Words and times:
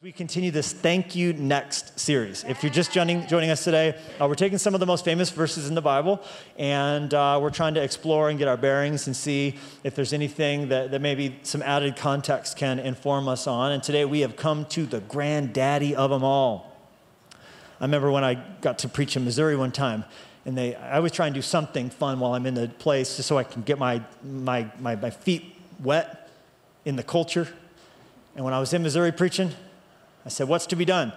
We 0.00 0.12
continue 0.12 0.52
this 0.52 0.72
Thank 0.72 1.16
You 1.16 1.32
Next 1.32 1.98
series. 1.98 2.44
If 2.44 2.62
you're 2.62 2.70
just 2.70 2.92
joining, 2.92 3.26
joining 3.26 3.50
us 3.50 3.64
today, 3.64 3.98
uh, 4.20 4.28
we're 4.28 4.36
taking 4.36 4.56
some 4.56 4.72
of 4.72 4.78
the 4.78 4.86
most 4.86 5.04
famous 5.04 5.28
verses 5.30 5.68
in 5.68 5.74
the 5.74 5.82
Bible 5.82 6.22
and 6.56 7.12
uh, 7.12 7.40
we're 7.42 7.50
trying 7.50 7.74
to 7.74 7.82
explore 7.82 8.30
and 8.30 8.38
get 8.38 8.46
our 8.46 8.56
bearings 8.56 9.08
and 9.08 9.16
see 9.16 9.56
if 9.82 9.96
there's 9.96 10.12
anything 10.12 10.68
that, 10.68 10.92
that 10.92 11.00
maybe 11.00 11.40
some 11.42 11.62
added 11.62 11.96
context 11.96 12.56
can 12.56 12.78
inform 12.78 13.26
us 13.26 13.48
on. 13.48 13.72
And 13.72 13.82
today 13.82 14.04
we 14.04 14.20
have 14.20 14.36
come 14.36 14.66
to 14.66 14.86
the 14.86 15.00
granddaddy 15.00 15.96
of 15.96 16.10
them 16.10 16.22
all. 16.22 16.76
I 17.80 17.84
remember 17.84 18.12
when 18.12 18.22
I 18.22 18.34
got 18.60 18.78
to 18.78 18.88
preach 18.88 19.16
in 19.16 19.24
Missouri 19.24 19.56
one 19.56 19.72
time, 19.72 20.04
and 20.46 20.56
they, 20.56 20.76
I 20.76 20.98
always 20.98 21.10
try 21.10 21.26
and 21.26 21.34
do 21.34 21.42
something 21.42 21.90
fun 21.90 22.20
while 22.20 22.34
I'm 22.34 22.46
in 22.46 22.54
the 22.54 22.68
place 22.68 23.16
just 23.16 23.26
so 23.26 23.36
I 23.36 23.42
can 23.42 23.62
get 23.62 23.80
my, 23.80 24.00
my, 24.22 24.70
my, 24.78 24.94
my 24.94 25.10
feet 25.10 25.56
wet 25.82 26.30
in 26.84 26.94
the 26.94 27.02
culture. 27.02 27.48
And 28.36 28.44
when 28.44 28.54
I 28.54 28.60
was 28.60 28.72
in 28.72 28.84
Missouri 28.84 29.10
preaching, 29.10 29.50
I 30.24 30.28
said, 30.28 30.48
What's 30.48 30.66
to 30.66 30.76
be 30.76 30.84
done? 30.84 31.12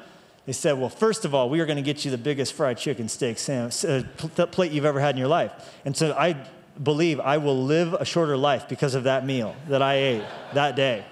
They 0.46 0.54
said, 0.54 0.74
Well, 0.74 0.90
first 0.90 1.26
of 1.26 1.36
all, 1.36 1.50
we 1.50 1.60
are 1.60 1.66
going 1.66 1.78
to 1.78 1.84
get 1.84 2.04
you 2.06 2.12
the 2.12 2.18
biggest 2.18 2.54
fried 2.54 2.78
chicken 2.78 3.08
steak 3.08 3.38
uh, 3.50 4.04
plate 4.48 4.72
you've 4.72 4.86
ever 4.86 5.00
had 5.00 5.16
in 5.16 5.20
your 5.20 5.28
life. 5.28 5.52
And 5.86 5.96
so 5.96 6.14
I 6.14 6.36
believe 6.82 7.20
I 7.20 7.38
will 7.38 7.64
live 7.64 7.94
a 7.94 8.06
shorter 8.06 8.38
life 8.38 8.68
because 8.68 8.96
of 8.96 9.04
that 9.04 9.26
meal 9.26 9.56
that 9.68 9.82
I 9.82 9.96
ate 9.96 10.24
that 10.54 10.76
day. 10.76 11.06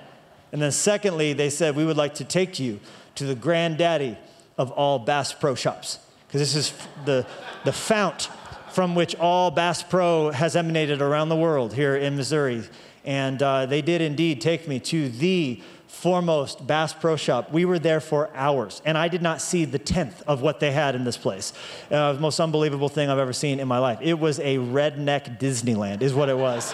And 0.52 0.62
then, 0.62 0.72
secondly, 0.72 1.34
they 1.34 1.50
said, 1.50 1.76
We 1.76 1.86
would 1.86 1.98
like 1.98 2.16
to 2.16 2.24
take 2.24 2.60
you 2.60 2.80
to 3.16 3.26
the 3.26 3.36
granddaddy 3.36 4.18
of 4.58 4.72
all 4.72 5.00
Bass 5.00 5.34
Pro 5.34 5.56
shops, 5.56 6.00
because 6.28 6.42
this 6.42 6.56
is 6.56 6.74
the, 7.06 7.26
the 7.66 7.72
fount 7.72 8.30
from 8.72 8.96
which 8.96 9.16
all 9.16 9.52
Bass 9.52 9.84
Pro 9.84 10.32
has 10.32 10.56
emanated 10.56 11.02
around 11.02 11.30
the 11.30 11.36
world 11.36 11.74
here 11.74 11.96
in 11.96 12.16
Missouri. 12.16 12.64
And 13.06 13.42
uh, 13.42 13.66
they 13.66 13.82
did 13.82 14.02
indeed 14.02 14.42
take 14.42 14.68
me 14.68 14.80
to 14.82 15.10
the 15.10 15.62
foremost 15.90 16.66
Bass 16.66 16.94
Pro 16.94 17.16
Shop. 17.16 17.52
We 17.52 17.66
were 17.66 17.80
there 17.80 18.00
for 18.00 18.30
hours, 18.36 18.82
and 18.86 18.98
I 18.98 19.08
did 19.08 19.22
not 19.22 19.42
see 19.42 19.66
the 19.66 19.80
tenth 19.80 20.22
of 20.28 20.42
what 20.42 20.60
they 20.60 20.72
had 20.72 20.96
in 20.96 21.04
this 21.04 21.18
place. 21.18 21.52
Uh, 21.92 22.14
the 22.14 22.20
most 22.20 22.40
unbelievable 22.40 22.90
thing 22.90 23.10
I've 23.10 23.18
ever 23.18 23.34
seen 23.34 23.60
in 23.60 23.68
my 23.68 23.80
life. 23.80 23.98
It 24.00 24.14
was 24.14 24.40
a 24.40 24.58
redneck 24.58 25.40
Disneyland, 25.40 26.02
is 26.02 26.14
what 26.14 26.30
it 26.30 26.38
was. 26.38 26.74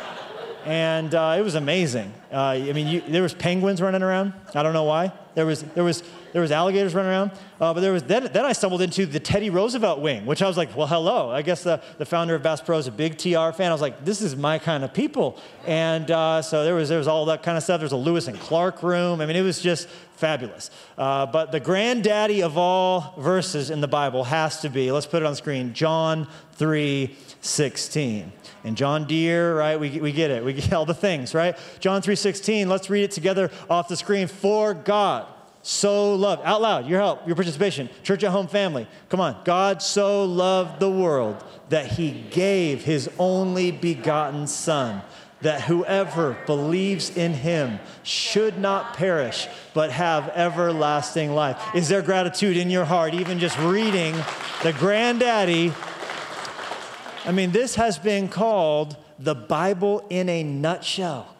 and 0.66 1.14
uh, 1.14 1.36
it 1.38 1.42
was 1.42 1.54
amazing. 1.54 2.12
Uh, 2.32 2.36
I 2.38 2.72
mean, 2.72 2.88
you, 2.88 3.00
there 3.02 3.22
was 3.22 3.32
penguins 3.32 3.80
running 3.80 4.02
around. 4.02 4.34
I 4.52 4.64
don't 4.64 4.74
know 4.74 4.84
why. 4.84 5.12
There 5.36 5.46
was, 5.46 5.62
there 5.62 5.84
was, 5.84 6.02
there 6.32 6.42
was 6.42 6.50
alligators 6.50 6.94
running 6.94 7.10
around. 7.10 7.30
Uh, 7.60 7.74
but 7.74 7.80
there 7.80 7.92
was, 7.92 8.02
then, 8.04 8.30
then 8.32 8.44
I 8.44 8.52
stumbled 8.52 8.82
into 8.82 9.06
the 9.06 9.20
Teddy 9.20 9.50
Roosevelt 9.50 10.00
wing, 10.00 10.26
which 10.26 10.42
I 10.42 10.48
was 10.48 10.56
like, 10.56 10.74
well, 10.76 10.86
hello. 10.86 11.30
I 11.30 11.42
guess 11.42 11.62
the, 11.62 11.82
the 11.98 12.06
founder 12.06 12.34
of 12.34 12.42
Bass 12.42 12.60
Pro 12.60 12.78
is 12.78 12.86
a 12.86 12.92
big 12.92 13.18
TR 13.18 13.50
fan. 13.50 13.70
I 13.70 13.72
was 13.72 13.80
like, 13.80 14.04
this 14.04 14.20
is 14.20 14.36
my 14.36 14.58
kind 14.58 14.84
of 14.84 14.94
people. 14.94 15.38
And 15.66 16.10
uh, 16.10 16.42
so 16.42 16.64
there 16.64 16.74
was, 16.74 16.88
there 16.88 16.98
was 16.98 17.08
all 17.08 17.26
that 17.26 17.42
kind 17.42 17.56
of 17.56 17.62
stuff. 17.62 17.80
There's 17.80 17.92
a 17.92 17.96
Lewis 17.96 18.28
and 18.28 18.38
Clark 18.38 18.82
room. 18.82 19.20
I 19.20 19.26
mean, 19.26 19.36
it 19.36 19.42
was 19.42 19.60
just 19.60 19.88
fabulous. 19.88 20.70
Uh, 20.96 21.26
but 21.26 21.52
the 21.52 21.60
granddaddy 21.60 22.42
of 22.42 22.56
all 22.56 23.14
verses 23.18 23.70
in 23.70 23.80
the 23.80 23.88
Bible 23.88 24.24
has 24.24 24.60
to 24.60 24.68
be, 24.68 24.92
let's 24.92 25.06
put 25.06 25.22
it 25.22 25.26
on 25.26 25.34
screen, 25.34 25.74
John 25.74 26.26
3 26.54 27.16
16. 27.42 28.32
And 28.64 28.76
John 28.76 29.06
Deere, 29.06 29.56
right? 29.56 29.80
We, 29.80 30.00
we 30.00 30.12
get 30.12 30.30
it. 30.30 30.44
We 30.44 30.52
get 30.52 30.72
all 30.72 30.84
the 30.84 30.94
things, 30.94 31.34
right? 31.34 31.56
John 31.80 32.02
3:16. 32.02 32.66
Let's 32.66 32.90
read 32.90 33.04
it 33.04 33.10
together 33.10 33.50
off 33.70 33.88
the 33.88 33.96
screen. 33.96 34.26
For 34.26 34.74
God 34.74 35.26
so 35.62 36.14
loved, 36.14 36.42
out 36.44 36.62
loud, 36.62 36.86
your 36.86 37.00
help, 37.00 37.26
your 37.26 37.36
participation, 37.36 37.90
church 38.02 38.24
at 38.24 38.30
home 38.30 38.48
family. 38.48 38.86
Come 39.08 39.20
on. 39.20 39.36
God 39.44 39.82
so 39.82 40.24
loved 40.24 40.80
the 40.80 40.90
world 40.90 41.44
that 41.68 41.86
he 41.86 42.12
gave 42.30 42.84
his 42.84 43.10
only 43.18 43.70
begotten 43.70 44.46
Son, 44.46 45.02
that 45.42 45.62
whoever 45.62 46.36
believes 46.46 47.14
in 47.14 47.34
him 47.34 47.78
should 48.02 48.58
not 48.58 48.94
perish, 48.94 49.48
but 49.74 49.90
have 49.90 50.28
everlasting 50.30 51.34
life. 51.34 51.60
Is 51.74 51.88
there 51.88 52.02
gratitude 52.02 52.56
in 52.56 52.70
your 52.70 52.86
heart, 52.86 53.12
even 53.12 53.38
just 53.38 53.58
reading 53.58 54.14
the 54.62 54.72
granddaddy? 54.72 55.72
I 57.26 57.32
mean, 57.32 57.52
this 57.52 57.74
has 57.74 57.98
been 57.98 58.28
called 58.28 58.96
the 59.18 59.34
Bible 59.34 60.06
in 60.08 60.30
a 60.30 60.42
nutshell. 60.42 61.36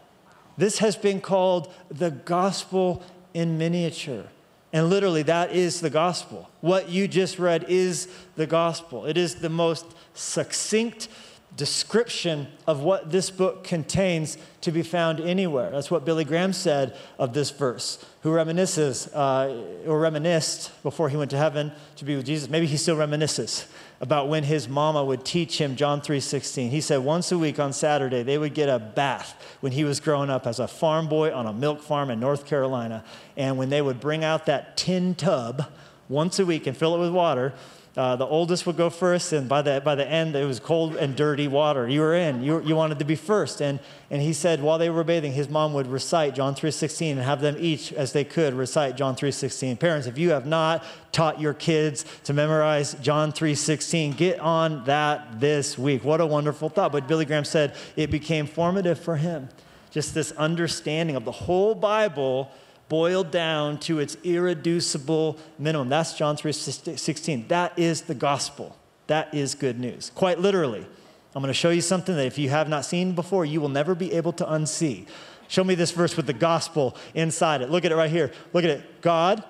This 0.58 0.78
has 0.78 0.94
been 0.94 1.22
called 1.22 1.72
the 1.88 2.10
gospel 2.10 3.02
in 3.34 3.58
miniature. 3.58 4.24
And 4.72 4.88
literally, 4.88 5.22
that 5.24 5.52
is 5.52 5.80
the 5.80 5.90
gospel. 5.90 6.48
What 6.60 6.88
you 6.88 7.08
just 7.08 7.38
read 7.38 7.66
is 7.68 8.08
the 8.36 8.46
gospel. 8.46 9.06
It 9.06 9.16
is 9.16 9.36
the 9.36 9.48
most 9.48 9.86
succinct 10.14 11.08
description 11.56 12.46
of 12.66 12.80
what 12.80 13.10
this 13.10 13.30
book 13.30 13.64
contains 13.64 14.38
to 14.60 14.70
be 14.70 14.82
found 14.82 15.18
anywhere. 15.18 15.70
That's 15.70 15.90
what 15.90 16.04
Billy 16.04 16.24
Graham 16.24 16.52
said 16.52 16.96
of 17.18 17.34
this 17.34 17.50
verse, 17.50 18.04
who 18.22 18.30
reminisces 18.30 19.10
uh, 19.12 19.88
or 19.88 19.98
reminisced 19.98 20.82
before 20.84 21.08
he 21.08 21.16
went 21.16 21.30
to 21.32 21.36
heaven 21.36 21.72
to 21.96 22.04
be 22.04 22.14
with 22.14 22.26
Jesus. 22.26 22.48
Maybe 22.48 22.66
he 22.66 22.76
still 22.76 22.96
reminisces 22.96 23.66
about 24.00 24.28
when 24.28 24.44
his 24.44 24.68
mama 24.68 25.04
would 25.04 25.24
teach 25.24 25.60
him 25.60 25.76
John 25.76 26.00
3:16. 26.00 26.70
He 26.70 26.80
said 26.80 27.00
once 27.00 27.30
a 27.30 27.38
week 27.38 27.58
on 27.58 27.72
Saturday 27.72 28.22
they 28.22 28.38
would 28.38 28.54
get 28.54 28.68
a 28.68 28.78
bath 28.78 29.34
when 29.60 29.72
he 29.72 29.84
was 29.84 30.00
growing 30.00 30.30
up 30.30 30.46
as 30.46 30.58
a 30.58 30.66
farm 30.66 31.06
boy 31.06 31.32
on 31.34 31.46
a 31.46 31.52
milk 31.52 31.82
farm 31.82 32.10
in 32.10 32.18
North 32.18 32.46
Carolina. 32.46 33.04
And 33.36 33.58
when 33.58 33.68
they 33.68 33.82
would 33.82 34.00
bring 34.00 34.24
out 34.24 34.46
that 34.46 34.76
tin 34.76 35.14
tub 35.14 35.66
once 36.08 36.38
a 36.38 36.46
week 36.46 36.66
and 36.66 36.76
fill 36.76 36.96
it 36.96 36.98
with 36.98 37.12
water, 37.12 37.52
uh, 37.96 38.14
the 38.14 38.26
oldest 38.26 38.66
would 38.66 38.76
go 38.76 38.88
first, 38.88 39.32
and 39.32 39.48
by 39.48 39.62
the, 39.62 39.82
by 39.84 39.96
the 39.96 40.08
end, 40.08 40.36
it 40.36 40.44
was 40.44 40.60
cold 40.60 40.94
and 40.94 41.16
dirty 41.16 41.48
water. 41.48 41.88
You 41.88 42.00
were 42.00 42.14
in. 42.14 42.40
You, 42.40 42.62
you 42.62 42.76
wanted 42.76 43.00
to 43.00 43.04
be 43.04 43.16
first. 43.16 43.60
And, 43.60 43.80
and 44.10 44.22
he 44.22 44.32
said 44.32 44.62
while 44.62 44.78
they 44.78 44.90
were 44.90 45.02
bathing, 45.02 45.32
his 45.32 45.48
mom 45.48 45.74
would 45.74 45.88
recite 45.88 46.36
John 46.36 46.54
3.16 46.54 47.12
and 47.12 47.20
have 47.20 47.40
them 47.40 47.56
each, 47.58 47.92
as 47.92 48.12
they 48.12 48.22
could, 48.22 48.54
recite 48.54 48.96
John 48.96 49.16
3.16. 49.16 49.76
Parents, 49.80 50.06
if 50.06 50.18
you 50.18 50.30
have 50.30 50.46
not 50.46 50.84
taught 51.10 51.40
your 51.40 51.52
kids 51.52 52.04
to 52.24 52.32
memorize 52.32 52.94
John 53.02 53.32
3.16, 53.32 54.16
get 54.16 54.38
on 54.38 54.84
that 54.84 55.40
this 55.40 55.76
week. 55.76 56.04
What 56.04 56.20
a 56.20 56.26
wonderful 56.26 56.68
thought. 56.68 56.92
But 56.92 57.08
Billy 57.08 57.24
Graham 57.24 57.44
said 57.44 57.74
it 57.96 58.12
became 58.12 58.46
formative 58.46 59.00
for 59.00 59.16
him. 59.16 59.48
Just 59.90 60.14
this 60.14 60.30
understanding 60.32 61.16
of 61.16 61.24
the 61.24 61.32
whole 61.32 61.74
Bible 61.74 62.52
boiled 62.90 63.30
down 63.30 63.78
to 63.78 64.00
its 64.00 64.18
irreducible 64.24 65.38
minimum. 65.58 65.88
That's 65.88 66.12
John 66.12 66.36
3:16. 66.36 67.48
That 67.48 67.78
is 67.78 68.02
the 68.02 68.14
gospel. 68.14 68.76
That 69.06 69.32
is 69.32 69.54
good 69.54 69.80
news. 69.80 70.10
Quite 70.14 70.40
literally. 70.40 70.86
I'm 71.34 71.40
going 71.40 71.48
to 71.48 71.54
show 71.54 71.70
you 71.70 71.80
something 71.80 72.16
that 72.16 72.26
if 72.26 72.36
you 72.36 72.50
have 72.50 72.68
not 72.68 72.84
seen 72.84 73.14
before, 73.14 73.44
you 73.44 73.60
will 73.60 73.68
never 73.68 73.94
be 73.94 74.12
able 74.12 74.32
to 74.32 74.44
unsee. 74.44 75.06
Show 75.46 75.62
me 75.62 75.76
this 75.76 75.92
verse 75.92 76.16
with 76.16 76.26
the 76.26 76.32
gospel 76.32 76.96
inside 77.14 77.62
it. 77.62 77.70
Look 77.70 77.84
at 77.84 77.92
it 77.92 77.96
right 77.96 78.10
here. 78.10 78.32
Look 78.52 78.64
at 78.64 78.70
it. 78.70 79.00
God, 79.00 79.44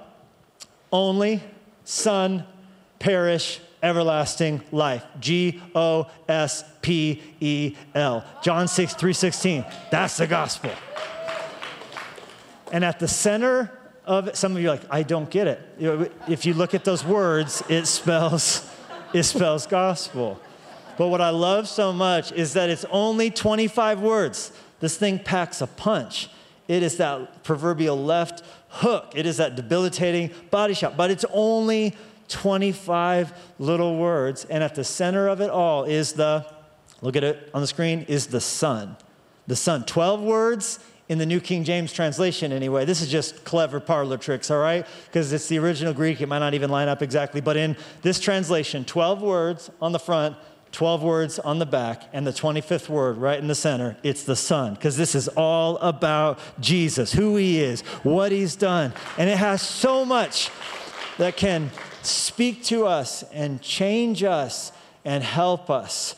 only, 0.93 1.43
Son, 1.85 2.45
perish, 2.99 3.61
everlasting 3.83 4.61
life. 4.71 5.05
G 5.21 5.63
O 5.75 6.11
S 6.29 6.65
P 6.83 7.23
E 7.41 7.77
L. 7.95 8.25
John 8.43 8.69
6, 8.69 8.93
316. 8.95 9.65
That's 9.91 10.19
the 10.19 10.27
gospel. 10.27 10.73
And 12.73 12.85
at 12.85 12.99
the 12.99 13.09
center 13.09 13.71
of 14.05 14.29
it, 14.29 14.37
some 14.37 14.57
of 14.57 14.63
you 14.63 14.69
are 14.69 14.73
like, 14.73 14.85
I 14.91 15.03
don't 15.03 15.31
get 15.31 15.47
it. 15.47 16.11
If 16.29 16.47
you 16.47 16.55
look 16.55 16.75
at 16.75 16.85
those 16.85 17.05
words, 17.05 17.63
it 17.69 17.87
spells, 17.87 18.69
it 19.13 19.25
spells 19.25 19.67
gospel. 19.67 20.41
But 20.97 21.09
what 21.09 21.21
I 21.21 21.31
love 21.31 21.69
so 21.69 21.93
much 21.93 22.33
is 22.33 22.53
that 22.55 22.69
it's 22.69 22.85
only 22.91 23.31
25 23.31 24.01
words. 24.01 24.53
This 24.81 24.97
thing 24.97 25.19
packs 25.19 25.61
a 25.61 25.67
punch. 25.67 26.29
It 26.69 26.83
is 26.83 26.99
that 26.99 27.43
proverbial 27.43 28.03
left 28.03 28.45
hook. 28.69 29.13
It 29.15 29.27
is 29.27 29.39
that 29.39 29.57
debilitating 29.57 30.31
body 30.51 30.75
shot. 30.75 30.97
But 30.97 31.11
it's 31.11 31.25
only 31.33 31.97
25 32.29 33.33
little 33.59 33.97
words. 33.97 34.45
And 34.45 34.63
at 34.63 34.75
the 34.75 34.85
center 34.85 35.29
of 35.29 35.41
it 35.41 35.51
all 35.51 35.85
is 35.85 36.13
the, 36.13 36.47
look 37.01 37.17
at 37.17 37.25
it 37.25 37.51
on 37.53 37.61
the 37.61 37.67
screen, 37.67 38.03
is 38.03 38.29
the 38.29 38.41
sun. 38.41 38.97
The 39.47 39.57
sun. 39.57 39.85
12 39.85 40.21
words 40.21 40.79
in 41.11 41.19
the 41.19 41.27
New 41.27 41.41
King 41.41 41.65
James 41.65 41.93
translation 41.93 42.53
anyway. 42.53 42.85
This 42.85 43.03
is 43.03 43.09
just 43.09 43.45
clever 43.45 43.81
parlor 43.81 44.17
tricks, 44.17 44.49
all 44.49 44.61
right? 44.61 44.87
Because 45.07 45.33
it's 45.33 45.49
the 45.49 45.59
original 45.59 45.93
Greek, 45.93 46.21
it 46.21 46.29
might 46.29 46.39
not 46.39 46.55
even 46.55 46.71
line 46.71 46.87
up 46.87 47.03
exactly. 47.03 47.41
But 47.41 47.57
in 47.57 47.77
this 48.03 48.21
translation, 48.21 48.85
12 48.85 49.21
words 49.21 49.73
on 49.83 49.91
the 49.91 49.99
front, 49.99 50.37
12 50.71 51.03
words 51.03 51.41
on 51.41 51.59
the 51.59 51.67
back, 51.67 52.05
and 52.13 52.25
the 52.25 52.31
25th 52.31 52.89
word 52.89 53.17
right 53.17 53.41
in 53.41 53.49
the 53.49 53.57
center, 53.57 53.97
it's 54.05 54.23
the 54.23 54.37
Son. 54.37 54.75
Because 54.75 54.97
this 54.97 55.17
is 55.17 55.27
all 55.27 55.79
about 55.79 56.39
Jesus, 56.61 57.13
who 57.13 57.35
He 57.35 57.61
is, 57.61 57.81
what 58.05 58.31
He's 58.31 58.55
done. 58.55 58.93
And 59.19 59.29
it 59.29 59.37
has 59.37 59.63
so 59.63 60.05
much 60.05 60.49
that 61.19 61.37
can 61.37 61.73
speak 62.03 62.63
to 62.67 62.87
us 62.87 63.25
and 63.33 63.61
change 63.61 64.23
us 64.23 64.71
and 65.05 65.25
help 65.25 65.71
us 65.71 66.15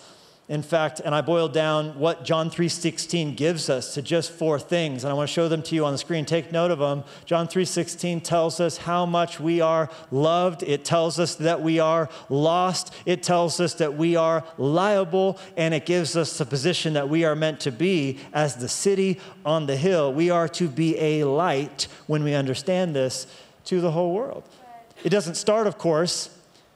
In 0.48 0.62
fact, 0.62 1.00
and 1.02 1.14
I 1.14 1.20
boiled 1.20 1.52
down 1.52 1.98
what 1.98 2.24
John 2.24 2.50
3:16 2.50 3.36
gives 3.36 3.70
us 3.70 3.94
to 3.94 4.02
just 4.02 4.32
four 4.32 4.58
things, 4.58 5.04
and 5.04 5.10
I 5.12 5.14
want 5.14 5.28
to 5.28 5.32
show 5.32 5.48
them 5.48 5.62
to 5.62 5.74
you 5.74 5.84
on 5.84 5.92
the 5.92 5.98
screen. 5.98 6.24
Take 6.24 6.50
note 6.50 6.72
of 6.72 6.80
them. 6.80 7.04
John 7.24 7.46
3:16 7.46 8.20
tells 8.20 8.58
us 8.58 8.78
how 8.78 9.06
much 9.06 9.38
we 9.38 9.60
are 9.60 9.88
loved. 10.10 10.64
It 10.64 10.84
tells 10.84 11.20
us 11.20 11.36
that 11.36 11.62
we 11.62 11.78
are 11.78 12.08
lost. 12.28 12.92
It 13.06 13.22
tells 13.22 13.60
us 13.60 13.74
that 13.74 13.96
we 13.96 14.16
are 14.16 14.42
liable, 14.58 15.38
and 15.56 15.74
it 15.74 15.86
gives 15.86 16.16
us 16.16 16.36
the 16.36 16.44
position 16.44 16.92
that 16.94 17.08
we 17.08 17.24
are 17.24 17.36
meant 17.36 17.60
to 17.60 17.70
be 17.70 18.18
as 18.32 18.56
the 18.56 18.68
city 18.68 19.20
on 19.46 19.66
the 19.66 19.76
hill. 19.76 20.12
We 20.12 20.28
are 20.28 20.48
to 20.48 20.68
be 20.68 20.98
a 20.98 21.24
light 21.24 21.86
when 22.08 22.24
we 22.24 22.34
understand 22.34 22.96
this 22.96 23.28
to 23.66 23.80
the 23.80 23.92
whole 23.92 24.12
world. 24.12 24.42
It 25.04 25.10
doesn't 25.10 25.36
start, 25.36 25.68
of 25.68 25.78
course, 25.78 26.30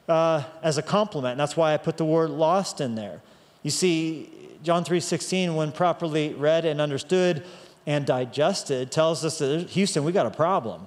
uh, 0.08 0.44
as 0.62 0.78
a 0.78 0.82
compliment. 0.82 1.32
And 1.32 1.40
that's 1.40 1.56
why 1.56 1.74
I 1.74 1.76
put 1.76 1.96
the 1.96 2.04
word 2.04 2.30
lost 2.30 2.80
in 2.80 2.94
there. 2.94 3.22
You 3.66 3.72
see, 3.72 4.30
John 4.62 4.84
3:16, 4.84 5.56
when 5.56 5.72
properly 5.72 6.32
read 6.32 6.64
and 6.64 6.80
understood 6.80 7.44
and 7.84 8.06
digested, 8.06 8.92
tells 8.92 9.24
us 9.24 9.38
that 9.38 9.70
Houston, 9.70 10.04
we 10.04 10.12
got 10.12 10.24
a 10.24 10.30
problem. 10.30 10.86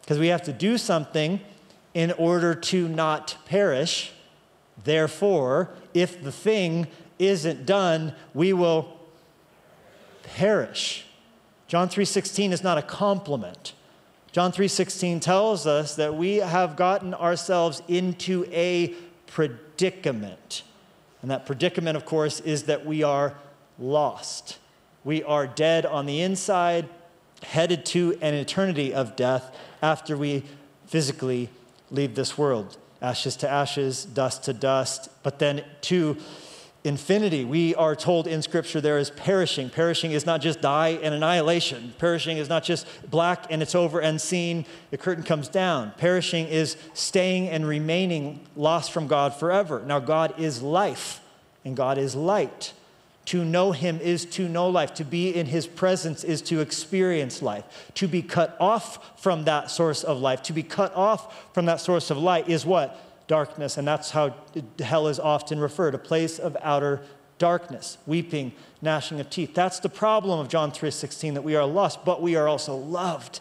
Because 0.00 0.20
we 0.20 0.28
have 0.28 0.42
to 0.42 0.52
do 0.52 0.78
something 0.78 1.40
in 1.94 2.12
order 2.12 2.54
to 2.54 2.86
not 2.86 3.38
perish. 3.44 4.12
Therefore, 4.84 5.70
if 5.94 6.22
the 6.22 6.30
thing 6.30 6.86
isn't 7.18 7.66
done, 7.66 8.14
we 8.34 8.52
will 8.52 8.96
perish. 10.36 11.06
John 11.66 11.88
3:16 11.88 12.52
is 12.52 12.62
not 12.62 12.78
a 12.78 12.82
compliment. 12.82 13.72
John 14.30 14.52
3:16 14.52 15.18
tells 15.18 15.66
us 15.66 15.96
that 15.96 16.14
we 16.14 16.36
have 16.36 16.76
gotten 16.76 17.14
ourselves 17.14 17.82
into 17.88 18.48
a 18.52 18.94
predicament. 19.26 20.62
And 21.22 21.30
that 21.30 21.46
predicament, 21.46 21.96
of 21.96 22.04
course, 22.04 22.40
is 22.40 22.64
that 22.64 22.86
we 22.86 23.02
are 23.02 23.34
lost. 23.78 24.58
We 25.04 25.22
are 25.22 25.46
dead 25.46 25.86
on 25.86 26.06
the 26.06 26.20
inside, 26.20 26.88
headed 27.42 27.84
to 27.86 28.18
an 28.20 28.34
eternity 28.34 28.92
of 28.92 29.16
death 29.16 29.56
after 29.82 30.16
we 30.16 30.44
physically 30.86 31.50
leave 31.90 32.14
this 32.14 32.36
world. 32.36 32.76
Ashes 33.00 33.36
to 33.36 33.48
ashes, 33.48 34.04
dust 34.04 34.44
to 34.44 34.52
dust, 34.52 35.08
but 35.22 35.38
then 35.38 35.64
to 35.82 36.16
infinity. 36.84 37.44
We 37.44 37.74
are 37.74 37.96
told 37.96 38.26
in 38.26 38.42
Scripture 38.42 38.80
there 38.80 38.98
is 38.98 39.10
perishing. 39.10 39.70
Perishing 39.70 40.12
is 40.12 40.24
not 40.24 40.40
just 40.40 40.60
die 40.60 40.98
and 41.02 41.14
annihilation. 41.14 41.94
Perishing 41.98 42.38
is 42.38 42.48
not 42.48 42.64
just 42.64 42.86
black 43.10 43.46
and 43.50 43.62
it's 43.62 43.74
over 43.74 44.00
and 44.00 44.20
seen, 44.20 44.64
the 44.90 44.98
curtain 44.98 45.24
comes 45.24 45.48
down. 45.48 45.92
Perishing 45.98 46.46
is 46.46 46.76
staying 46.94 47.48
and 47.48 47.66
remaining 47.66 48.40
lost 48.56 48.92
from 48.92 49.06
God 49.06 49.34
forever. 49.34 49.82
Now, 49.86 49.98
God 49.98 50.38
is 50.38 50.62
life 50.62 51.20
and 51.64 51.76
God 51.76 51.98
is 51.98 52.14
light. 52.14 52.72
To 53.26 53.44
know 53.44 53.72
Him 53.72 54.00
is 54.00 54.24
to 54.26 54.48
know 54.48 54.70
life. 54.70 54.94
To 54.94 55.04
be 55.04 55.34
in 55.34 55.44
His 55.44 55.66
presence 55.66 56.24
is 56.24 56.40
to 56.42 56.60
experience 56.60 57.42
life. 57.42 57.90
To 57.96 58.08
be 58.08 58.22
cut 58.22 58.56
off 58.58 59.20
from 59.20 59.44
that 59.44 59.70
source 59.70 60.02
of 60.02 60.18
life, 60.18 60.42
to 60.44 60.54
be 60.54 60.62
cut 60.62 60.94
off 60.94 61.52
from 61.52 61.66
that 61.66 61.82
source 61.82 62.10
of 62.10 62.16
light 62.16 62.48
is 62.48 62.64
what? 62.64 62.98
Darkness, 63.28 63.76
and 63.76 63.86
that's 63.86 64.10
how 64.10 64.34
hell 64.80 65.06
is 65.06 65.20
often 65.20 65.60
referred 65.60 65.94
a 65.94 65.98
place 65.98 66.40
of 66.40 66.56
outer 66.62 67.02
darkness, 67.38 67.98
weeping, 68.06 68.52
gnashing 68.82 69.20
of 69.20 69.30
teeth. 69.30 69.54
That's 69.54 69.78
the 69.78 69.88
problem 69.88 70.40
of 70.40 70.48
John 70.48 70.72
3:16 70.72 71.34
that 71.34 71.42
we 71.42 71.54
are 71.54 71.64
lost, 71.64 72.04
but 72.04 72.20
we 72.20 72.34
are 72.34 72.48
also 72.48 72.74
loved. 72.74 73.38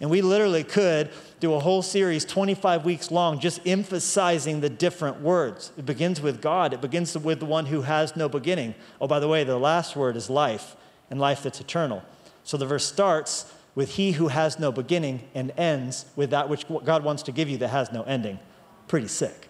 And 0.00 0.10
we 0.10 0.20
literally 0.20 0.64
could 0.64 1.10
do 1.38 1.54
a 1.54 1.60
whole 1.60 1.82
series 1.82 2.24
25 2.24 2.84
weeks 2.84 3.12
long 3.12 3.38
just 3.38 3.60
emphasizing 3.64 4.60
the 4.60 4.68
different 4.68 5.20
words. 5.20 5.70
It 5.78 5.86
begins 5.86 6.20
with 6.20 6.40
God. 6.40 6.72
It 6.72 6.80
begins 6.80 7.16
with 7.16 7.38
the 7.38 7.46
one 7.46 7.66
who 7.66 7.82
has 7.82 8.16
no 8.16 8.28
beginning. 8.28 8.74
Oh, 9.00 9.06
by 9.06 9.20
the 9.20 9.28
way, 9.28 9.44
the 9.44 9.58
last 9.58 9.94
word 9.94 10.16
is 10.16 10.28
life, 10.28 10.76
and 11.08 11.20
life 11.20 11.44
that's 11.44 11.60
eternal. 11.60 12.02
So 12.42 12.56
the 12.56 12.66
verse 12.66 12.84
starts 12.84 13.46
with 13.76 13.90
he 13.90 14.12
who 14.12 14.28
has 14.28 14.58
no 14.58 14.72
beginning 14.72 15.22
and 15.34 15.52
ends 15.56 16.06
with 16.16 16.30
that 16.30 16.48
which 16.48 16.66
God 16.84 17.04
wants 17.04 17.22
to 17.24 17.32
give 17.32 17.48
you 17.48 17.56
that 17.58 17.68
has 17.68 17.92
no 17.92 18.02
ending 18.02 18.40
pretty 18.88 19.08
sick. 19.08 19.48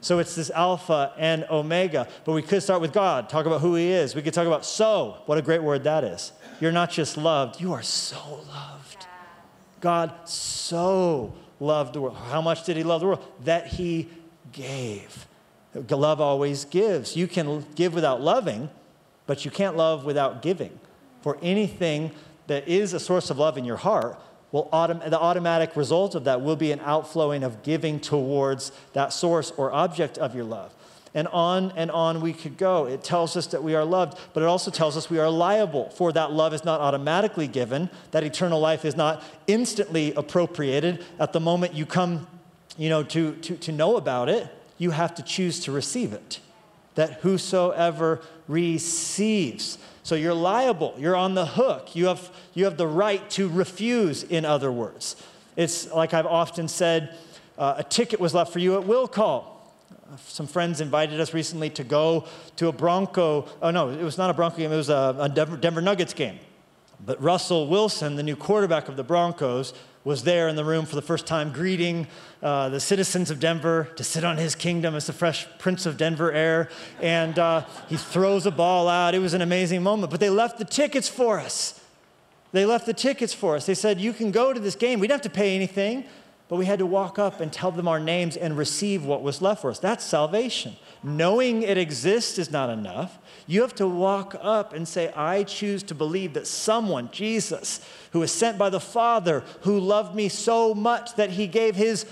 So 0.00 0.18
it's 0.18 0.34
this 0.34 0.50
Alpha 0.50 1.12
and 1.16 1.46
Omega. 1.50 2.06
But 2.24 2.32
we 2.32 2.42
could 2.42 2.62
start 2.62 2.82
with 2.82 2.92
God, 2.92 3.28
talk 3.28 3.46
about 3.46 3.62
who 3.62 3.74
He 3.74 3.90
is. 3.90 4.14
We 4.14 4.20
could 4.20 4.34
talk 4.34 4.46
about 4.46 4.64
so. 4.66 5.22
What 5.26 5.38
a 5.38 5.42
great 5.42 5.62
word 5.62 5.84
that 5.84 6.04
is. 6.04 6.32
You're 6.60 6.72
not 6.72 6.90
just 6.90 7.16
loved, 7.16 7.60
you 7.60 7.72
are 7.72 7.82
so 7.82 8.40
loved. 8.48 9.06
God 9.80 10.12
so 10.28 11.34
loved 11.58 11.94
the 11.94 12.00
world. 12.00 12.16
How 12.16 12.40
much 12.40 12.64
did 12.64 12.76
He 12.76 12.82
love 12.82 13.00
the 13.00 13.06
world? 13.08 13.24
That 13.44 13.66
He 13.66 14.08
gave. 14.52 15.26
Love 15.74 16.20
always 16.20 16.64
gives. 16.64 17.16
You 17.16 17.26
can 17.26 17.66
give 17.74 17.94
without 17.94 18.20
loving, 18.20 18.70
but 19.26 19.44
you 19.44 19.50
can't 19.50 19.76
love 19.76 20.04
without 20.04 20.42
giving. 20.42 20.78
For 21.22 21.38
anything 21.42 22.12
that 22.46 22.68
is 22.68 22.92
a 22.92 23.00
source 23.00 23.30
of 23.30 23.38
love 23.38 23.56
in 23.56 23.64
your 23.64 23.78
heart 23.78 24.20
will 24.54 24.68
autom- 24.72 25.10
the 25.10 25.18
automatic 25.18 25.74
result 25.74 26.14
of 26.14 26.22
that 26.22 26.40
will 26.40 26.54
be 26.54 26.70
an 26.70 26.78
outflowing 26.84 27.42
of 27.42 27.64
giving 27.64 27.98
towards 27.98 28.70
that 28.92 29.12
source 29.12 29.50
or 29.56 29.72
object 29.72 30.16
of 30.16 30.32
your 30.32 30.44
love. 30.44 30.72
And 31.12 31.26
on 31.28 31.72
and 31.74 31.90
on 31.90 32.20
we 32.20 32.32
could 32.32 32.56
go. 32.56 32.86
It 32.86 33.02
tells 33.02 33.36
us 33.36 33.48
that 33.48 33.64
we 33.64 33.74
are 33.74 33.84
loved, 33.84 34.16
but 34.32 34.44
it 34.44 34.46
also 34.46 34.70
tells 34.70 34.96
us 34.96 35.10
we 35.10 35.18
are 35.18 35.28
liable, 35.28 35.90
for 35.90 36.12
that 36.12 36.30
love 36.30 36.54
is 36.54 36.64
not 36.64 36.80
automatically 36.80 37.48
given. 37.48 37.90
That 38.12 38.22
eternal 38.22 38.60
life 38.60 38.84
is 38.84 38.94
not 38.96 39.24
instantly 39.48 40.14
appropriated. 40.14 41.04
At 41.18 41.32
the 41.32 41.40
moment 41.40 41.74
you 41.74 41.84
come 41.84 42.28
you 42.76 42.88
know, 42.88 43.02
to, 43.02 43.34
to, 43.34 43.56
to 43.56 43.72
know 43.72 43.96
about 43.96 44.28
it, 44.28 44.48
you 44.78 44.92
have 44.92 45.16
to 45.16 45.22
choose 45.24 45.58
to 45.64 45.72
receive 45.72 46.12
it. 46.12 46.38
That 46.94 47.14
whosoever 47.22 48.20
receives. 48.46 49.78
So 50.04 50.16
you're 50.16 50.34
liable, 50.34 50.94
you're 50.98 51.16
on 51.16 51.34
the 51.34 51.46
hook, 51.46 51.96
you 51.96 52.06
have, 52.06 52.30
you 52.52 52.66
have 52.66 52.76
the 52.76 52.86
right 52.86 53.28
to 53.30 53.48
refuse, 53.48 54.22
in 54.22 54.44
other 54.44 54.70
words. 54.70 55.16
It's 55.56 55.90
like 55.90 56.12
I've 56.12 56.26
often 56.26 56.68
said 56.68 57.16
uh, 57.56 57.76
a 57.78 57.82
ticket 57.82 58.20
was 58.20 58.34
left 58.34 58.52
for 58.52 58.58
you 58.58 58.74
at 58.74 58.84
will 58.84 59.08
call. 59.08 59.74
Some 60.26 60.46
friends 60.46 60.82
invited 60.82 61.20
us 61.20 61.32
recently 61.32 61.70
to 61.70 61.84
go 61.84 62.26
to 62.56 62.68
a 62.68 62.72
Bronco. 62.72 63.48
Oh, 63.62 63.70
no, 63.70 63.88
it 63.88 64.02
was 64.02 64.18
not 64.18 64.28
a 64.28 64.34
Bronco 64.34 64.58
game, 64.58 64.72
it 64.72 64.76
was 64.76 64.90
a, 64.90 65.16
a 65.18 65.28
Denver, 65.30 65.56
Denver 65.56 65.80
Nuggets 65.80 66.12
game. 66.12 66.38
But 67.04 67.22
Russell 67.22 67.68
Wilson, 67.68 68.16
the 68.16 68.22
new 68.22 68.36
quarterback 68.36 68.88
of 68.88 68.96
the 68.96 69.04
Broncos, 69.04 69.74
was 70.04 70.24
there 70.24 70.48
in 70.48 70.56
the 70.56 70.64
room 70.64 70.84
for 70.84 70.96
the 70.96 71.02
first 71.02 71.26
time, 71.26 71.50
greeting 71.50 72.06
uh, 72.42 72.68
the 72.68 72.80
citizens 72.80 73.30
of 73.30 73.40
Denver 73.40 73.88
to 73.96 74.04
sit 74.04 74.22
on 74.22 74.36
his 74.36 74.54
kingdom 74.54 74.94
as 74.94 75.06
the 75.06 75.12
fresh 75.14 75.46
Prince 75.58 75.86
of 75.86 75.96
Denver 75.96 76.30
heir. 76.30 76.68
And 77.00 77.38
uh, 77.38 77.64
he 77.88 77.96
throws 77.96 78.44
a 78.44 78.50
ball 78.50 78.88
out. 78.88 79.14
It 79.14 79.20
was 79.20 79.32
an 79.32 79.40
amazing 79.40 79.82
moment. 79.82 80.10
But 80.10 80.20
they 80.20 80.30
left 80.30 80.58
the 80.58 80.64
tickets 80.64 81.08
for 81.08 81.40
us. 81.40 81.80
They 82.52 82.66
left 82.66 82.86
the 82.86 82.94
tickets 82.94 83.32
for 83.32 83.56
us. 83.56 83.66
They 83.66 83.74
said, 83.74 84.00
You 84.00 84.12
can 84.12 84.30
go 84.30 84.52
to 84.52 84.60
this 84.60 84.76
game. 84.76 85.00
We 85.00 85.08
didn't 85.08 85.24
have 85.24 85.32
to 85.32 85.36
pay 85.36 85.56
anything, 85.56 86.04
but 86.48 86.56
we 86.56 86.66
had 86.66 86.78
to 86.78 86.86
walk 86.86 87.18
up 87.18 87.40
and 87.40 87.52
tell 87.52 87.72
them 87.72 87.88
our 87.88 87.98
names 87.98 88.36
and 88.36 88.56
receive 88.56 89.04
what 89.04 89.22
was 89.22 89.40
left 89.42 89.62
for 89.62 89.70
us. 89.70 89.78
That's 89.78 90.04
salvation. 90.04 90.76
Knowing 91.04 91.62
it 91.62 91.76
exists 91.76 92.38
is 92.38 92.50
not 92.50 92.70
enough. 92.70 93.18
You 93.46 93.60
have 93.60 93.74
to 93.74 93.86
walk 93.86 94.34
up 94.40 94.72
and 94.72 94.88
say, 94.88 95.12
I 95.12 95.42
choose 95.44 95.82
to 95.84 95.94
believe 95.94 96.32
that 96.32 96.46
someone, 96.46 97.10
Jesus, 97.12 97.86
who 98.12 98.20
was 98.20 98.32
sent 98.32 98.56
by 98.56 98.70
the 98.70 98.80
Father, 98.80 99.44
who 99.60 99.78
loved 99.78 100.14
me 100.14 100.30
so 100.30 100.74
much 100.74 101.14
that 101.16 101.30
he 101.30 101.46
gave 101.46 101.76
his 101.76 102.06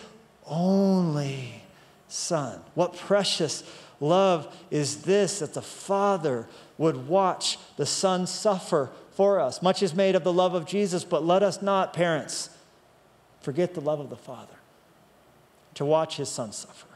only 0.46 1.62
Son. 2.06 2.60
What 2.74 2.94
precious 2.94 3.64
love 3.98 4.55
is 4.70 5.02
this 5.02 5.38
that 5.38 5.55
the 5.55 5.62
Father 5.62 6.46
would 6.76 7.08
watch 7.08 7.58
the 7.78 7.86
Son 7.86 8.26
suffer 8.26 8.90
for 9.12 9.40
us. 9.40 9.62
Much 9.62 9.82
is 9.82 9.94
made 9.94 10.14
of 10.14 10.24
the 10.24 10.32
love 10.32 10.52
of 10.52 10.67
Jesus, 10.67 11.02
but 11.02 11.24
let 11.24 11.43
us 11.43 11.62
not, 11.62 11.94
parents, 11.94 12.50
forget 13.40 13.72
the 13.72 13.81
love 13.81 14.00
of 14.00 14.10
the 14.10 14.17
Father 14.17 14.56
to 15.74 15.86
watch 15.86 16.19
his 16.19 16.28
Son 16.28 16.52
suffer, 16.52 16.86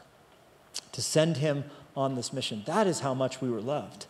to 0.91 1.01
send 1.01 1.37
him 1.37 1.63
on 1.97 2.15
this 2.15 2.31
mission. 2.31 2.63
That 2.65 2.87
is 2.87 2.99
how 3.01 3.13
much 3.13 3.41
we 3.41 3.49
were 3.49 3.59
loved 3.59 4.05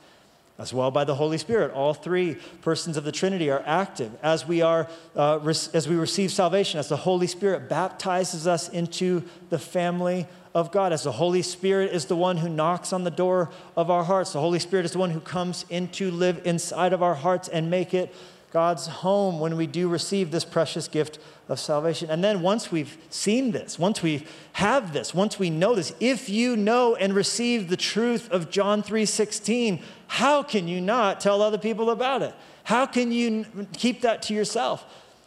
as 0.60 0.74
well 0.74 0.92
by 0.92 1.04
the 1.04 1.16
Holy 1.16 1.38
Spirit. 1.38 1.72
All 1.72 1.94
three 1.94 2.36
persons 2.62 2.98
of 2.98 3.04
the 3.04 3.12
Trinity 3.12 3.50
are 3.50 3.64
active 3.66 4.12
as 4.22 4.48
we 4.48 4.62
are 4.62 4.88
uh, 5.16 5.40
as 5.74 5.88
we 5.88 5.96
receive 5.96 6.32
salvation, 6.32 6.80
as 6.80 6.90
the 6.90 6.98
Holy 6.98 7.28
Spirit 7.28 7.70
baptizes 7.70 8.46
us 8.48 8.68
into 8.70 9.24
the 9.50 9.60
family 9.60 10.28
of 10.54 10.72
God, 10.72 10.92
as 10.92 11.04
the 11.04 11.12
Holy 11.12 11.44
Spirit 11.44 11.94
is 11.94 12.06
the 12.06 12.16
one 12.16 12.38
who 12.38 12.50
knocks 12.50 12.92
on 12.92 13.04
the 13.04 13.12
door 13.12 13.52
of 13.76 13.92
our 13.92 14.04
hearts. 14.04 14.34
The 14.34 14.40
Holy 14.40 14.60
Spirit 14.60 14.86
is 14.86 14.92
the 14.92 14.98
one 14.98 15.12
who 15.12 15.20
comes 15.20 15.66
in 15.70 15.88
to 15.90 16.12
live 16.12 16.42
inside 16.46 16.94
of 16.94 17.04
our 17.04 17.16
hearts 17.16 17.48
and 17.48 17.70
make 17.70 17.94
it 17.94 18.14
God's 18.52 18.88
home 18.88 19.40
when 19.40 19.58
we 19.58 19.68
do 19.68 19.90
receive 19.90 20.32
this 20.32 20.46
precious 20.46 20.88
gift 20.88 21.20
of 21.50 21.60
salvation. 21.60 22.10
And 22.10 22.24
then 22.24 22.42
once 22.42 22.72
we've 22.72 22.98
seen 23.10 23.52
this, 23.52 23.78
once 23.78 24.02
we 24.02 24.26
have 24.54 24.94
this, 24.94 25.14
once 25.14 25.38
we 25.38 25.50
know 25.50 25.76
this, 25.76 25.94
if 26.00 26.30
you 26.30 26.56
know 26.56 26.96
and 26.96 27.14
receive 27.14 27.70
the 27.70 27.78
truth 27.78 28.32
of 28.32 28.50
John 28.50 28.82
3:16, 28.82 29.82
how 30.08 30.44
can 30.44 30.68
you 30.68 30.80
not 30.80 31.20
tell 31.20 31.42
other 31.42 31.58
people 31.58 31.90
about 31.90 32.22
it? 32.22 32.34
How 32.64 32.86
can 32.86 33.12
you 33.12 33.46
keep 33.74 34.02
that 34.02 34.22
to 34.24 34.34
yourself? 34.34 34.86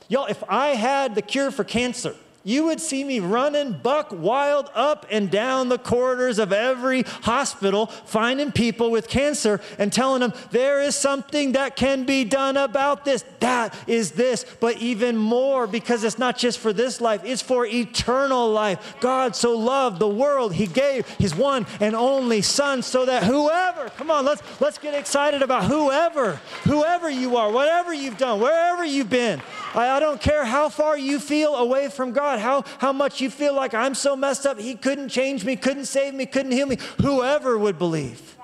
Y'all, 0.08 0.26
if 0.26 0.42
I 0.48 0.68
had 0.68 1.14
the 1.14 1.22
cure 1.22 1.50
for 1.50 1.64
cancer 1.64 2.16
You 2.42 2.64
would 2.66 2.80
see 2.80 3.04
me 3.04 3.20
running 3.20 3.72
buck 3.72 4.08
wild 4.12 4.70
up 4.74 5.04
and 5.10 5.30
down 5.30 5.68
the 5.68 5.76
corridors 5.76 6.38
of 6.38 6.54
every 6.54 7.02
hospital, 7.02 7.86
finding 7.86 8.50
people 8.50 8.90
with 8.90 9.08
cancer 9.08 9.60
and 9.78 9.92
telling 9.92 10.20
them 10.20 10.32
there 10.50 10.80
is 10.80 10.96
something 10.96 11.52
that 11.52 11.76
can 11.76 12.04
be 12.04 12.24
done 12.24 12.56
about 12.56 13.04
this. 13.04 13.26
That 13.40 13.76
is 13.86 14.12
this, 14.12 14.46
but 14.58 14.78
even 14.78 15.18
more 15.18 15.66
because 15.66 16.02
it's 16.02 16.18
not 16.18 16.38
just 16.38 16.58
for 16.58 16.72
this 16.72 17.00
life, 17.00 17.22
it's 17.24 17.42
for 17.42 17.66
eternal 17.66 18.50
life. 18.50 18.96
God 19.00 19.36
so 19.36 19.58
loved 19.58 19.98
the 19.98 20.08
world, 20.08 20.54
He 20.54 20.66
gave 20.66 21.06
His 21.18 21.34
one 21.34 21.66
and 21.78 21.94
only 21.94 22.40
Son 22.40 22.80
so 22.80 23.04
that 23.04 23.24
whoever, 23.24 23.90
come 23.90 24.10
on, 24.10 24.24
let's, 24.24 24.42
let's 24.60 24.78
get 24.78 24.94
excited 24.94 25.42
about 25.42 25.64
whoever, 25.64 26.40
whoever 26.64 27.10
you 27.10 27.36
are, 27.36 27.52
whatever 27.52 27.92
you've 27.92 28.16
done, 28.16 28.40
wherever 28.40 28.82
you've 28.82 29.10
been. 29.10 29.42
I, 29.74 29.90
I 29.90 30.00
don't 30.00 30.20
care 30.20 30.44
how 30.44 30.68
far 30.68 30.96
you 30.96 31.18
feel 31.18 31.54
away 31.54 31.88
from 31.88 32.12
God, 32.12 32.29
how, 32.38 32.64
how 32.78 32.92
much 32.92 33.20
you 33.20 33.30
feel 33.30 33.54
like 33.54 33.74
I'm 33.74 33.94
so 33.94 34.14
messed 34.14 34.46
up, 34.46 34.58
He 34.58 34.74
couldn't 34.74 35.08
change 35.08 35.44
me, 35.44 35.56
couldn't 35.56 35.86
save 35.86 36.14
me, 36.14 36.26
couldn't 36.26 36.52
heal 36.52 36.66
me. 36.66 36.78
Whoever 37.02 37.58
would 37.58 37.78
believe. 37.78 38.36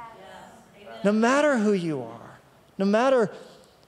No 1.05 1.12
matter 1.12 1.59
who 1.59 1.73
you 1.73 2.02
are, 2.02 2.38
no 2.78 2.85
matter 2.85 3.31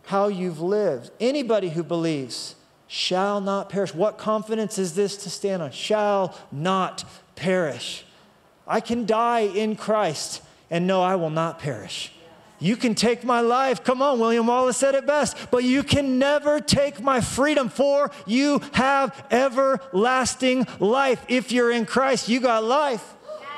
how 0.06 0.28
you've 0.28 0.60
lived, 0.60 1.10
anybody 1.20 1.70
who 1.70 1.82
believes 1.82 2.54
shall 2.86 3.40
not 3.40 3.68
perish. 3.68 3.94
What 3.94 4.18
confidence 4.18 4.78
is 4.78 4.94
this 4.94 5.16
to 5.18 5.30
stand 5.30 5.62
on? 5.62 5.70
Shall 5.70 6.34
not 6.52 7.04
perish. 7.36 8.04
I 8.66 8.80
can 8.80 9.06
die 9.06 9.40
in 9.40 9.76
Christ 9.76 10.42
and 10.70 10.86
know 10.86 11.02
I 11.02 11.16
will 11.16 11.30
not 11.30 11.58
perish. 11.58 12.12
You 12.60 12.76
can 12.76 12.94
take 12.94 13.22
my 13.22 13.40
life. 13.40 13.84
Come 13.84 14.02
on, 14.02 14.18
William 14.18 14.46
Wallace 14.48 14.76
said 14.76 14.94
it 14.94 15.06
best. 15.06 15.36
But 15.50 15.62
you 15.62 15.82
can 15.82 16.18
never 16.18 16.58
take 16.60 17.00
my 17.00 17.20
freedom, 17.20 17.68
for 17.68 18.10
you 18.26 18.60
have 18.72 19.26
everlasting 19.30 20.66
life. 20.80 21.24
If 21.28 21.52
you're 21.52 21.70
in 21.70 21.86
Christ, 21.86 22.28
you 22.28 22.40
got 22.40 22.64
life. 22.64 23.14
Yes. 23.40 23.48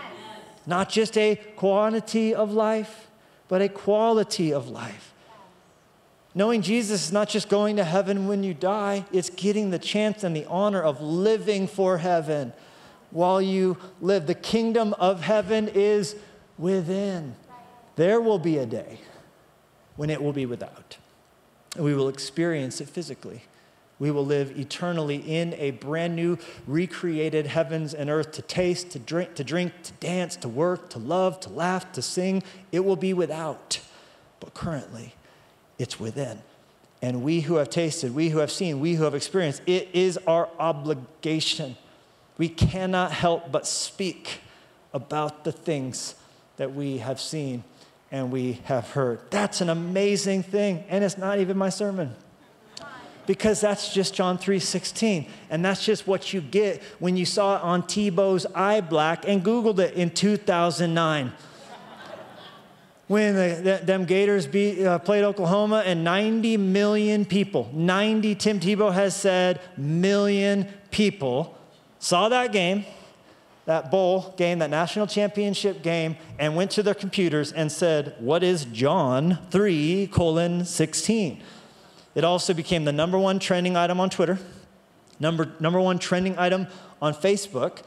Not 0.66 0.90
just 0.90 1.16
a 1.16 1.36
quantity 1.56 2.34
of 2.34 2.52
life, 2.52 3.08
but 3.48 3.62
a 3.62 3.68
quality 3.68 4.52
of 4.52 4.68
life. 4.68 5.14
Knowing 6.34 6.62
Jesus 6.62 7.06
is 7.06 7.12
not 7.12 7.28
just 7.28 7.48
going 7.48 7.76
to 7.76 7.84
heaven 7.84 8.28
when 8.28 8.44
you 8.44 8.54
die, 8.54 9.04
it's 9.12 9.30
getting 9.30 9.70
the 9.70 9.78
chance 9.78 10.22
and 10.22 10.36
the 10.36 10.44
honor 10.46 10.80
of 10.80 11.00
living 11.00 11.66
for 11.66 11.98
heaven 11.98 12.52
while 13.10 13.42
you 13.42 13.76
live. 14.00 14.26
The 14.26 14.34
kingdom 14.34 14.94
of 14.94 15.22
heaven 15.22 15.68
is 15.68 16.14
within. 16.56 17.34
There 18.00 18.18
will 18.18 18.38
be 18.38 18.56
a 18.56 18.64
day 18.64 18.98
when 19.96 20.08
it 20.08 20.22
will 20.22 20.32
be 20.32 20.46
without. 20.46 20.96
And 21.76 21.84
we 21.84 21.94
will 21.94 22.08
experience 22.08 22.80
it 22.80 22.88
physically. 22.88 23.42
We 23.98 24.10
will 24.10 24.24
live 24.24 24.58
eternally 24.58 25.16
in 25.16 25.52
a 25.58 25.72
brand 25.72 26.16
new, 26.16 26.38
recreated 26.66 27.44
heavens 27.44 27.92
and 27.92 28.08
earth 28.08 28.32
to 28.32 28.40
taste, 28.40 28.92
to 28.92 28.98
drink, 28.98 29.34
to 29.34 29.44
drink, 29.44 29.74
to 29.82 29.92
dance, 30.00 30.36
to 30.36 30.48
work, 30.48 30.88
to 30.88 30.98
love, 30.98 31.40
to 31.40 31.50
laugh, 31.50 31.92
to 31.92 32.00
sing. 32.00 32.42
It 32.72 32.86
will 32.86 32.96
be 32.96 33.12
without. 33.12 33.80
But 34.40 34.54
currently, 34.54 35.12
it's 35.78 36.00
within. 36.00 36.40
And 37.02 37.22
we 37.22 37.42
who 37.42 37.56
have 37.56 37.68
tasted, 37.68 38.14
we 38.14 38.30
who 38.30 38.38
have 38.38 38.50
seen, 38.50 38.80
we 38.80 38.94
who 38.94 39.04
have 39.04 39.14
experienced, 39.14 39.60
it 39.66 39.90
is 39.92 40.18
our 40.26 40.48
obligation. 40.58 41.76
We 42.38 42.48
cannot 42.48 43.12
help 43.12 43.52
but 43.52 43.66
speak 43.66 44.40
about 44.94 45.44
the 45.44 45.52
things 45.52 46.14
that 46.56 46.74
we 46.74 46.96
have 46.96 47.20
seen 47.20 47.62
and 48.10 48.30
we 48.30 48.60
have 48.64 48.90
heard. 48.90 49.20
That's 49.30 49.60
an 49.60 49.68
amazing 49.68 50.42
thing, 50.42 50.84
and 50.88 51.04
it's 51.04 51.18
not 51.18 51.38
even 51.38 51.56
my 51.56 51.68
sermon. 51.68 52.14
Because 53.26 53.60
that's 53.60 53.94
just 53.94 54.14
John 54.14 54.38
3:16, 54.38 55.28
and 55.50 55.64
that's 55.64 55.84
just 55.84 56.06
what 56.06 56.32
you 56.32 56.40
get 56.40 56.82
when 56.98 57.16
you 57.16 57.24
saw 57.24 57.56
it 57.56 57.62
on 57.62 57.82
Tebow's 57.84 58.46
eye 58.54 58.80
black 58.80 59.28
and 59.28 59.44
Googled 59.44 59.78
it 59.78 59.94
in 59.94 60.10
2009 60.10 61.32
when 63.10 63.34
the, 63.34 63.60
the, 63.60 63.84
them 63.84 64.04
Gators 64.04 64.46
beat, 64.46 64.84
uh, 64.84 65.00
played 65.00 65.24
Oklahoma, 65.24 65.82
and 65.84 66.04
90 66.04 66.56
million 66.58 67.24
people, 67.24 67.68
90, 67.72 68.36
Tim 68.36 68.60
Tebow 68.60 68.92
has 68.94 69.16
said, 69.16 69.60
million 69.76 70.68
people 70.92 71.58
saw 71.98 72.28
that 72.28 72.52
game 72.52 72.84
that 73.66 73.90
bowl 73.90 74.34
game, 74.36 74.58
that 74.60 74.70
national 74.70 75.06
championship 75.06 75.82
game, 75.82 76.16
and 76.38 76.56
went 76.56 76.70
to 76.72 76.82
their 76.82 76.94
computers 76.94 77.52
and 77.52 77.70
said, 77.70 78.14
What 78.18 78.42
is 78.42 78.64
John 78.66 79.38
3 79.50 80.08
colon 80.08 80.64
16? 80.64 81.42
It 82.14 82.24
also 82.24 82.54
became 82.54 82.84
the 82.84 82.92
number 82.92 83.18
one 83.18 83.38
trending 83.38 83.76
item 83.76 84.00
on 84.00 84.10
Twitter, 84.10 84.38
number, 85.20 85.52
number 85.60 85.80
one 85.80 85.98
trending 85.98 86.38
item 86.38 86.66
on 87.00 87.14
Facebook. 87.14 87.82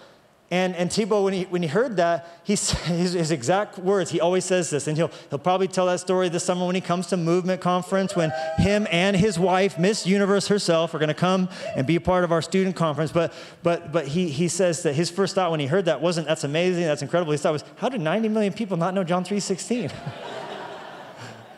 And, 0.54 0.76
and 0.76 0.88
Tebow, 0.88 1.24
when 1.24 1.34
he, 1.34 1.44
when 1.46 1.64
he 1.64 1.68
heard 1.68 1.96
that, 1.98 2.28
he, 2.44 2.54
his, 2.56 3.14
his 3.14 3.32
exact 3.32 3.80
words, 3.80 4.12
he 4.12 4.22
always 4.22 4.46
says 4.46 4.70
this, 4.70 4.88
and 4.88 4.96
he'll, 4.96 5.10
he'll 5.32 5.40
probably 5.40 5.68
tell 5.68 5.88
that 5.88 6.00
story 6.00 6.30
this 6.30 6.44
summer 6.44 6.68
when 6.68 6.76
he 6.76 6.82
comes 6.82 7.08
to 7.08 7.18
Movement 7.18 7.60
Conference, 7.60 8.16
when 8.16 8.32
him 8.60 8.86
and 8.92 9.18
his 9.18 9.40
wife, 9.40 9.80
Miss 9.80 10.06
Universe 10.06 10.50
herself, 10.50 10.94
are 10.94 11.00
going 11.00 11.08
to 11.08 11.16
come 11.16 11.50
and 11.76 11.88
be 11.88 11.96
a 11.96 12.02
part 12.02 12.24
of 12.24 12.32
our 12.32 12.44
student 12.44 12.76
conference. 12.76 13.12
But, 13.12 13.34
but, 13.64 13.92
but 13.92 14.08
he, 14.10 14.30
he 14.30 14.48
says 14.48 14.84
that 14.84 14.94
his 14.94 15.10
first 15.10 15.34
thought 15.34 15.50
when 15.50 15.60
he 15.60 15.66
heard 15.66 15.86
that 15.86 16.02
wasn't, 16.02 16.28
that's 16.28 16.44
amazing, 16.44 16.84
that's 16.84 17.02
incredible. 17.02 17.32
His 17.32 17.42
thought 17.42 17.54
was, 17.54 17.64
how 17.78 17.90
did 17.90 18.02
90 18.02 18.30
million 18.30 18.54
people 18.54 18.78
not 18.78 18.94
know 18.94 19.04
John 19.04 19.26
3.16? 19.26 19.92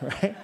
right? 0.00 0.34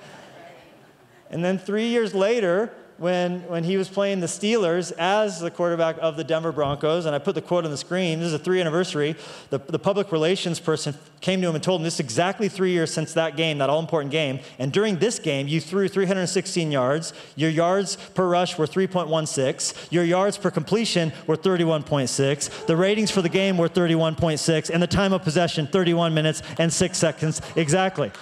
And 1.31 1.43
then 1.43 1.57
three 1.57 1.89
years 1.89 2.15
later, 2.15 2.71
when, 3.03 3.41
when 3.49 3.65
he 3.65 3.77
was 3.77 3.89
playing 3.89 4.21
the 4.21 4.29
Steelers 4.29 4.93
as 4.97 5.41
the 5.41 5.51
quarterback 5.51 5.97
of 6.01 6.17
the 6.17 6.23
Denver 6.23 6.53
Broncos, 6.53 7.05
and 7.05 7.17
I 7.17 7.19
put 7.19 7.35
the 7.35 7.43
quote 7.43 7.65
on 7.65 7.73
the 7.73 7.77
screen. 7.77 8.21
This 8.21 8.29
is 8.29 8.35
a 8.35 8.39
three 8.39 8.61
anniversary. 8.61 9.17
The, 9.51 9.59
the 9.59 9.79
public 9.81 10.13
relations 10.13 10.61
person 10.61 10.95
came 11.21 11.43
to 11.43 11.49
him 11.49 11.57
and 11.57 11.65
told 11.65 11.81
him 11.81 11.85
this 11.85 11.95
is 11.95 12.01
exactly 12.01 12.49
three 12.49 12.71
years 12.71 12.95
since 12.95 13.13
that 13.15 13.37
game, 13.37 13.59
that 13.59 13.69
all 13.69 13.81
important 13.81 14.13
game. 14.13 14.39
And 14.61 14.73
during 14.73 14.99
this 15.01 15.19
game, 15.19 15.49
you 15.49 15.61
threw 15.61 15.89
316 15.89 16.71
yards. 16.71 17.13
Your 17.35 17.51
yards 17.51 17.97
per 18.15 18.29
rush 18.29 18.57
were 18.57 18.69
3.16. 18.69 19.91
Your 19.91 20.05
yards 20.05 20.39
per 20.39 20.53
completion 20.53 21.13
were 21.27 21.37
31.6. 21.37 22.67
The 22.67 22.77
ratings 22.77 23.11
for 23.11 23.21
the 23.21 23.29
game 23.29 23.59
were 23.59 23.69
31.6. 23.69 24.71
And 24.71 24.81
the 24.81 24.87
time 24.87 25.13
of 25.13 25.23
possession, 25.23 25.67
31 25.67 26.15
minutes 26.15 26.41
and 26.57 26.73
six 26.73 26.99
seconds 26.99 27.43
exactly. 27.57 28.13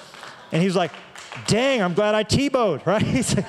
And 0.52 0.62
he 0.62 0.66
was 0.66 0.76
like, 0.76 0.92
dang, 1.46 1.82
I'm 1.82 1.92
glad 1.92 2.14
I 2.14 2.22
T-bowed, 2.22 2.82
right? 2.86 3.44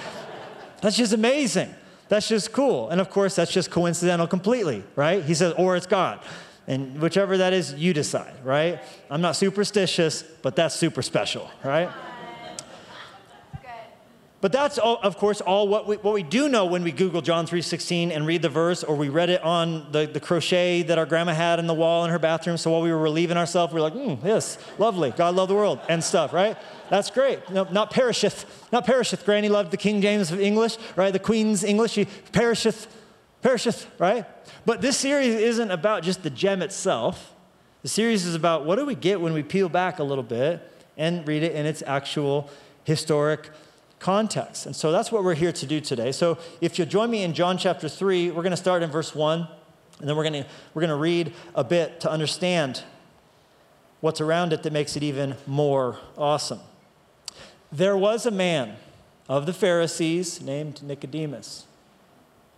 That's 0.82 0.98
just 0.98 1.14
amazing. 1.14 1.74
That's 2.10 2.28
just 2.28 2.52
cool. 2.52 2.90
And 2.90 3.00
of 3.00 3.10
course, 3.10 3.36
that's 3.36 3.52
just 3.52 3.72
coincidental 3.72 4.28
completely, 4.28 4.84
right? 4.96 5.24
He 5.24 5.34
says, 5.34 5.54
or 5.58 5.78
it's 5.78 5.88
God. 5.88 6.20
And 6.68 7.02
whichever 7.02 7.38
that 7.38 7.54
is, 7.54 7.74
you 7.74 7.94
decide, 7.94 8.34
right? 8.44 8.80
I'm 9.10 9.22
not 9.22 9.36
superstitious, 9.36 10.24
but 10.42 10.56
that's 10.56 10.76
super 10.76 11.02
special, 11.02 11.50
right? 11.64 11.90
But 14.42 14.52
that's, 14.52 14.80
all, 14.80 15.00
of 15.04 15.18
course, 15.18 15.40
all 15.40 15.68
what 15.68 15.86
we, 15.88 15.98
what 15.98 16.16
we 16.16 16.24
do 16.24 16.50
know 16.50 16.66
when 16.66 16.84
we 16.84 16.92
Google 16.92 17.22
John 17.22 17.46
3.16 17.46 18.10
and 18.10 18.26
read 18.26 18.42
the 18.42 18.50
verse, 18.50 18.84
or 18.84 18.96
we 18.96 19.08
read 19.08 19.30
it 19.30 19.44
on 19.44 19.92
the, 19.92 20.08
the 20.08 20.20
crochet 20.20 20.82
that 20.82 20.98
our 20.98 21.06
grandma 21.06 21.34
had 21.34 21.60
in 21.60 21.68
the 21.68 21.76
wall 21.76 22.04
in 22.06 22.12
her 22.12 22.18
bathroom. 22.18 22.58
So 22.58 22.72
while 22.72 22.82
we 22.82 22.92
were 22.92 22.98
relieving 22.98 23.38
ourselves, 23.38 23.72
we 23.72 23.80
were 23.80 23.88
like, 23.88 23.94
mm, 23.94 24.18
yes, 24.26 24.58
lovely. 24.80 25.12
God 25.12 25.36
loved 25.36 25.52
the 25.52 25.56
world 25.56 25.80
and 25.88 26.04
stuff, 26.04 26.34
right? 26.34 26.58
That's 26.90 27.12
great. 27.12 27.48
No, 27.52 27.66
not 27.66 27.92
perisheth. 27.92 28.68
Not 28.72 28.84
perisheth. 28.88 29.26
Granny 29.26 29.48
loved 29.48 29.70
the 29.70 29.78
King 29.78 30.02
James 30.02 30.32
of 30.32 30.42
English, 30.42 30.78
right? 30.96 31.14
The 31.14 31.20
Queen's 31.20 31.64
English. 31.64 31.92
She 31.92 32.06
perisheth, 32.32 32.88
perisheth, 33.44 33.88
right? 34.00 34.26
But 34.66 34.82
this 34.82 34.98
series 34.98 35.36
isn't 35.36 35.70
about 35.70 36.02
just 36.02 36.24
the 36.24 36.32
gem 36.32 36.64
itself. 36.64 37.36
The 37.84 37.90
series 37.90 38.26
is 38.26 38.34
about 38.34 38.66
what 38.66 38.78
do 38.78 38.88
we 38.88 38.96
get 38.96 39.22
when 39.22 39.34
we 39.34 39.44
peel 39.44 39.70
back 39.70 40.00
a 40.00 40.04
little 40.04 40.24
bit 40.24 40.68
and 40.98 41.28
read 41.28 41.44
it 41.44 41.54
in 41.54 41.68
its 41.68 41.84
actual 41.86 42.50
historic 42.84 43.52
context. 44.02 44.66
And 44.66 44.76
so 44.76 44.92
that's 44.92 45.12
what 45.12 45.24
we're 45.24 45.36
here 45.36 45.52
to 45.52 45.66
do 45.66 45.80
today. 45.80 46.12
So 46.12 46.40
if 46.60 46.78
you'll 46.78 46.88
join 46.88 47.10
me 47.12 47.24
in 47.24 47.34
John 47.34 47.58
chapter 47.58 47.88
3, 47.88 48.32
we're 48.32 48.42
going 48.42 48.50
to 48.50 48.58
start 48.58 48.82
in 48.82 48.90
verse 48.90 49.14
1, 49.14 49.48
and 50.00 50.10
then 50.10 50.18
we're 50.18 50.24
going 50.24 50.44
to, 50.44 50.50
we're 50.74 50.82
going 50.82 50.90
to 50.90 50.96
read 50.96 51.34
a 51.54 51.64
bit 51.64 52.02
to 52.02 52.12
understand 52.12 52.84
what's 54.00 54.20
around 54.20 54.54
it 54.54 54.64
that 54.64 54.74
makes 54.74 54.98
it 54.98 55.04
even 55.04 55.36
more 55.46 56.00
awesome. 56.18 56.60
There 57.72 57.96
was 57.96 58.26
a 58.26 58.32
man 58.32 58.76
of 59.30 59.46
the 59.46 59.54
Pharisees 59.54 60.42
named 60.42 60.82
Nicodemus, 60.82 61.68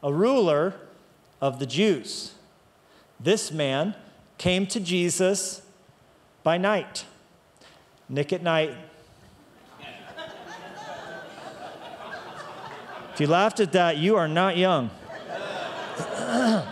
a 0.02 0.14
ruler 0.14 0.76
of 1.42 1.60
the 1.60 1.66
Jews. 1.66 2.36
This 3.20 3.52
man 3.52 3.96
came 4.38 4.66
to 4.68 4.80
Jesus 4.80 5.62
by 6.42 6.58
night. 6.58 7.04
Nick 8.08 8.32
at 8.32 8.42
Nite 8.42 8.76
If 13.14 13.22
you 13.22 13.28
laughed 13.28 13.60
at 13.60 13.74
that, 13.74 13.98
you 13.98 14.16
are 14.16 14.28
not 14.28 14.58
young. 14.58 14.90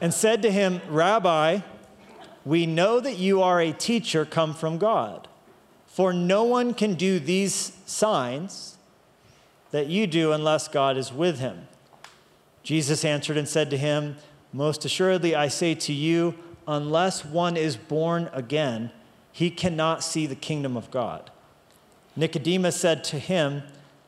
and 0.00 0.12
said 0.12 0.42
to 0.42 0.50
him, 0.50 0.82
Rabbi, 0.88 1.60
we 2.44 2.66
know 2.66 3.00
that 3.00 3.16
you 3.16 3.40
are 3.40 3.62
a 3.62 3.72
teacher 3.72 4.26
come 4.26 4.52
from 4.52 4.76
God, 4.76 5.26
for 5.86 6.12
no 6.12 6.44
one 6.44 6.74
can 6.74 6.94
do 6.94 7.18
these 7.18 7.72
signs 7.86 8.76
that 9.70 9.86
you 9.86 10.06
do 10.06 10.32
unless 10.32 10.68
God 10.68 10.98
is 10.98 11.10
with 11.10 11.38
him. 11.38 11.66
Jesus 12.62 13.06
answered 13.06 13.38
and 13.38 13.48
said 13.48 13.70
to 13.70 13.78
him, 13.78 14.16
Most 14.52 14.84
assuredly, 14.84 15.34
I 15.34 15.48
say 15.48 15.74
to 15.76 15.94
you, 15.94 16.34
unless 16.68 17.24
one 17.24 17.56
is 17.56 17.78
born 17.78 18.28
again, 18.34 18.90
he 19.32 19.50
cannot 19.50 20.04
see 20.04 20.26
the 20.26 20.36
kingdom 20.36 20.76
of 20.76 20.90
God. 20.90 21.30
Nicodemus 22.16 22.76
said 22.76 23.02
to 23.04 23.18
him, 23.18 23.62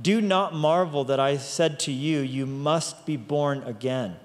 Do 0.00 0.20
not 0.20 0.54
marvel 0.54 1.04
that 1.04 1.20
I 1.20 1.36
said 1.36 1.78
to 1.80 1.92
you, 1.92 2.20
You 2.20 2.46
must 2.46 3.04
be 3.04 3.16
born 3.16 3.62
again. 3.64 4.16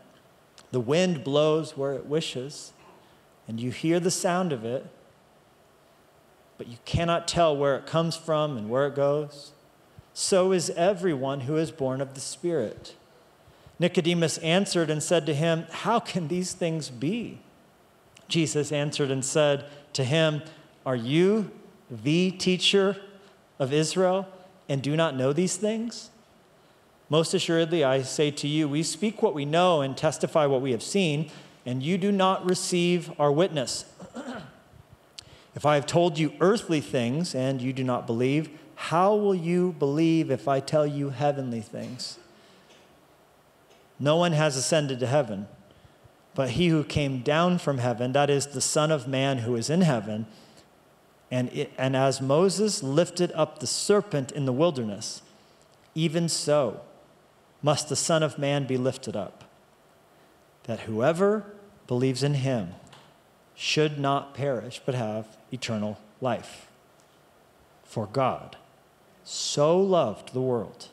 The 0.71 0.79
wind 0.79 1.24
blows 1.24 1.75
where 1.75 1.93
it 1.93 2.05
wishes, 2.05 2.71
and 3.47 3.59
you 3.59 3.71
hear 3.71 4.00
the 4.00 4.12
sound 4.12 4.51
of 4.51 4.65
it, 4.65 4.86
but 6.57 6.67
you 6.67 6.77
cannot 6.86 7.27
tell 7.27 7.55
where 7.55 7.75
it 7.75 7.86
comes 7.86 8.15
from 8.15 8.57
and 8.57 8.69
where 8.69 8.88
it 8.88 8.95
goes. 8.95 9.51
So 10.13 10.51
is 10.51 10.69
everyone 10.71 11.41
who 11.41 11.57
is 11.57 11.71
born 11.71 12.01
of 12.01 12.15
the 12.15 12.19
Spirit. 12.19 12.95
Nicodemus 13.79 14.39
answered 14.39 14.89
and 14.89 15.03
said 15.03 15.25
to 15.27 15.33
him, 15.33 15.67
How 15.69 16.00
can 16.00 16.27
these 16.27 16.53
things 16.53 16.89
be? 16.89 17.39
Jesus 18.27 18.71
answered 18.71 19.12
and 19.12 19.24
said 19.24 19.65
to 19.93 20.03
him, 20.03 20.41
Are 20.86 20.95
you 20.95 21.51
the 21.89 22.31
teacher 22.31 22.97
of 23.59 23.71
Israel 23.71 24.27
and 24.69 24.81
do 24.81 24.95
not 24.95 25.15
know 25.15 25.33
these 25.33 25.57
things? 25.57 26.09
Most 27.09 27.33
assuredly, 27.33 27.83
I 27.83 28.01
say 28.01 28.31
to 28.31 28.47
you, 28.47 28.67
we 28.67 28.83
speak 28.83 29.21
what 29.21 29.33
we 29.33 29.45
know 29.45 29.81
and 29.81 29.95
testify 29.95 30.45
what 30.45 30.62
we 30.62 30.71
have 30.71 30.83
seen, 30.83 31.31
and 31.65 31.81
you 31.81 31.97
do 31.97 32.12
not 32.12 32.45
receive 32.45 33.12
our 33.19 33.31
witness. 33.31 33.86
if 35.55 35.65
I 35.65 35.75
have 35.75 35.86
told 35.86 36.19
you 36.19 36.33
earthly 36.41 36.81
things 36.81 37.33
and 37.33 37.62
you 37.62 37.71
do 37.71 37.83
not 37.83 38.05
believe, 38.07 38.50
how 38.75 39.15
will 39.15 39.36
you 39.36 39.74
believe 39.79 40.29
if 40.29 40.47
I 40.47 40.59
tell 40.59 40.86
you 40.86 41.09
heavenly 41.09 41.62
things? 41.62 42.19
No 44.00 44.17
one 44.17 44.33
has 44.33 44.55
ascended 44.55 45.00
to 45.00 45.07
heaven, 45.07 45.47
but 46.36 46.51
he 46.51 46.67
who 46.67 46.83
came 46.83 47.21
down 47.21 47.57
from 47.57 47.79
heaven, 47.79 48.12
that 48.12 48.29
is 48.29 48.47
the 48.47 48.62
Son 48.62 48.91
of 48.91 49.07
Man 49.07 49.39
who 49.39 49.55
is 49.55 49.69
in 49.69 49.81
heaven. 49.81 50.27
And, 51.29 51.50
it, 51.50 51.72
and 51.77 51.96
as 51.96 52.22
Moses 52.22 52.81
lifted 52.81 53.31
up 53.34 53.60
the 53.60 53.67
serpent 53.67 54.31
in 54.31 54.46
the 54.46 54.53
wilderness, 54.53 55.22
even 55.93 56.29
so 56.29 56.81
must 57.62 57.89
the 57.89 57.96
Son 57.96 58.24
of 58.24 58.38
Man 58.38 58.65
be 58.65 58.77
lifted 58.77 59.15
up, 59.15 59.43
that 60.63 60.81
whoever 60.81 61.46
believes 61.88 62.24
in 62.24 62.36
him 62.36 62.75
should 63.55 64.00
not 64.00 64.34
perish, 64.34 64.81
but 64.86 64.96
have 64.96 65.38
eternal 65.51 65.98
life. 66.22 66.67
For 67.84 68.05
God 68.05 68.55
so 69.24 69.79
loved 69.79 70.34
the 70.34 70.41
world 70.41 70.88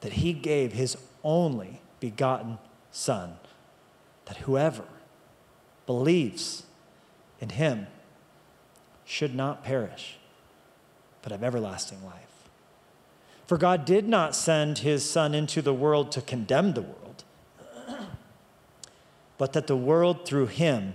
that 0.00 0.14
he 0.14 0.32
gave 0.32 0.72
his 0.72 0.96
only 1.22 1.80
begotten 1.98 2.58
Son, 2.92 3.34
that 4.26 4.38
whoever 4.38 4.84
believes 5.86 6.64
in 7.40 7.50
him 7.50 7.86
should 9.10 9.34
not 9.34 9.64
perish, 9.64 10.18
but 11.20 11.32
have 11.32 11.42
everlasting 11.42 12.04
life. 12.04 12.44
For 13.44 13.58
God 13.58 13.84
did 13.84 14.06
not 14.06 14.36
send 14.36 14.78
his 14.78 15.08
Son 15.08 15.34
into 15.34 15.60
the 15.60 15.74
world 15.74 16.12
to 16.12 16.22
condemn 16.22 16.74
the 16.74 16.82
world, 16.82 17.24
but 19.36 19.52
that 19.52 19.66
the 19.66 19.76
world 19.76 20.24
through 20.24 20.46
him 20.46 20.94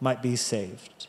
might 0.00 0.20
be 0.20 0.34
saved. 0.34 1.06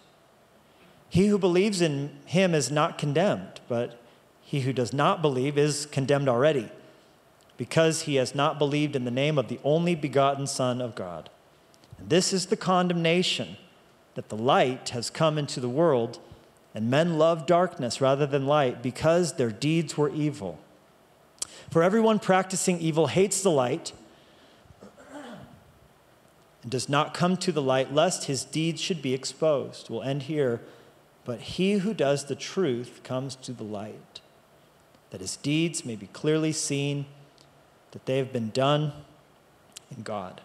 He 1.10 1.26
who 1.26 1.40
believes 1.40 1.82
in 1.82 2.12
him 2.26 2.54
is 2.54 2.70
not 2.70 3.00
condemned, 3.00 3.60
but 3.68 4.00
he 4.44 4.60
who 4.60 4.74
does 4.74 4.94
not 4.94 5.24
believe 5.24 5.58
is 5.58 5.88
condemned 5.88 6.30
already, 6.30 6.70
because 7.58 8.04
he 8.04 8.16
has 8.16 8.36
not 8.36 8.60
believed 8.60 8.96
in 8.96 9.06
the 9.06 9.12
name 9.12 9.40
of 9.40 9.48
the 9.48 9.60
only 9.64 9.96
begotten 9.96 10.46
Son 10.46 10.82
of 10.82 10.94
God. 10.94 11.32
And 11.98 12.10
this 12.12 12.32
is 12.32 12.46
the 12.46 12.58
condemnation 12.58 13.58
that 14.14 14.30
the 14.30 14.38
light 14.38 14.90
has 14.90 15.10
come 15.10 15.40
into 15.40 15.60
the 15.60 15.68
world, 15.68 16.20
and 16.74 16.90
men 16.90 17.18
love 17.18 17.46
darkness 17.46 18.02
rather 18.02 18.26
than 18.26 18.48
light 18.48 18.82
because 18.82 19.34
their 19.34 19.52
deeds 19.52 19.98
were 19.98 20.10
evil. 20.10 20.60
For 21.70 21.84
everyone 21.84 22.20
practicing 22.20 22.80
evil 22.80 23.08
hates 23.08 23.42
the 23.42 23.52
light 23.52 23.94
and 26.62 26.72
does 26.72 26.90
not 26.90 27.14
come 27.14 27.38
to 27.38 27.52
the 27.52 27.62
light, 27.62 27.94
lest 27.94 28.26
his 28.26 28.46
deeds 28.46 28.82
should 28.82 29.02
be 29.02 29.14
exposed. 29.14 29.90
We'll 29.90 30.04
end 30.04 30.24
here. 30.24 30.62
But 31.26 31.40
he 31.40 31.74
who 31.74 31.94
does 31.94 32.26
the 32.26 32.36
truth 32.36 33.02
comes 33.04 33.36
to 33.38 33.54
the 33.54 33.64
light, 33.64 34.22
that 35.12 35.22
his 35.22 35.36
deeds 35.38 35.86
may 35.86 35.96
be 35.96 36.08
clearly 36.08 36.52
seen, 36.52 37.06
that 37.92 38.06
they 38.06 38.18
have 38.18 38.34
been 38.34 38.50
done 38.50 38.94
in 39.96 40.04
God. 40.04 40.42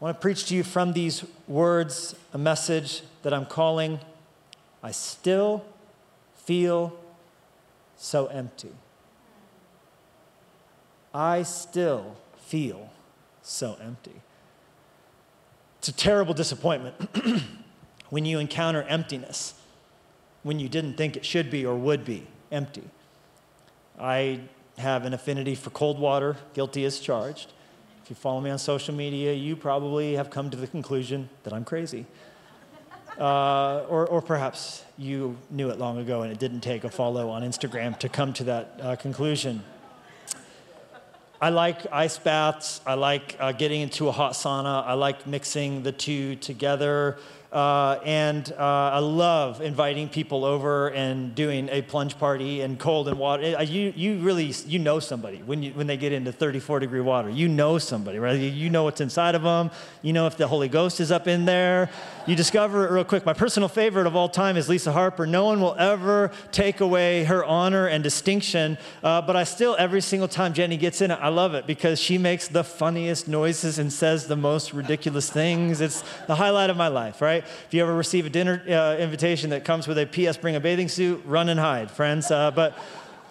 I 0.00 0.04
want 0.04 0.16
to 0.16 0.20
preach 0.20 0.46
to 0.46 0.54
you 0.54 0.62
from 0.62 0.94
these 0.94 1.24
words 1.46 2.14
a 2.32 2.38
message 2.38 3.02
that 3.22 3.34
I'm 3.34 3.44
calling 3.44 4.00
I 4.82 4.92
Still 4.92 5.64
Feel 6.36 6.98
so 7.96 8.26
empty. 8.26 8.72
I 11.12 11.42
still 11.42 12.16
feel 12.38 12.90
so 13.42 13.76
empty. 13.80 14.22
It's 15.78 15.88
a 15.88 15.92
terrible 15.92 16.32
disappointment 16.34 16.96
when 18.10 18.24
you 18.24 18.38
encounter 18.38 18.82
emptiness, 18.84 19.54
when 20.42 20.58
you 20.58 20.68
didn't 20.68 20.94
think 20.94 21.16
it 21.16 21.24
should 21.26 21.50
be 21.50 21.64
or 21.66 21.76
would 21.76 22.04
be 22.04 22.26
empty. 22.50 22.88
I 23.98 24.40
have 24.78 25.04
an 25.04 25.12
affinity 25.12 25.54
for 25.54 25.70
cold 25.70 25.98
water, 25.98 26.36
guilty 26.54 26.84
as 26.84 27.00
charged. 27.00 27.52
If 28.10 28.16
you 28.16 28.22
follow 28.22 28.40
me 28.40 28.50
on 28.50 28.58
social 28.58 28.92
media, 28.92 29.32
you 29.32 29.54
probably 29.54 30.14
have 30.14 30.30
come 30.30 30.50
to 30.50 30.56
the 30.56 30.66
conclusion 30.66 31.28
that 31.44 31.52
I'm 31.52 31.64
crazy. 31.64 32.06
Uh, 33.16 33.84
or, 33.88 34.04
or 34.04 34.20
perhaps 34.20 34.84
you 34.98 35.38
knew 35.48 35.70
it 35.70 35.78
long 35.78 35.96
ago 35.98 36.22
and 36.22 36.32
it 36.32 36.40
didn't 36.40 36.62
take 36.62 36.82
a 36.82 36.90
follow 36.90 37.30
on 37.30 37.42
Instagram 37.42 37.96
to 38.00 38.08
come 38.08 38.32
to 38.32 38.42
that 38.42 38.80
uh, 38.82 38.96
conclusion. 38.96 39.62
I 41.40 41.50
like 41.50 41.86
ice 41.92 42.18
baths. 42.18 42.80
I 42.84 42.94
like 42.94 43.36
uh, 43.38 43.52
getting 43.52 43.80
into 43.80 44.08
a 44.08 44.12
hot 44.12 44.32
sauna. 44.32 44.84
I 44.84 44.94
like 44.94 45.28
mixing 45.28 45.84
the 45.84 45.92
two 45.92 46.34
together. 46.34 47.16
Uh, 47.52 47.98
and 48.04 48.52
uh, 48.52 48.62
I 48.92 48.98
love 49.00 49.60
inviting 49.60 50.08
people 50.08 50.44
over 50.44 50.90
and 50.90 51.34
doing 51.34 51.68
a 51.70 51.82
plunge 51.82 52.16
party 52.16 52.60
in 52.60 52.76
cold 52.76 53.08
and 53.08 53.18
water. 53.18 53.60
You, 53.64 53.92
you 53.96 54.18
really, 54.18 54.54
you 54.66 54.78
know 54.78 55.00
somebody 55.00 55.38
when, 55.38 55.60
you, 55.64 55.72
when 55.72 55.88
they 55.88 55.96
get 55.96 56.12
into 56.12 56.30
34 56.30 56.78
degree 56.78 57.00
water. 57.00 57.28
You 57.28 57.48
know 57.48 57.78
somebody, 57.78 58.20
right? 58.20 58.38
You 58.38 58.70
know 58.70 58.84
what's 58.84 59.00
inside 59.00 59.34
of 59.34 59.42
them. 59.42 59.72
You 60.00 60.12
know 60.12 60.28
if 60.28 60.36
the 60.36 60.46
Holy 60.46 60.68
Ghost 60.68 61.00
is 61.00 61.10
up 61.10 61.26
in 61.26 61.44
there. 61.44 61.90
You 62.26 62.36
discover 62.36 62.86
it 62.86 62.90
real 62.90 63.04
quick. 63.04 63.24
My 63.24 63.32
personal 63.32 63.68
favorite 63.68 64.06
of 64.06 64.14
all 64.14 64.28
time 64.28 64.58
is 64.58 64.68
Lisa 64.68 64.92
Harper. 64.92 65.26
No 65.26 65.46
one 65.46 65.58
will 65.58 65.74
ever 65.78 66.30
take 66.52 66.80
away 66.80 67.24
her 67.24 67.42
honor 67.42 67.86
and 67.86 68.04
distinction, 68.04 68.76
uh, 69.02 69.22
but 69.22 69.36
I 69.36 69.44
still, 69.44 69.74
every 69.78 70.02
single 70.02 70.28
time 70.28 70.52
Jenny 70.52 70.76
gets 70.76 71.00
in 71.00 71.10
it, 71.10 71.18
I 71.20 71.28
love 71.28 71.54
it 71.54 71.66
because 71.66 71.98
she 71.98 72.18
makes 72.18 72.46
the 72.46 72.62
funniest 72.62 73.26
noises 73.26 73.78
and 73.78 73.90
says 73.90 74.26
the 74.26 74.36
most 74.36 74.74
ridiculous 74.74 75.30
things. 75.30 75.80
It's 75.80 76.04
the 76.26 76.34
highlight 76.34 76.68
of 76.68 76.76
my 76.76 76.88
life, 76.88 77.22
right? 77.22 77.42
If 77.42 77.72
you 77.72 77.80
ever 77.82 77.94
receive 77.94 78.26
a 78.26 78.30
dinner 78.30 78.62
uh, 78.68 78.98
invitation 78.98 79.48
that 79.50 79.64
comes 79.64 79.88
with 79.88 79.96
a 79.96 80.04
P.S. 80.04 80.36
Bring 80.36 80.56
a 80.56 80.60
bathing 80.60 80.88
suit, 80.88 81.22
run 81.24 81.48
and 81.48 81.58
hide, 81.58 81.90
friends. 81.90 82.30
Uh, 82.30 82.50
but 82.50 82.76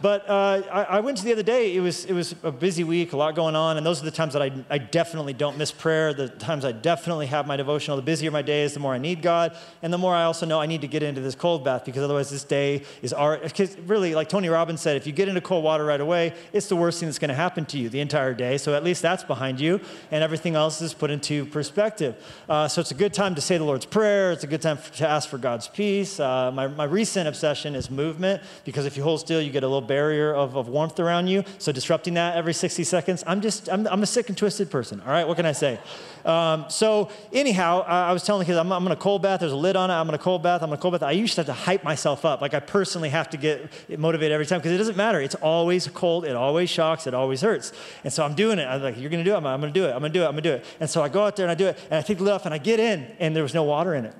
but 0.01 0.29
uh, 0.29 0.61
I, 0.71 0.83
I, 0.83 0.99
went 1.01 1.17
to 1.17 1.25
the 1.25 1.33
other 1.33 1.43
day. 1.43 1.75
It 1.75 1.81
was, 1.81 2.05
it 2.05 2.13
was 2.13 2.33
a 2.43 2.51
busy 2.51 2.83
week, 2.83 3.13
a 3.13 3.17
lot 3.17 3.35
going 3.35 3.55
on, 3.55 3.77
and 3.77 3.85
those 3.85 4.01
are 4.01 4.05
the 4.05 4.11
times 4.11 4.33
that 4.33 4.41
I, 4.41 4.51
I 4.69 4.77
definitely 4.77 5.33
don't 5.33 5.57
miss 5.57 5.71
prayer, 5.71 6.13
the 6.13 6.29
times 6.29 6.63
I 6.63 6.71
definitely 6.71 7.27
have 7.27 7.47
my 7.47 7.57
devotional. 7.57 7.97
The 7.97 8.03
busier 8.03 8.31
my 8.31 8.41
day 8.41 8.63
is, 8.63 8.73
the 8.73 8.79
more 8.79 8.93
I 8.93 8.97
need 8.97 9.21
God, 9.21 9.57
and 9.81 9.91
the 9.91 9.97
more 9.97 10.15
I 10.15 10.23
also 10.23 10.45
know 10.45 10.61
I 10.61 10.67
need 10.67 10.81
to 10.81 10.87
get 10.87 11.03
into 11.03 11.21
this 11.21 11.35
cold 11.35 11.65
bath 11.65 11.83
because 11.85 12.01
otherwise 12.01 12.29
this 12.29 12.43
day 12.43 12.83
is 13.01 13.11
our. 13.11 13.37
Because 13.37 13.77
really, 13.79 14.15
like 14.15 14.29
Tony 14.29 14.47
Robbins 14.47 14.81
said, 14.81 14.95
if 14.95 15.05
you 15.05 15.11
get 15.11 15.27
into 15.27 15.41
cold 15.41 15.63
water 15.63 15.83
right 15.83 16.01
away, 16.01 16.33
it's 16.53 16.67
the 16.67 16.75
worst 16.75 16.99
thing 16.99 17.07
that's 17.09 17.19
going 17.19 17.29
to 17.29 17.35
happen 17.35 17.65
to 17.65 17.77
you 17.77 17.89
the 17.89 17.99
entire 17.99 18.33
day. 18.33 18.57
So 18.57 18.75
at 18.75 18.83
least 18.83 19.01
that's 19.01 19.23
behind 19.23 19.59
you, 19.59 19.81
and 20.11 20.23
everything 20.23 20.55
else 20.55 20.81
is 20.81 20.93
put 20.93 21.11
into 21.11 21.45
perspective. 21.45 22.15
Uh, 22.47 22.67
so 22.67 22.79
it's 22.79 22.91
a 22.91 22.95
good 22.95 23.13
time 23.13 23.35
to 23.35 23.41
say 23.41 23.57
the 23.57 23.65
Lord's 23.65 23.85
Prayer. 23.85 24.31
It's 24.31 24.43
a 24.43 24.47
good 24.47 24.61
time 24.61 24.77
to 24.95 25.07
ask 25.07 25.27
for 25.27 25.37
God's 25.37 25.67
peace. 25.67 26.19
Uh, 26.19 26.51
my, 26.51 26.67
my 26.67 26.85
recent 26.85 27.27
obsession 27.27 27.75
is 27.75 27.91
movement 27.91 28.41
because 28.63 28.85
if 28.85 28.95
you 28.95 29.03
hold 29.03 29.19
still, 29.19 29.41
you 29.41 29.51
get 29.51 29.63
a 29.63 29.67
little 29.67 29.88
barrier 29.89 30.33
of, 30.33 30.55
of 30.55 30.69
warmth 30.69 30.99
around 30.99 31.27
you. 31.27 31.43
So 31.57 31.73
disrupting 31.73 32.13
that 32.13 32.37
every 32.37 32.53
60 32.53 32.85
seconds, 32.85 33.23
I'm 33.27 33.41
just, 33.41 33.67
I'm, 33.69 33.85
I'm 33.87 34.03
a 34.03 34.05
sick 34.05 34.29
and 34.29 34.37
twisted 34.37 34.71
person. 34.71 35.01
All 35.01 35.11
right, 35.11 35.27
what 35.27 35.35
can 35.35 35.45
I 35.45 35.51
say? 35.51 35.79
Um, 36.23 36.65
so 36.69 37.09
anyhow, 37.33 37.83
I, 37.87 38.09
I, 38.09 38.13
was 38.13 38.23
telling 38.23 38.39
the 38.39 38.45
kids, 38.45 38.57
I'm, 38.57 38.71
I'm 38.71 38.83
going 38.83 38.95
to 38.95 39.01
cold 39.01 39.21
bath. 39.21 39.39
There's 39.39 39.51
a 39.51 39.57
lid 39.57 39.75
on 39.75 39.89
it. 39.89 39.93
I'm 39.93 40.05
going 40.05 40.17
to 40.17 40.23
cold 40.23 40.43
bath. 40.43 40.61
I'm 40.61 40.69
going 40.69 40.77
to 40.77 40.81
cold 40.81 40.93
bath. 40.93 41.03
I 41.03 41.11
used 41.11 41.35
to 41.35 41.41
have 41.41 41.47
to 41.47 41.53
hype 41.53 41.83
myself 41.83 42.23
up. 42.23 42.41
Like 42.41 42.53
I 42.53 42.59
personally 42.59 43.09
have 43.09 43.29
to 43.31 43.37
get 43.37 43.69
motivated 43.97 44.31
every 44.33 44.45
time 44.45 44.59
because 44.59 44.73
it 44.73 44.77
doesn't 44.77 44.97
matter. 44.97 45.19
It's 45.19 45.35
always 45.35 45.87
cold. 45.87 46.25
It 46.25 46.35
always 46.35 46.69
shocks. 46.69 47.07
It 47.07 47.13
always 47.13 47.41
hurts. 47.41 47.73
And 48.03 48.13
so 48.13 48.23
I'm 48.23 48.35
doing 48.35 48.59
it. 48.59 48.65
I'm 48.65 48.81
like, 48.81 48.97
you're 48.97 49.09
going 49.09 49.23
to 49.23 49.29
do 49.29 49.33
it. 49.33 49.37
I'm, 49.37 49.45
I'm 49.47 49.59
going 49.59 49.73
to 49.73 49.79
do 49.79 49.85
it. 49.85 49.91
I'm 49.91 49.99
going 49.99 50.13
to 50.13 50.19
do 50.19 50.23
it. 50.23 50.27
I'm 50.27 50.33
going 50.33 50.43
to 50.43 50.49
do 50.49 50.55
it. 50.55 50.65
And 50.79 50.89
so 50.89 51.01
I 51.01 51.09
go 51.09 51.25
out 51.25 51.35
there 51.35 51.45
and 51.45 51.51
I 51.51 51.55
do 51.55 51.67
it. 51.67 51.79
And 51.89 51.95
I 51.95 52.01
take 52.01 52.17
the 52.17 52.23
lid 52.23 52.33
off 52.33 52.45
and 52.45 52.53
I 52.53 52.57
get 52.57 52.79
in 52.79 53.15
and 53.19 53.35
there 53.35 53.43
was 53.43 53.53
no 53.53 53.63
water 53.63 53.95
in 53.95 54.05
it. 54.05 54.15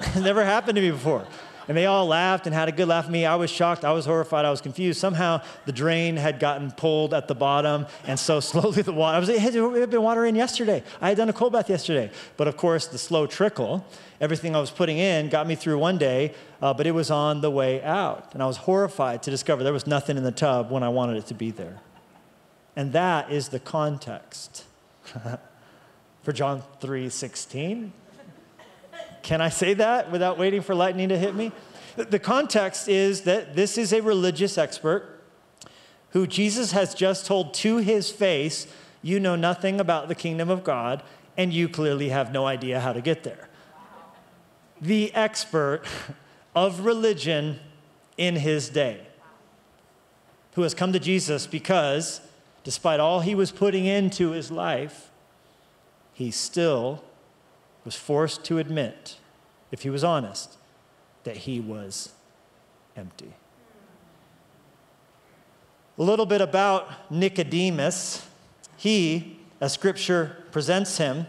it 0.00 0.20
never 0.20 0.44
happened 0.44 0.76
to 0.76 0.82
me 0.82 0.90
before. 0.90 1.26
And 1.70 1.76
they 1.76 1.86
all 1.86 2.04
laughed 2.04 2.46
and 2.46 2.52
had 2.52 2.68
a 2.68 2.72
good 2.72 2.88
laugh 2.88 3.04
at 3.04 3.12
me. 3.12 3.24
I 3.24 3.36
was 3.36 3.48
shocked. 3.48 3.84
I 3.84 3.92
was 3.92 4.04
horrified. 4.04 4.44
I 4.44 4.50
was 4.50 4.60
confused. 4.60 4.98
Somehow 4.98 5.40
the 5.66 5.72
drain 5.72 6.16
had 6.16 6.40
gotten 6.40 6.72
pulled 6.72 7.14
at 7.14 7.28
the 7.28 7.34
bottom. 7.36 7.86
And 8.08 8.18
so 8.18 8.40
slowly 8.50 8.82
the 8.82 8.92
water, 8.92 9.14
I 9.14 9.20
was, 9.20 9.28
like, 9.28 9.38
it 9.38 9.80
had 9.80 9.88
been 9.88 10.02
water 10.02 10.26
in 10.26 10.34
yesterday. 10.34 10.82
I 11.00 11.10
had 11.10 11.16
done 11.16 11.28
a 11.28 11.32
cold 11.32 11.52
bath 11.52 11.70
yesterday. 11.70 12.10
But 12.36 12.48
of 12.48 12.56
course, 12.56 12.88
the 12.88 12.98
slow 12.98 13.28
trickle, 13.28 13.86
everything 14.20 14.56
I 14.56 14.60
was 14.60 14.72
putting 14.72 14.98
in 14.98 15.28
got 15.28 15.46
me 15.46 15.54
through 15.54 15.78
one 15.78 15.96
day, 15.96 16.34
uh, 16.60 16.74
but 16.74 16.88
it 16.88 16.90
was 16.90 17.08
on 17.08 17.40
the 17.40 17.52
way 17.52 17.80
out. 17.84 18.30
And 18.32 18.42
I 18.42 18.46
was 18.46 18.56
horrified 18.56 19.22
to 19.22 19.30
discover 19.30 19.62
there 19.62 19.72
was 19.72 19.86
nothing 19.86 20.16
in 20.16 20.24
the 20.24 20.32
tub 20.32 20.72
when 20.72 20.82
I 20.82 20.88
wanted 20.88 21.18
it 21.18 21.26
to 21.26 21.34
be 21.34 21.52
there. 21.52 21.78
And 22.74 22.92
that 22.94 23.30
is 23.30 23.50
the 23.50 23.60
context 23.60 24.64
for 26.24 26.32
John 26.32 26.64
3 26.80 27.08
16. 27.08 27.92
Can 29.22 29.40
I 29.40 29.48
say 29.48 29.74
that 29.74 30.10
without 30.10 30.38
waiting 30.38 30.62
for 30.62 30.74
lightning 30.74 31.08
to 31.10 31.18
hit 31.18 31.34
me? 31.34 31.52
The 31.96 32.18
context 32.18 32.88
is 32.88 33.22
that 33.22 33.54
this 33.54 33.76
is 33.76 33.92
a 33.92 34.00
religious 34.00 34.56
expert 34.56 35.20
who 36.10 36.26
Jesus 36.26 36.72
has 36.72 36.94
just 36.94 37.26
told 37.26 37.54
to 37.54 37.78
his 37.78 38.10
face, 38.10 38.66
You 39.02 39.20
know 39.20 39.36
nothing 39.36 39.80
about 39.80 40.08
the 40.08 40.14
kingdom 40.14 40.50
of 40.50 40.64
God, 40.64 41.02
and 41.36 41.52
you 41.52 41.68
clearly 41.68 42.08
have 42.08 42.32
no 42.32 42.46
idea 42.46 42.80
how 42.80 42.92
to 42.92 43.00
get 43.00 43.22
there. 43.22 43.48
The 44.80 45.14
expert 45.14 45.82
of 46.54 46.80
religion 46.80 47.60
in 48.16 48.36
his 48.36 48.68
day, 48.68 49.06
who 50.54 50.62
has 50.62 50.74
come 50.74 50.92
to 50.92 50.98
Jesus 50.98 51.46
because, 51.46 52.20
despite 52.64 53.00
all 53.00 53.20
he 53.20 53.34
was 53.34 53.52
putting 53.52 53.84
into 53.84 54.30
his 54.30 54.50
life, 54.50 55.10
he 56.12 56.30
still 56.30 57.04
was 57.84 57.94
forced 57.94 58.44
to 58.44 58.58
admit, 58.58 59.16
if 59.70 59.82
he 59.82 59.90
was 59.90 60.04
honest, 60.04 60.56
that 61.24 61.38
he 61.38 61.60
was 61.60 62.12
empty. 62.96 63.32
A 65.98 66.02
little 66.02 66.26
bit 66.26 66.40
about 66.40 67.10
Nicodemus. 67.10 68.26
He, 68.76 69.38
as 69.60 69.72
scripture 69.72 70.44
presents 70.50 70.96
him, 70.98 71.26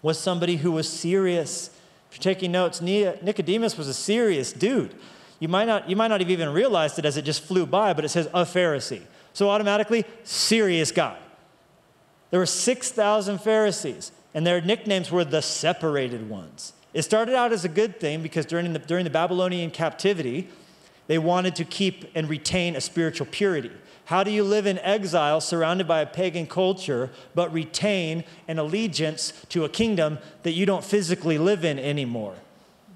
was 0.00 0.18
somebody 0.18 0.56
who 0.56 0.72
was 0.72 0.88
serious. 0.88 1.70
If 2.10 2.16
you're 2.16 2.34
taking 2.34 2.52
notes, 2.52 2.80
Nicodemus 2.80 3.76
was 3.76 3.88
a 3.88 3.94
serious 3.94 4.52
dude. 4.52 4.94
You 5.40 5.48
might 5.48 5.66
not, 5.66 5.88
you 5.88 5.94
might 5.94 6.08
not 6.08 6.20
have 6.20 6.30
even 6.30 6.48
realized 6.50 6.98
it 6.98 7.04
as 7.04 7.16
it 7.16 7.22
just 7.22 7.42
flew 7.42 7.66
by, 7.66 7.92
but 7.92 8.04
it 8.04 8.08
says 8.08 8.26
a 8.28 8.44
Pharisee. 8.44 9.02
So 9.32 9.50
automatically, 9.50 10.04
serious 10.24 10.90
guy. 10.90 11.18
There 12.30 12.40
were 12.40 12.46
6,000 12.46 13.38
Pharisees 13.38 14.12
and 14.34 14.46
their 14.46 14.60
nicknames 14.60 15.10
were 15.10 15.24
the 15.24 15.42
separated 15.42 16.28
ones. 16.28 16.72
It 16.94 17.02
started 17.02 17.34
out 17.34 17.52
as 17.52 17.64
a 17.64 17.68
good 17.68 18.00
thing 18.00 18.22
because 18.22 18.46
during 18.46 18.72
the, 18.72 18.78
during 18.78 19.04
the 19.04 19.10
Babylonian 19.10 19.70
captivity, 19.70 20.48
they 21.06 21.18
wanted 21.18 21.56
to 21.56 21.64
keep 21.64 22.10
and 22.14 22.28
retain 22.28 22.76
a 22.76 22.80
spiritual 22.80 23.26
purity. 23.30 23.70
How 24.06 24.24
do 24.24 24.30
you 24.30 24.42
live 24.42 24.66
in 24.66 24.78
exile 24.78 25.40
surrounded 25.40 25.86
by 25.86 26.00
a 26.00 26.06
pagan 26.06 26.46
culture 26.46 27.10
but 27.34 27.52
retain 27.52 28.24
an 28.46 28.58
allegiance 28.58 29.32
to 29.50 29.64
a 29.64 29.68
kingdom 29.68 30.18
that 30.44 30.52
you 30.52 30.64
don't 30.64 30.84
physically 30.84 31.36
live 31.36 31.64
in 31.64 31.78
anymore? 31.78 32.34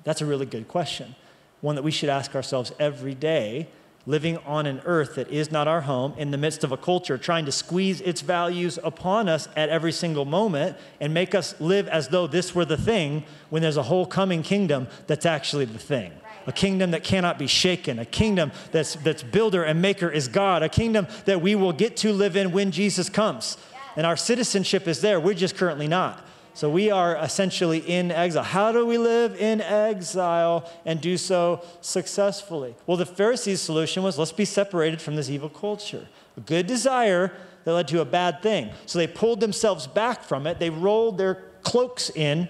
That's 0.04 0.22
a 0.22 0.26
really 0.26 0.46
good 0.46 0.68
question. 0.68 1.14
One 1.60 1.74
that 1.74 1.82
we 1.82 1.90
should 1.90 2.08
ask 2.08 2.34
ourselves 2.34 2.72
every 2.78 3.14
day 3.14 3.68
living 4.06 4.36
on 4.38 4.66
an 4.66 4.80
earth 4.84 5.14
that 5.14 5.28
is 5.30 5.52
not 5.52 5.68
our 5.68 5.82
home 5.82 6.12
in 6.16 6.30
the 6.30 6.38
midst 6.38 6.64
of 6.64 6.72
a 6.72 6.76
culture 6.76 7.16
trying 7.16 7.44
to 7.44 7.52
squeeze 7.52 8.00
its 8.00 8.20
values 8.20 8.78
upon 8.82 9.28
us 9.28 9.48
at 9.56 9.68
every 9.68 9.92
single 9.92 10.24
moment 10.24 10.76
and 11.00 11.14
make 11.14 11.34
us 11.34 11.58
live 11.60 11.86
as 11.88 12.08
though 12.08 12.26
this 12.26 12.54
were 12.54 12.64
the 12.64 12.76
thing 12.76 13.24
when 13.50 13.62
there's 13.62 13.76
a 13.76 13.84
whole 13.84 14.06
coming 14.06 14.42
kingdom 14.42 14.88
that's 15.06 15.26
actually 15.26 15.64
the 15.64 15.78
thing. 15.78 16.12
A 16.48 16.52
kingdom 16.52 16.90
that 16.90 17.04
cannot 17.04 17.38
be 17.38 17.46
shaken, 17.46 18.00
a 18.00 18.04
kingdom 18.04 18.50
that's, 18.72 18.96
that's 18.96 19.22
builder 19.22 19.62
and 19.62 19.80
maker 19.80 20.10
is 20.10 20.26
God, 20.26 20.64
a 20.64 20.68
kingdom 20.68 21.06
that 21.24 21.40
we 21.40 21.54
will 21.54 21.72
get 21.72 21.96
to 21.98 22.12
live 22.12 22.34
in 22.36 22.50
when 22.50 22.72
Jesus 22.72 23.08
comes. 23.08 23.56
And 23.94 24.04
our 24.04 24.16
citizenship 24.16 24.88
is 24.88 25.00
there, 25.00 25.20
we're 25.20 25.34
just 25.34 25.56
currently 25.56 25.86
not. 25.86 26.26
So 26.54 26.68
we 26.68 26.90
are 26.90 27.16
essentially 27.16 27.78
in 27.78 28.10
exile. 28.10 28.42
How 28.42 28.72
do 28.72 28.84
we 28.84 28.98
live 28.98 29.40
in 29.40 29.60
exile 29.60 30.70
and 30.84 31.00
do 31.00 31.16
so 31.16 31.64
successfully? 31.80 32.74
Well, 32.86 32.98
the 32.98 33.06
Pharisees' 33.06 33.60
solution 33.60 34.02
was 34.02 34.18
let's 34.18 34.32
be 34.32 34.44
separated 34.44 35.00
from 35.00 35.16
this 35.16 35.30
evil 35.30 35.48
culture. 35.48 36.08
A 36.36 36.40
good 36.40 36.66
desire 36.66 37.32
that 37.64 37.72
led 37.72 37.88
to 37.88 38.00
a 38.00 38.04
bad 38.04 38.42
thing. 38.42 38.70
So 38.86 38.98
they 38.98 39.06
pulled 39.06 39.40
themselves 39.40 39.86
back 39.86 40.22
from 40.24 40.46
it. 40.46 40.58
They 40.58 40.70
rolled 40.70 41.16
their 41.16 41.44
cloaks 41.62 42.10
in, 42.10 42.48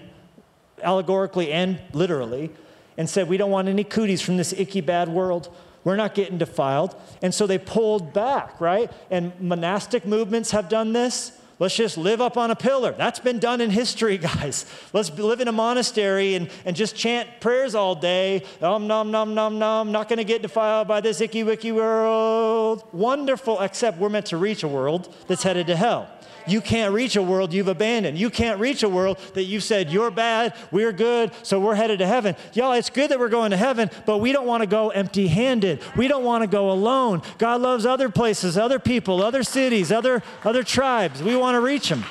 allegorically 0.83 1.51
and 1.51 1.79
literally, 1.93 2.51
and 2.97 3.09
said, 3.09 3.29
We 3.29 3.37
don't 3.37 3.51
want 3.51 3.67
any 3.67 3.83
cooties 3.83 4.21
from 4.21 4.37
this 4.37 4.53
icky 4.53 4.81
bad 4.81 5.07
world. 5.09 5.53
We're 5.83 5.95
not 5.95 6.15
getting 6.15 6.37
defiled. 6.37 6.95
And 7.21 7.33
so 7.33 7.45
they 7.45 7.57
pulled 7.57 8.13
back, 8.13 8.59
right? 8.59 8.91
And 9.11 9.33
monastic 9.39 10.05
movements 10.05 10.51
have 10.51 10.69
done 10.69 10.93
this. 10.93 11.37
Let's 11.59 11.75
just 11.75 11.97
live 11.97 12.19
up 12.19 12.35
on 12.35 12.51
a 12.51 12.55
pillar. 12.55 12.93
That's 12.93 13.19
been 13.19 13.39
done 13.39 13.61
in 13.61 13.69
history, 13.69 14.17
guys. 14.33 14.65
Let's 14.91 15.11
live 15.11 15.39
in 15.39 15.47
a 15.47 15.51
monastery 15.51 16.35
and, 16.35 16.49
and 16.65 16.75
just 16.75 16.95
chant 16.95 17.29
prayers 17.39 17.75
all 17.75 17.95
day. 17.95 18.43
Om 18.61 18.87
nom 18.87 19.11
nom 19.11 19.33
nom 19.35 19.59
nom. 19.59 19.91
Not 19.91 20.09
going 20.09 20.17
to 20.17 20.23
get 20.23 20.41
defiled 20.41 20.87
by 20.87 21.01
this 21.01 21.21
icky 21.21 21.43
wicky 21.43 21.71
world. 21.71 22.83
Wonderful, 22.91 23.59
except 23.61 23.97
we're 23.97 24.09
meant 24.09 24.27
to 24.27 24.37
reach 24.37 24.63
a 24.63 24.67
world 24.67 25.13
that's 25.27 25.43
headed 25.43 25.67
to 25.67 25.75
hell. 25.75 26.09
You 26.47 26.61
can't 26.61 26.93
reach 26.93 27.15
a 27.15 27.21
world 27.21 27.53
you've 27.53 27.67
abandoned. 27.67 28.17
You 28.17 28.29
can't 28.29 28.59
reach 28.59 28.83
a 28.83 28.89
world 28.89 29.17
that 29.33 29.43
you've 29.43 29.63
said, 29.63 29.91
you're 29.91 30.11
bad, 30.11 30.55
we're 30.71 30.91
good, 30.91 31.31
so 31.43 31.59
we're 31.59 31.75
headed 31.75 31.99
to 31.99 32.07
heaven. 32.07 32.35
Y'all, 32.53 32.73
it's 32.73 32.89
good 32.89 33.11
that 33.11 33.19
we're 33.19 33.29
going 33.29 33.51
to 33.51 33.57
heaven, 33.57 33.89
but 34.05 34.19
we 34.19 34.31
don't 34.31 34.47
want 34.47 34.61
to 34.61 34.67
go 34.67 34.89
empty 34.89 35.27
handed. 35.27 35.81
We 35.95 36.07
don't 36.07 36.23
want 36.23 36.43
to 36.43 36.47
go 36.47 36.71
alone. 36.71 37.21
God 37.37 37.61
loves 37.61 37.85
other 37.85 38.09
places, 38.09 38.57
other 38.57 38.79
people, 38.79 39.23
other 39.23 39.43
cities, 39.43 39.91
other, 39.91 40.23
other 40.43 40.63
tribes. 40.63 41.21
We 41.21 41.35
want 41.35 41.55
to 41.55 41.61
reach 41.61 41.89
them. 41.89 42.03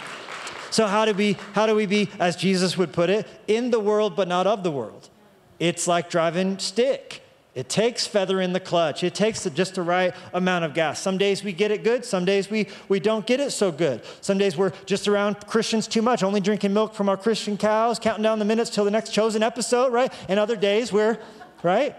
So, 0.70 0.86
how 0.86 1.04
do, 1.04 1.12
we, 1.12 1.36
how 1.52 1.66
do 1.66 1.74
we 1.74 1.84
be, 1.84 2.08
as 2.18 2.34
Jesus 2.34 2.78
would 2.78 2.94
put 2.94 3.10
it, 3.10 3.26
in 3.46 3.70
the 3.70 3.78
world 3.78 4.16
but 4.16 4.26
not 4.26 4.46
of 4.46 4.62
the 4.62 4.70
world? 4.70 5.10
It's 5.58 5.86
like 5.86 6.08
driving 6.08 6.58
stick. 6.58 7.21
It 7.54 7.68
takes 7.68 8.06
feather 8.06 8.40
in 8.40 8.54
the 8.54 8.60
clutch. 8.60 9.04
It 9.04 9.14
takes 9.14 9.44
just 9.50 9.74
the 9.74 9.82
right 9.82 10.14
amount 10.32 10.64
of 10.64 10.72
gas. 10.72 11.00
Some 11.00 11.18
days 11.18 11.44
we 11.44 11.52
get 11.52 11.70
it 11.70 11.84
good, 11.84 12.04
some 12.04 12.24
days 12.24 12.50
we, 12.50 12.66
we 12.88 12.98
don't 12.98 13.26
get 13.26 13.40
it 13.40 13.50
so 13.50 13.70
good. 13.70 14.02
Some 14.22 14.38
days 14.38 14.56
we're 14.56 14.72
just 14.86 15.06
around 15.06 15.46
Christians 15.46 15.86
too 15.86 16.00
much, 16.00 16.22
only 16.22 16.40
drinking 16.40 16.72
milk 16.72 16.94
from 16.94 17.10
our 17.10 17.16
Christian 17.16 17.58
cows, 17.58 17.98
counting 17.98 18.22
down 18.22 18.38
the 18.38 18.46
minutes 18.46 18.70
till 18.70 18.86
the 18.86 18.90
next 18.90 19.10
chosen 19.10 19.42
episode, 19.42 19.92
right? 19.92 20.10
And 20.28 20.40
other 20.40 20.56
days 20.56 20.92
we're, 20.92 21.18
right? 21.62 21.94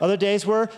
Other 0.00 0.16
days 0.16 0.46
we're 0.46 0.68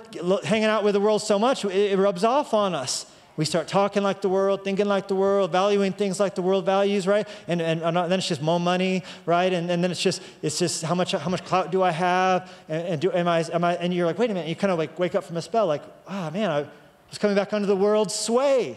hanging 0.42 0.64
out 0.64 0.82
with 0.82 0.94
the 0.94 1.00
world 1.00 1.22
so 1.22 1.38
much, 1.38 1.64
it 1.64 1.96
rubs 1.96 2.24
off 2.24 2.52
on 2.54 2.74
us 2.74 3.06
we 3.38 3.44
start 3.44 3.68
talking 3.68 4.02
like 4.02 4.20
the 4.20 4.28
world, 4.28 4.64
thinking 4.64 4.86
like 4.86 5.06
the 5.06 5.14
world, 5.14 5.52
valuing 5.52 5.92
things 5.92 6.18
like 6.18 6.34
the 6.34 6.42
world 6.42 6.66
values, 6.66 7.06
right? 7.06 7.26
And, 7.46 7.62
and, 7.62 7.80
and 7.82 7.96
then 7.96 8.18
it's 8.18 8.26
just 8.26 8.42
more 8.42 8.58
money, 8.58 9.04
right? 9.26 9.52
And, 9.52 9.70
and 9.70 9.82
then 9.82 9.92
it's 9.92 10.02
just 10.02 10.20
it's 10.42 10.58
just 10.58 10.82
how 10.82 10.96
much 10.96 11.12
how 11.12 11.30
much 11.30 11.44
clout 11.44 11.70
do 11.70 11.80
I 11.84 11.92
have? 11.92 12.50
And, 12.68 12.88
and 12.88 13.00
do, 13.00 13.12
am 13.12 13.28
I 13.28 13.44
am 13.52 13.62
I? 13.62 13.76
And 13.76 13.94
you're 13.94 14.06
like, 14.06 14.18
wait 14.18 14.28
a 14.28 14.34
minute. 14.34 14.48
You 14.48 14.56
kind 14.56 14.72
of 14.72 14.78
like 14.78 14.98
wake 14.98 15.14
up 15.14 15.22
from 15.22 15.36
a 15.36 15.42
spell, 15.42 15.68
like, 15.68 15.82
oh 16.08 16.30
man, 16.32 16.50
I 16.50 16.66
was 17.08 17.18
coming 17.18 17.36
back 17.36 17.52
under 17.52 17.68
the 17.68 17.76
world's 17.76 18.12
sway. 18.12 18.76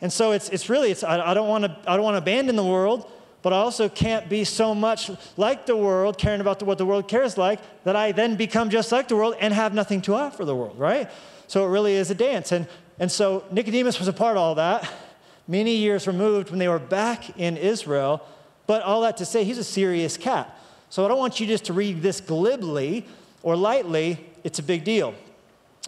And 0.00 0.10
so 0.10 0.32
it's 0.32 0.48
it's 0.48 0.70
really 0.70 0.90
it's 0.90 1.04
I, 1.04 1.20
I 1.32 1.34
don't 1.34 1.48
want 1.48 1.64
to 1.64 1.76
I 1.86 1.94
don't 1.94 2.02
want 2.02 2.14
to 2.14 2.18
abandon 2.18 2.56
the 2.56 2.64
world. 2.64 3.08
But 3.42 3.52
I 3.54 3.56
also 3.56 3.88
can't 3.88 4.28
be 4.28 4.44
so 4.44 4.74
much 4.74 5.10
like 5.38 5.64
the 5.64 5.76
world, 5.76 6.18
caring 6.18 6.42
about 6.42 6.58
the, 6.58 6.66
what 6.66 6.76
the 6.76 6.84
world 6.84 7.08
cares 7.08 7.38
like, 7.38 7.58
that 7.84 7.96
I 7.96 8.12
then 8.12 8.36
become 8.36 8.68
just 8.68 8.92
like 8.92 9.08
the 9.08 9.16
world 9.16 9.34
and 9.40 9.54
have 9.54 9.72
nothing 9.72 10.02
to 10.02 10.14
offer 10.14 10.44
the 10.44 10.54
world, 10.54 10.78
right? 10.78 11.10
So 11.46 11.66
it 11.66 11.70
really 11.70 11.94
is 11.94 12.10
a 12.10 12.14
dance. 12.14 12.52
And 12.52 12.68
and 13.00 13.10
so 13.10 13.44
Nicodemus 13.50 13.98
was 13.98 14.06
a 14.06 14.12
part 14.12 14.36
of 14.36 14.42
all 14.42 14.54
that, 14.54 14.88
many 15.48 15.74
years 15.74 16.06
removed 16.06 16.50
when 16.50 16.60
they 16.60 16.68
were 16.68 16.78
back 16.78 17.36
in 17.36 17.56
Israel. 17.56 18.24
But 18.68 18.82
all 18.82 19.00
that 19.00 19.16
to 19.16 19.24
say, 19.24 19.42
he's 19.42 19.58
a 19.58 19.64
serious 19.64 20.16
cat. 20.16 20.56
So 20.90 21.04
I 21.04 21.08
don't 21.08 21.18
want 21.18 21.40
you 21.40 21.46
just 21.48 21.64
to 21.64 21.72
read 21.72 22.02
this 22.02 22.20
glibly 22.20 23.04
or 23.42 23.56
lightly. 23.56 24.24
It's 24.44 24.60
a 24.60 24.62
big 24.62 24.84
deal. 24.84 25.14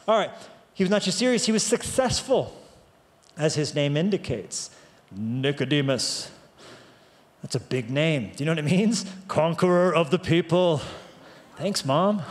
All 0.08 0.18
right, 0.18 0.30
he 0.74 0.82
was 0.82 0.90
not 0.90 1.02
just 1.02 1.18
serious, 1.18 1.46
he 1.46 1.52
was 1.52 1.62
successful, 1.62 2.60
as 3.36 3.54
his 3.54 3.72
name 3.72 3.96
indicates. 3.96 4.70
Nicodemus. 5.14 6.30
That's 7.42 7.56
a 7.56 7.60
big 7.60 7.90
name. 7.90 8.30
Do 8.34 8.42
you 8.42 8.46
know 8.46 8.52
what 8.52 8.58
it 8.58 8.64
means? 8.64 9.04
Conqueror 9.28 9.94
of 9.94 10.10
the 10.10 10.18
people. 10.18 10.80
Thanks, 11.56 11.84
Mom. 11.84 12.22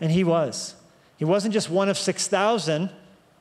And 0.00 0.10
he 0.10 0.24
was. 0.24 0.74
He 1.16 1.24
wasn't 1.24 1.54
just 1.54 1.70
one 1.70 1.88
of 1.88 1.96
6,000, 1.96 2.90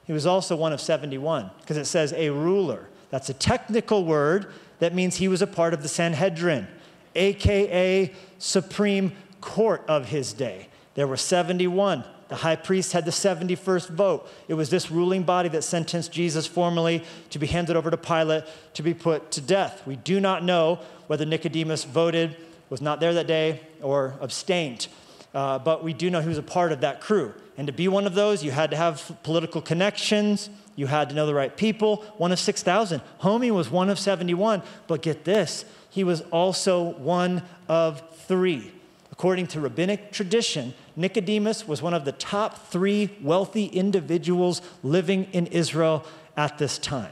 he 0.10 0.14
was 0.14 0.26
also 0.26 0.56
one 0.56 0.74
of 0.74 0.82
71 0.82 1.52
because 1.62 1.78
it 1.78 1.86
says 1.86 2.14
a 2.14 2.32
ruler. 2.32 2.90
That's 3.12 3.30
a 3.30 3.34
technical 3.36 4.06
word 4.06 4.52
that 4.80 4.96
means 4.96 5.18
he 5.18 5.28
was 5.28 5.44
a 5.44 5.46
part 5.46 5.72
of 5.72 5.84
the 5.84 5.88
Sanhedrin, 5.88 6.68
aka 7.14 8.12
Supreme 8.40 9.12
Court 9.40 9.84
of 9.88 10.08
his 10.08 10.34
day. 10.34 10.68
There 10.96 11.06
were 11.06 11.16
71. 11.16 12.04
The 12.28 12.38
high 12.38 12.56
priest 12.56 12.94
had 12.94 13.06
the 13.06 13.12
71st 13.12 13.90
vote. 13.92 14.28
It 14.48 14.56
was 14.56 14.72
this 14.72 14.90
ruling 14.90 15.22
body 15.22 15.50
that 15.50 15.64
sentenced 15.64 16.12
Jesus 16.12 16.48
formally 16.48 17.04
to 17.30 17.38
be 17.38 17.46
handed 17.46 17.76
over 17.76 17.92
to 17.92 17.98
Pilate 17.98 18.46
to 18.74 18.82
be 18.82 18.96
put 18.96 19.30
to 19.34 19.42
death. 19.42 19.86
We 19.86 19.96
do 19.96 20.20
not 20.20 20.44
know 20.44 20.80
whether 21.06 21.24
Nicodemus 21.24 21.84
voted, 21.84 22.36
was 22.72 22.82
not 22.82 23.00
there 23.00 23.14
that 23.14 23.28
day, 23.28 23.62
or 23.80 24.16
abstained. 24.22 24.88
Uh, 25.36 25.60
but 25.60 25.84
we 25.84 25.94
do 25.94 26.10
know 26.10 26.20
he 26.20 26.28
was 26.28 26.40
a 26.40 26.44
part 26.44 26.72
of 26.72 26.82
that 26.82 27.00
crew. 27.00 27.36
And 27.60 27.68
to 27.68 27.74
be 27.74 27.90
one 27.90 28.08
of 28.08 28.14
those, 28.16 28.42
you 28.42 28.52
had 28.52 28.72
to 28.72 28.78
have 28.78 29.18
political 29.22 29.62
connections, 29.62 30.50
you 30.78 30.88
had 30.88 31.10
to 31.10 31.16
know 31.16 31.26
the 31.26 31.34
right 31.34 31.58
people. 31.58 31.98
One 32.16 32.32
of 32.32 32.40
6,000. 32.40 33.02
Homie 33.20 33.52
was 33.52 33.70
one 33.70 33.90
of 33.90 34.00
71. 34.00 34.64
But 34.88 35.02
get 35.02 35.26
this, 35.26 35.66
he 35.90 36.06
was 36.06 36.22
also 36.32 36.82
one 36.82 37.44
of 37.68 38.02
three. 38.16 38.72
According 39.12 39.48
to 39.48 39.60
rabbinic 39.60 40.14
tradition, 40.14 40.74
Nicodemus 40.96 41.68
was 41.68 41.82
one 41.82 41.94
of 41.94 42.06
the 42.06 42.14
top 42.14 42.70
three 42.70 43.10
wealthy 43.22 43.66
individuals 43.66 44.62
living 44.82 45.26
in 45.34 45.48
Israel 45.48 46.06
at 46.38 46.60
this 46.60 46.78
time. 46.78 47.12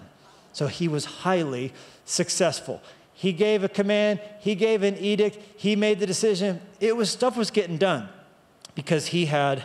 So 0.54 0.68
he 0.68 0.88
was 0.88 1.04
highly 1.04 1.74
successful. 2.06 2.82
He 3.14 3.34
gave 3.34 3.66
a 3.66 3.70
command, 3.70 4.22
he 4.40 4.56
gave 4.56 4.82
an 4.82 4.96
edict, 4.96 5.40
he 5.58 5.76
made 5.76 6.00
the 6.00 6.06
decision. 6.06 6.62
It 6.80 6.96
was 6.96 7.10
stuff 7.10 7.36
was 7.36 7.52
getting 7.52 7.78
done 7.78 8.08
because 8.76 9.08
he 9.08 9.26
had 9.26 9.62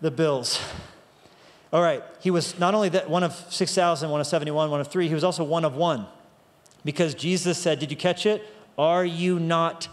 the 0.00 0.10
bills. 0.10 0.60
All 1.72 1.82
right, 1.82 2.02
he 2.20 2.30
was 2.30 2.58
not 2.58 2.74
only 2.74 2.88
that 2.90 3.10
one 3.10 3.22
of 3.22 3.32
6,000, 3.50 4.08
one 4.08 4.20
of 4.20 4.26
71, 4.26 4.70
one 4.70 4.80
of 4.80 4.88
three, 4.88 5.08
he 5.08 5.14
was 5.14 5.24
also 5.24 5.44
one 5.44 5.64
of 5.64 5.76
one. 5.76 6.06
Because 6.84 7.14
Jesus 7.14 7.58
said, 7.58 7.78
Did 7.78 7.90
you 7.90 7.96
catch 7.96 8.24
it? 8.24 8.42
Are 8.78 9.04
you 9.04 9.38
not 9.38 9.88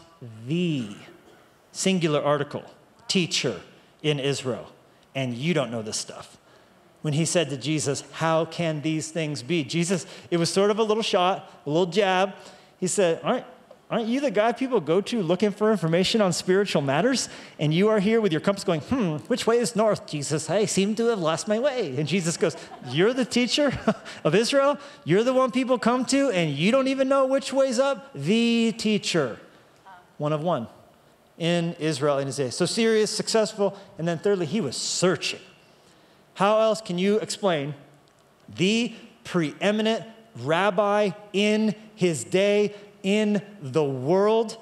the 0.47 0.95
singular 1.71 2.21
article, 2.21 2.63
teacher 3.07 3.59
in 4.01 4.19
Israel, 4.19 4.71
and 5.13 5.33
you 5.33 5.53
don't 5.53 5.71
know 5.71 5.81
this 5.81 5.97
stuff. 5.97 6.37
When 7.01 7.13
he 7.13 7.25
said 7.25 7.49
to 7.49 7.57
Jesus, 7.57 8.03
How 8.13 8.45
can 8.45 8.81
these 8.81 9.11
things 9.11 9.43
be? 9.43 9.63
Jesus, 9.63 10.05
it 10.31 10.37
was 10.37 10.49
sort 10.49 10.71
of 10.71 10.79
a 10.79 10.83
little 10.83 11.03
shot, 11.03 11.51
a 11.65 11.69
little 11.69 11.85
jab. 11.85 12.33
He 12.79 12.87
said, 12.87 13.19
Aren't, 13.23 13.45
aren't 13.89 14.07
you 14.07 14.19
the 14.19 14.31
guy 14.31 14.51
people 14.51 14.79
go 14.79 14.99
to 15.01 15.21
looking 15.21 15.51
for 15.51 15.71
information 15.71 16.21
on 16.21 16.33
spiritual 16.33 16.81
matters? 16.81 17.29
And 17.59 17.73
you 17.73 17.89
are 17.89 17.99
here 17.99 18.19
with 18.19 18.31
your 18.31 18.41
compass 18.41 18.63
going, 18.63 18.81
Hmm, 18.81 19.17
which 19.27 19.45
way 19.45 19.57
is 19.57 19.75
north, 19.75 20.07
Jesus? 20.07 20.49
I 20.49 20.65
seem 20.65 20.95
to 20.95 21.05
have 21.07 21.19
lost 21.19 21.47
my 21.47 21.59
way. 21.59 21.95
And 21.97 22.07
Jesus 22.07 22.37
goes, 22.37 22.55
You're 22.89 23.13
the 23.13 23.25
teacher 23.25 23.77
of 24.23 24.33
Israel? 24.35 24.77
You're 25.03 25.23
the 25.23 25.33
one 25.33 25.51
people 25.51 25.77
come 25.77 26.05
to, 26.05 26.29
and 26.31 26.51
you 26.51 26.71
don't 26.71 26.87
even 26.87 27.07
know 27.07 27.25
which 27.25 27.53
way's 27.53 27.79
up? 27.79 28.11
The 28.13 28.73
teacher. 28.77 29.39
One 30.17 30.33
of 30.33 30.41
one 30.41 30.67
in 31.37 31.73
Israel 31.79 32.17
in 32.19 32.27
his 32.27 32.37
day. 32.37 32.49
So 32.49 32.65
serious, 32.65 33.11
successful, 33.11 33.77
and 33.97 34.07
then 34.07 34.17
thirdly, 34.17 34.45
he 34.45 34.61
was 34.61 34.77
searching. 34.77 35.39
How 36.35 36.59
else 36.59 36.81
can 36.81 36.97
you 36.97 37.17
explain 37.19 37.75
the 38.55 38.93
preeminent 39.23 40.05
rabbi 40.37 41.11
in 41.33 41.75
his 41.95 42.23
day 42.23 42.75
in 43.05 43.41
the 43.61 43.83
world 43.83 44.57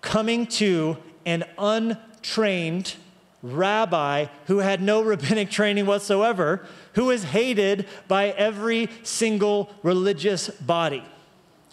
coming 0.00 0.46
to 0.46 0.96
an 1.26 1.44
untrained 1.58 2.94
rabbi 3.42 4.26
who 4.46 4.58
had 4.58 4.80
no 4.80 5.02
rabbinic 5.02 5.50
training 5.58 5.84
whatsoever, 5.84 6.64
who 6.94 7.06
was 7.06 7.24
hated 7.24 7.86
by 8.06 8.28
every 8.30 8.88
single 9.02 9.70
religious 9.82 10.48
body, 10.48 11.04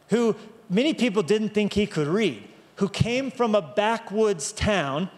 who 0.10 0.36
many 0.70 0.94
people 0.94 1.24
didn't 1.24 1.50
think 1.50 1.74
he 1.74 1.88
could 1.88 2.08
read? 2.08 2.44
who 2.78 2.90
came 2.90 3.32
from 3.32 3.56
a 3.56 3.62
backwoods 3.62 4.52
town, 4.52 5.10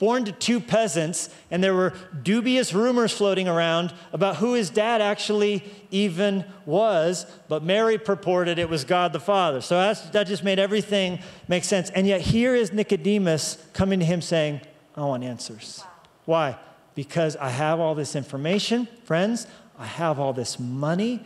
born 0.00 0.24
to 0.24 0.32
two 0.32 0.58
peasants, 0.58 1.28
and 1.50 1.62
there 1.62 1.74
were 1.74 1.92
dubious 2.22 2.72
rumors 2.72 3.12
floating 3.12 3.46
around 3.46 3.92
about 4.12 4.36
who 4.36 4.54
his 4.54 4.70
dad 4.70 5.02
actually 5.02 5.62
even 5.90 6.42
was, 6.64 7.26
but 7.48 7.62
Mary 7.62 7.98
purported 7.98 8.58
it 8.58 8.68
was 8.68 8.82
God 8.82 9.12
the 9.12 9.20
Father. 9.20 9.60
So 9.60 9.76
that 10.12 10.26
just 10.26 10.42
made 10.42 10.58
everything 10.58 11.20
make 11.48 11.64
sense. 11.64 11.90
And 11.90 12.06
yet 12.06 12.22
here 12.22 12.56
is 12.56 12.72
Nicodemus 12.72 13.62
coming 13.74 14.00
to 14.00 14.06
him 14.06 14.22
saying, 14.22 14.62
I 14.96 15.02
want 15.02 15.22
answers. 15.22 15.84
Why? 16.24 16.58
Because 16.94 17.36
I 17.36 17.50
have 17.50 17.78
all 17.78 17.94
this 17.94 18.16
information, 18.16 18.88
friends, 19.04 19.46
I 19.78 19.84
have 19.84 20.18
all 20.18 20.32
this 20.32 20.58
money, 20.58 21.22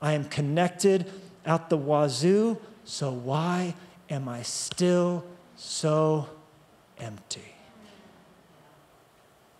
I 0.00 0.12
am 0.12 0.24
connected 0.24 1.10
out 1.44 1.68
the 1.68 1.76
wazoo, 1.76 2.58
so 2.84 3.10
why 3.10 3.74
am 4.08 4.28
I 4.28 4.42
still 4.42 5.24
so 5.56 6.28
empty? 6.98 7.57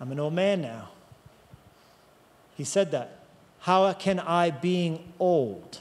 I'm 0.01 0.13
an 0.13 0.21
old 0.21 0.35
man 0.35 0.61
now. 0.63 0.91
He 2.57 2.65
said 2.65 2.91
that. 2.93 3.19
How 3.61 3.93
can 3.93 4.21
I, 4.21 4.51
being 4.51 5.13
old, 5.19 5.81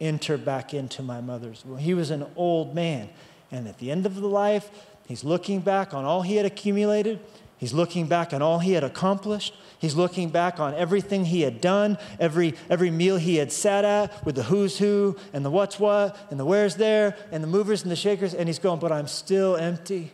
enter 0.00 0.38
back 0.38 0.72
into 0.72 1.02
my 1.02 1.20
mother's 1.20 1.64
womb? 1.64 1.78
He 1.78 1.94
was 1.94 2.10
an 2.10 2.26
old 2.36 2.74
man. 2.74 3.10
And 3.50 3.68
at 3.68 3.78
the 3.78 3.90
end 3.90 4.06
of 4.06 4.14
the 4.14 4.26
life, 4.26 4.70
he's 5.06 5.24
looking 5.24 5.60
back 5.60 5.92
on 5.92 6.04
all 6.04 6.22
he 6.22 6.36
had 6.36 6.46
accumulated 6.46 7.20
He's 7.58 7.72
looking 7.72 8.06
back 8.06 8.32
on 8.32 8.40
all 8.40 8.60
he 8.60 8.72
had 8.72 8.84
accomplished. 8.84 9.52
He's 9.80 9.96
looking 9.96 10.30
back 10.30 10.60
on 10.60 10.74
everything 10.74 11.24
he 11.24 11.42
had 11.42 11.60
done, 11.60 11.98
every, 12.20 12.54
every 12.70 12.90
meal 12.90 13.16
he 13.16 13.36
had 13.36 13.50
sat 13.50 13.84
at 13.84 14.24
with 14.24 14.36
the 14.36 14.44
who's 14.44 14.78
who 14.78 15.16
and 15.32 15.44
the 15.44 15.50
what's 15.50 15.78
what 15.78 16.16
and 16.30 16.38
the 16.38 16.44
where's 16.44 16.76
there 16.76 17.16
and 17.32 17.42
the 17.42 17.48
movers 17.48 17.82
and 17.82 17.90
the 17.90 17.96
shakers. 17.96 18.32
And 18.32 18.48
he's 18.48 18.60
going, 18.60 18.78
But 18.78 18.92
I'm 18.92 19.08
still 19.08 19.56
empty. 19.56 20.12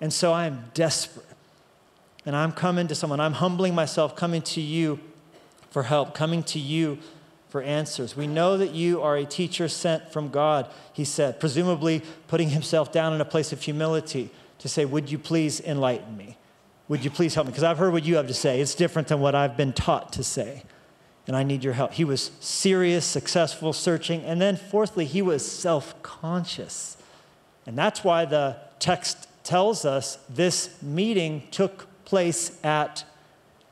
And 0.00 0.12
so 0.12 0.32
I'm 0.32 0.70
desperate. 0.72 1.26
And 2.26 2.34
I'm 2.34 2.52
coming 2.52 2.88
to 2.88 2.94
someone, 2.94 3.20
I'm 3.20 3.34
humbling 3.34 3.74
myself, 3.74 4.16
coming 4.16 4.42
to 4.42 4.60
you 4.60 4.98
for 5.70 5.82
help, 5.82 6.14
coming 6.14 6.42
to 6.44 6.58
you 6.58 6.98
for 7.48 7.62
answers. 7.62 8.16
We 8.16 8.26
know 8.26 8.56
that 8.56 8.72
you 8.72 9.02
are 9.02 9.16
a 9.16 9.24
teacher 9.24 9.68
sent 9.68 10.12
from 10.12 10.30
God, 10.30 10.70
he 10.92 11.04
said, 11.04 11.38
presumably 11.38 12.02
putting 12.26 12.50
himself 12.50 12.90
down 12.90 13.12
in 13.12 13.20
a 13.20 13.24
place 13.24 13.52
of 13.52 13.62
humility 13.62 14.30
to 14.58 14.68
say, 14.68 14.84
Would 14.84 15.10
you 15.10 15.18
please 15.18 15.60
enlighten 15.60 16.16
me? 16.16 16.36
Would 16.88 17.04
you 17.04 17.10
please 17.10 17.34
help 17.34 17.46
me? 17.46 17.52
Because 17.52 17.62
I've 17.62 17.78
heard 17.78 17.92
what 17.92 18.04
you 18.04 18.16
have 18.16 18.26
to 18.28 18.34
say. 18.34 18.60
It's 18.60 18.74
different 18.74 19.08
than 19.08 19.20
what 19.20 19.34
I've 19.34 19.56
been 19.56 19.72
taught 19.72 20.12
to 20.14 20.24
say. 20.24 20.64
And 21.26 21.36
I 21.36 21.42
need 21.42 21.64
your 21.64 21.72
help. 21.72 21.92
He 21.92 22.04
was 22.04 22.30
serious, 22.40 23.06
successful, 23.06 23.72
searching. 23.72 24.22
And 24.24 24.40
then, 24.40 24.56
fourthly, 24.56 25.06
he 25.06 25.22
was 25.22 25.50
self 25.50 26.02
conscious. 26.02 26.96
And 27.66 27.78
that's 27.78 28.04
why 28.04 28.24
the 28.24 28.56
text 28.78 29.28
tells 29.42 29.84
us 29.84 30.18
this 30.28 30.82
meeting 30.82 31.44
took 31.50 31.86
place 32.04 32.58
at 32.64 33.04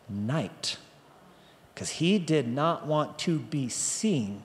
night. 0.08 0.76
Because 1.74 1.90
he 1.90 2.18
did 2.18 2.48
not 2.48 2.86
want 2.86 3.18
to 3.20 3.38
be 3.38 3.68
seen 3.68 4.42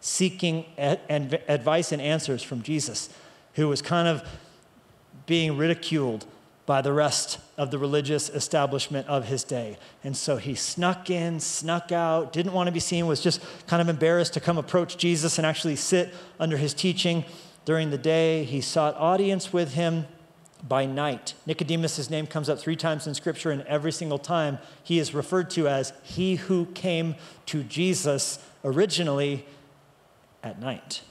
seeking 0.00 0.64
advice 0.78 1.92
and 1.92 2.00
answers 2.00 2.42
from 2.42 2.62
Jesus, 2.62 3.10
who 3.54 3.68
was 3.68 3.82
kind 3.82 4.08
of 4.08 4.26
being 5.26 5.56
ridiculed 5.56 6.24
by 6.64 6.80
the 6.80 6.92
rest 6.92 7.38
of 7.58 7.70
the 7.70 7.78
religious 7.78 8.30
establishment 8.30 9.06
of 9.08 9.26
his 9.26 9.44
day. 9.44 9.76
And 10.04 10.16
so 10.16 10.36
he 10.36 10.54
snuck 10.54 11.10
in, 11.10 11.40
snuck 11.40 11.90
out, 11.92 12.32
didn't 12.32 12.52
want 12.52 12.68
to 12.68 12.72
be 12.72 12.80
seen, 12.80 13.06
was 13.06 13.20
just 13.20 13.42
kind 13.66 13.82
of 13.82 13.88
embarrassed 13.88 14.34
to 14.34 14.40
come 14.40 14.56
approach 14.56 14.96
Jesus 14.96 15.36
and 15.36 15.46
actually 15.46 15.76
sit 15.76 16.14
under 16.38 16.56
his 16.56 16.72
teaching 16.72 17.24
during 17.64 17.90
the 17.90 17.98
day. 17.98 18.44
He 18.44 18.60
sought 18.60 18.94
audience 18.94 19.52
with 19.52 19.74
him 19.74 20.06
by 20.66 20.86
night. 20.86 21.34
Nicodemus' 21.46 22.10
name 22.10 22.26
comes 22.26 22.48
up 22.48 22.58
three 22.58 22.76
times 22.76 23.06
in 23.06 23.14
Scripture, 23.14 23.50
and 23.50 23.62
every 23.62 23.92
single 23.92 24.18
time 24.18 24.58
he 24.82 24.98
is 24.98 25.14
referred 25.14 25.50
to 25.50 25.68
as 25.68 25.92
he 26.02 26.36
who 26.36 26.66
came 26.66 27.14
to 27.46 27.62
Jesus 27.62 28.38
originally 28.64 29.46
at 30.42 30.60
night. 30.60 31.02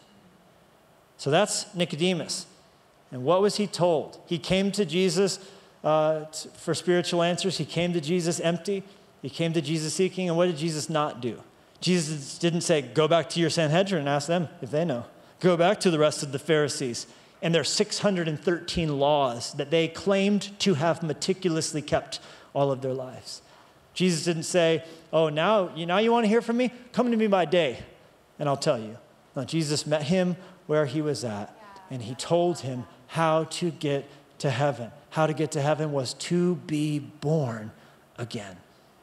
So 1.17 1.29
that's 1.29 1.73
Nicodemus. 1.75 2.45
And 3.11 3.23
what 3.23 3.41
was 3.41 3.57
he 3.57 3.67
told? 3.67 4.21
He 4.27 4.37
came 4.37 4.71
to 4.73 4.85
Jesus 4.85 5.39
uh, 5.83 6.25
for 6.25 6.73
spiritual 6.73 7.23
answers. 7.23 7.57
He 7.57 7.65
came 7.65 7.93
to 7.93 8.01
Jesus 8.01 8.39
empty. 8.39 8.83
He 9.21 9.29
came 9.29 9.51
to 9.53 9.61
Jesus 9.61 9.93
seeking. 9.93 10.29
And 10.29 10.37
what 10.37 10.45
did 10.45 10.57
Jesus 10.57 10.89
not 10.89 11.21
do? 11.21 11.41
Jesus 11.81 12.37
didn't 12.37 12.61
say, 12.61 12.81
Go 12.81 13.07
back 13.07 13.29
to 13.31 13.39
your 13.39 13.49
Sanhedrin 13.49 14.01
and 14.01 14.09
ask 14.09 14.27
them 14.27 14.47
if 14.61 14.71
they 14.71 14.85
know. 14.85 15.05
Go 15.39 15.57
back 15.57 15.79
to 15.81 15.91
the 15.91 15.99
rest 15.99 16.21
of 16.23 16.31
the 16.31 16.39
Pharisees 16.39 17.07
and 17.41 17.55
their 17.55 17.63
613 17.63 18.99
laws 18.99 19.53
that 19.53 19.71
they 19.71 19.87
claimed 19.87 20.57
to 20.59 20.73
have 20.73 21.01
meticulously 21.03 21.81
kept 21.81 22.19
all 22.53 22.71
of 22.71 22.81
their 22.81 22.93
lives. 22.93 23.41
Jesus 23.93 24.23
didn't 24.23 24.43
say, 24.43 24.83
Oh, 25.11 25.29
now 25.29 25.73
you, 25.75 25.85
now 25.85 25.97
you 25.97 26.11
want 26.11 26.25
to 26.25 26.27
hear 26.29 26.41
from 26.41 26.57
me? 26.57 26.71
Come 26.91 27.11
to 27.11 27.17
me 27.17 27.27
by 27.27 27.45
day, 27.45 27.79
and 28.37 28.47
I'll 28.47 28.57
tell 28.57 28.79
you. 28.79 28.97
No, 29.35 29.43
Jesus 29.43 29.87
met 29.87 30.03
him 30.03 30.35
where 30.67 30.85
he 30.85 31.01
was 31.01 31.23
at, 31.23 31.55
and 31.89 32.01
he 32.01 32.15
told 32.15 32.59
him 32.59 32.85
how 33.07 33.45
to 33.45 33.71
get 33.71 34.05
to 34.39 34.49
heaven. 34.49 34.91
How 35.11 35.25
to 35.25 35.33
get 35.33 35.51
to 35.51 35.61
heaven 35.61 35.91
was 35.91 36.13
to 36.15 36.55
be 36.55 36.99
born 36.99 37.71
again. 38.17 38.57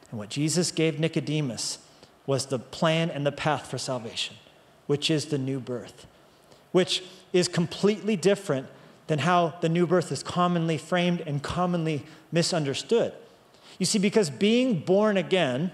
And 0.09 0.19
what 0.19 0.29
Jesus 0.29 0.71
gave 0.71 0.99
Nicodemus 0.99 1.79
was 2.25 2.45
the 2.45 2.59
plan 2.59 3.09
and 3.09 3.25
the 3.25 3.31
path 3.31 3.69
for 3.69 3.77
salvation, 3.77 4.35
which 4.85 5.09
is 5.11 5.25
the 5.25 5.37
new 5.37 5.59
birth, 5.59 6.05
which 6.71 7.03
is 7.33 7.47
completely 7.47 8.15
different 8.15 8.67
than 9.07 9.19
how 9.19 9.53
the 9.61 9.69
new 9.69 9.87
birth 9.87 10.11
is 10.11 10.21
commonly 10.21 10.77
framed 10.77 11.21
and 11.21 11.41
commonly 11.41 12.03
misunderstood. 12.31 13.13
You 13.79 13.85
see, 13.85 13.99
because 13.99 14.29
being 14.29 14.79
born 14.79 15.17
again, 15.17 15.71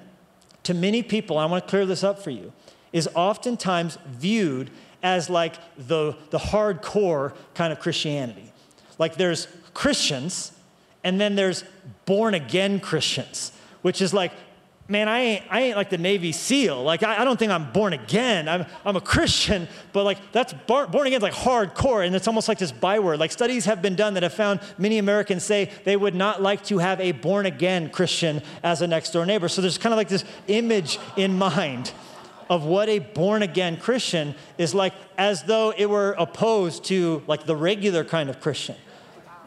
to 0.64 0.74
many 0.74 1.04
people, 1.04 1.38
I 1.38 1.46
want 1.46 1.64
to 1.64 1.70
clear 1.70 1.86
this 1.86 2.04
up 2.04 2.20
for 2.20 2.30
you, 2.30 2.54
is 2.92 3.10
oftentimes 3.16 3.98
viewed 4.08 4.70
as 5.02 5.30
like 5.30 5.56
the, 5.78 6.16
the 6.30 6.38
hardcore 6.38 7.36
kind 7.54 7.74
of 7.74 7.80
Christianity. 7.80 8.52
Like 9.00 9.16
there's 9.16 9.48
Christians, 9.74 10.52
and 11.04 11.20
then 11.20 11.36
there's 11.36 11.64
born 12.06 12.34
again 12.34 12.80
Christians, 12.80 13.52
which 13.82 14.02
is 14.02 14.14
like, 14.14 14.32
man, 14.88 15.08
I 15.08 15.20
ain't, 15.20 15.44
I 15.50 15.62
ain't 15.62 15.78
like 15.78 15.90
the 15.90 15.98
Navy 15.98 16.32
SEAL. 16.32 16.84
Like, 16.84 17.04
I, 17.04 17.22
I 17.22 17.26
don't 17.26 17.38
think 17.38 17.52
I'm 17.52 17.72
born 17.72 17.94
again. 17.94 18.50
I'm, 18.50 18.66
I'm 18.86 18.96
a 18.96 19.02
Christian, 19.02 19.68
but 19.94 20.04
like, 20.04 20.18
that's 20.32 20.54
bar, 20.54 20.88
born 20.88 21.08
again 21.08 21.18
is 21.18 21.24
like 21.24 21.34
hardcore, 21.34 22.06
and 22.06 22.16
it's 22.16 22.28
almost 22.28 22.48
like 22.48 22.58
this 22.58 22.72
byword. 22.72 23.20
Like, 23.20 23.32
studies 23.32 23.66
have 23.66 23.82
been 23.82 23.96
done 23.96 24.16
that 24.16 24.24
have 24.24 24.34
found 24.34 24.60
many 24.78 24.98
Americans 24.98 25.44
say 25.44 25.72
they 25.86 25.96
would 25.96 26.16
not 26.16 26.42
like 26.42 26.64
to 26.66 26.80
have 26.80 27.00
a 27.00 27.14
born 27.14 27.46
again 27.46 27.90
Christian 27.90 28.42
as 28.62 28.82
a 28.82 28.88
next 28.88 29.12
door 29.12 29.26
neighbor. 29.26 29.48
So 29.48 29.62
there's 29.62 29.78
kind 29.78 29.94
of 29.94 29.98
like 29.98 30.10
this 30.10 30.26
image 30.48 31.00
in 31.16 31.38
mind 31.38 31.94
of 32.50 32.66
what 32.66 32.90
a 32.90 33.00
born 33.00 33.42
again 33.42 33.78
Christian 33.78 34.36
is 34.58 34.76
like, 34.76 34.94
as 35.18 35.44
though 35.44 35.74
it 35.76 35.90
were 35.90 36.12
opposed 36.20 36.84
to 36.86 37.24
like 37.26 37.46
the 37.46 37.56
regular 37.56 38.04
kind 38.04 38.30
of 38.30 38.42
Christian. 38.42 38.76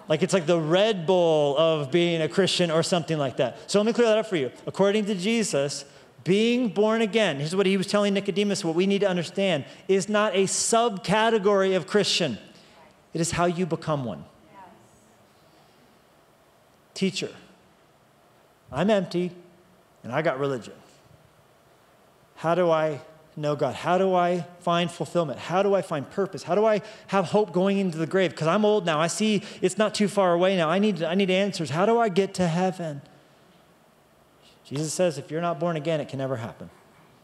Like 0.09 0.23
it's 0.23 0.33
like 0.33 0.47
the 0.47 0.61
Red 0.61 1.07
Bull 1.07 1.57
of 1.59 1.91
being 1.91 2.23
a 2.23 2.29
Christian 2.29 2.71
or 2.71 2.83
something 2.83 3.19
like 3.19 3.39
that. 3.39 3.71
So 3.71 3.79
let 3.79 3.87
me 3.87 3.93
clear 3.93 4.07
that 4.09 4.19
up 4.19 4.27
for 4.27 4.37
you. 4.37 4.51
According 4.67 5.07
to 5.07 5.15
Jesus, 5.15 5.85
being 6.23 6.69
born 6.69 7.03
again, 7.03 7.39
here's 7.39 7.55
what 7.55 7.67
he 7.67 7.77
was 7.77 7.87
telling 7.87 8.15
Nicodemus, 8.15 8.65
what 8.65 8.75
we 8.75 8.87
need 8.87 9.01
to 9.01 9.09
understand, 9.09 9.65
is 9.89 10.09
not 10.09 10.35
a 10.35 10.45
subcategory 10.45 11.77
of 11.77 11.87
Christian. 11.87 12.39
It 13.15 13.21
is 13.21 13.33
how 13.33 13.47
you 13.47 13.67
become 13.67 14.05
one. 14.05 14.25
Teacher, 16.95 17.31
I'm 18.73 18.91
empty 18.91 19.33
and 20.03 20.13
I 20.13 20.23
got 20.23 20.39
religion. 20.39 20.75
How 22.37 22.55
do 22.55 22.71
I 22.71 23.01
know 23.37 23.55
God? 23.55 23.75
How 23.75 23.99
do 23.99 24.15
I 24.15 24.47
find 24.61 24.91
fulfillment? 24.91 25.39
How 25.39 25.63
do 25.63 25.75
I 25.75 25.83
find 25.83 26.11
purpose? 26.11 26.43
How 26.43 26.55
do 26.55 26.65
I 26.65 26.81
have 27.09 27.27
hope 27.27 27.53
going 27.53 27.79
into 27.79 27.99
the 27.99 28.07
grave? 28.07 28.31
Because 28.31 28.47
I'm 28.47 28.65
old 28.65 28.87
now. 28.87 29.01
I 29.01 29.07
see 29.07 29.43
it's 29.61 29.77
not 29.77 29.95
too 29.95 30.09
far 30.09 30.33
away 30.33 30.57
now. 30.57 30.71
I 30.71 30.79
need, 30.79 31.03
I 31.03 31.15
need 31.15 31.31
answers. 31.31 31.71
How 31.71 31.87
do 31.87 31.99
I 31.99 32.09
get 32.09 32.35
to 32.35 32.49
heaven? 32.49 33.03
Jesus 34.65 34.93
says 34.93 35.19
if 35.19 35.31
you're 35.31 35.41
not 35.41 35.61
born 35.61 35.77
again, 35.77 36.01
it 36.01 36.09
can 36.09 36.19
never 36.19 36.37
happen. 36.37 36.71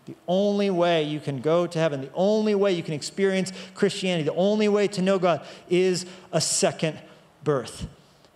The 0.05 0.17
only 0.27 0.69
way 0.69 1.05
you 1.05 1.21
can 1.21 1.41
go 1.41 1.67
to 1.67 1.79
heaven, 1.79 2.01
the 2.03 2.11
only 2.15 2.55
way 2.55 2.73
you 2.73 2.83
can 2.83 2.95
experience 2.95 3.53
Christianity, 3.75 4.25
the 4.25 4.35
only 4.35 4.69
way 4.69 4.89
to 4.89 5.03
know 5.03 5.19
God 5.19 5.47
is 5.69 6.07
a 6.33 6.41
second 6.41 6.99
birth 7.45 7.89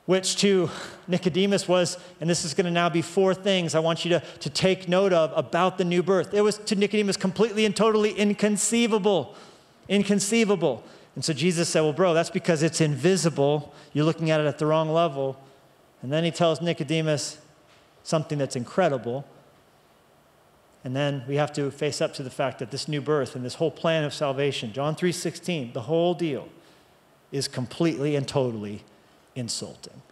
which 0.06 0.36
to 0.36 0.70
Nicodemus 1.08 1.68
was, 1.68 1.98
and 2.20 2.30
this 2.30 2.44
is 2.44 2.54
going 2.54 2.64
to 2.64 2.70
now 2.70 2.88
be 2.88 3.02
four 3.02 3.34
things 3.34 3.74
I 3.74 3.80
want 3.80 4.04
you 4.04 4.10
to, 4.10 4.20
to 4.20 4.48
take 4.48 4.88
note 4.88 5.12
of 5.12 5.32
about 5.36 5.78
the 5.78 5.84
new 5.84 6.02
birth. 6.02 6.32
It 6.32 6.42
was 6.42 6.58
to 6.58 6.76
Nicodemus 6.76 7.16
completely 7.16 7.66
and 7.66 7.74
totally 7.74 8.12
inconceivable. 8.12 9.34
Inconceivable. 9.88 10.84
And 11.16 11.24
so 11.24 11.32
Jesus 11.32 11.68
said, 11.68 11.80
Well, 11.80 11.92
bro, 11.92 12.14
that's 12.14 12.30
because 12.30 12.62
it's 12.62 12.80
invisible. 12.80 13.74
You're 13.92 14.04
looking 14.04 14.30
at 14.30 14.40
it 14.40 14.46
at 14.46 14.58
the 14.58 14.66
wrong 14.66 14.90
level. 14.90 15.36
And 16.02 16.12
then 16.12 16.22
he 16.22 16.30
tells 16.30 16.60
Nicodemus 16.60 17.38
something 18.04 18.38
that's 18.38 18.54
incredible. 18.54 19.24
And 20.84 20.94
then 20.94 21.24
we 21.26 21.34
have 21.34 21.52
to 21.54 21.72
face 21.72 22.00
up 22.00 22.14
to 22.14 22.22
the 22.22 22.30
fact 22.30 22.60
that 22.60 22.70
this 22.70 22.86
new 22.86 23.00
birth 23.00 23.34
and 23.34 23.44
this 23.44 23.54
whole 23.54 23.72
plan 23.72 24.04
of 24.04 24.14
salvation, 24.14 24.72
John 24.72 24.94
3:16, 24.94 25.72
the 25.72 25.82
whole 25.82 26.14
deal 26.14 26.48
is 27.32 27.48
completely 27.48 28.14
and 28.14 28.28
totally 28.28 28.84
insulting. 29.36 30.02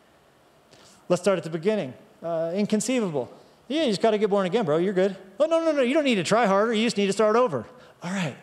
Let's 1.09 1.23
start 1.23 1.39
at 1.39 1.45
the 1.45 1.51
beginning. 1.51 1.95
Uh, 2.23 2.53
inconceivable. 2.55 3.31
Yeah, 3.69 3.83
you 3.83 3.89
just 3.89 4.03
got 4.03 4.13
to 4.13 4.19
get 4.19 4.31
born 4.31 4.47
again, 4.47 4.65
bro. 4.65 4.77
You're 4.77 4.93
good. 4.93 5.17
Oh, 5.41 5.47
no, 5.47 5.65
no, 5.65 5.73
no. 5.73 5.83
You 5.83 5.95
don't 5.95 6.05
need 6.05 6.17
to 6.17 6.25
try 6.25 6.47
harder. 6.47 6.73
You 6.73 6.85
just 6.85 6.97
need 6.97 7.07
to 7.07 7.13
start 7.13 7.37
over. 7.37 7.65
All 8.03 8.11
right. 8.11 8.37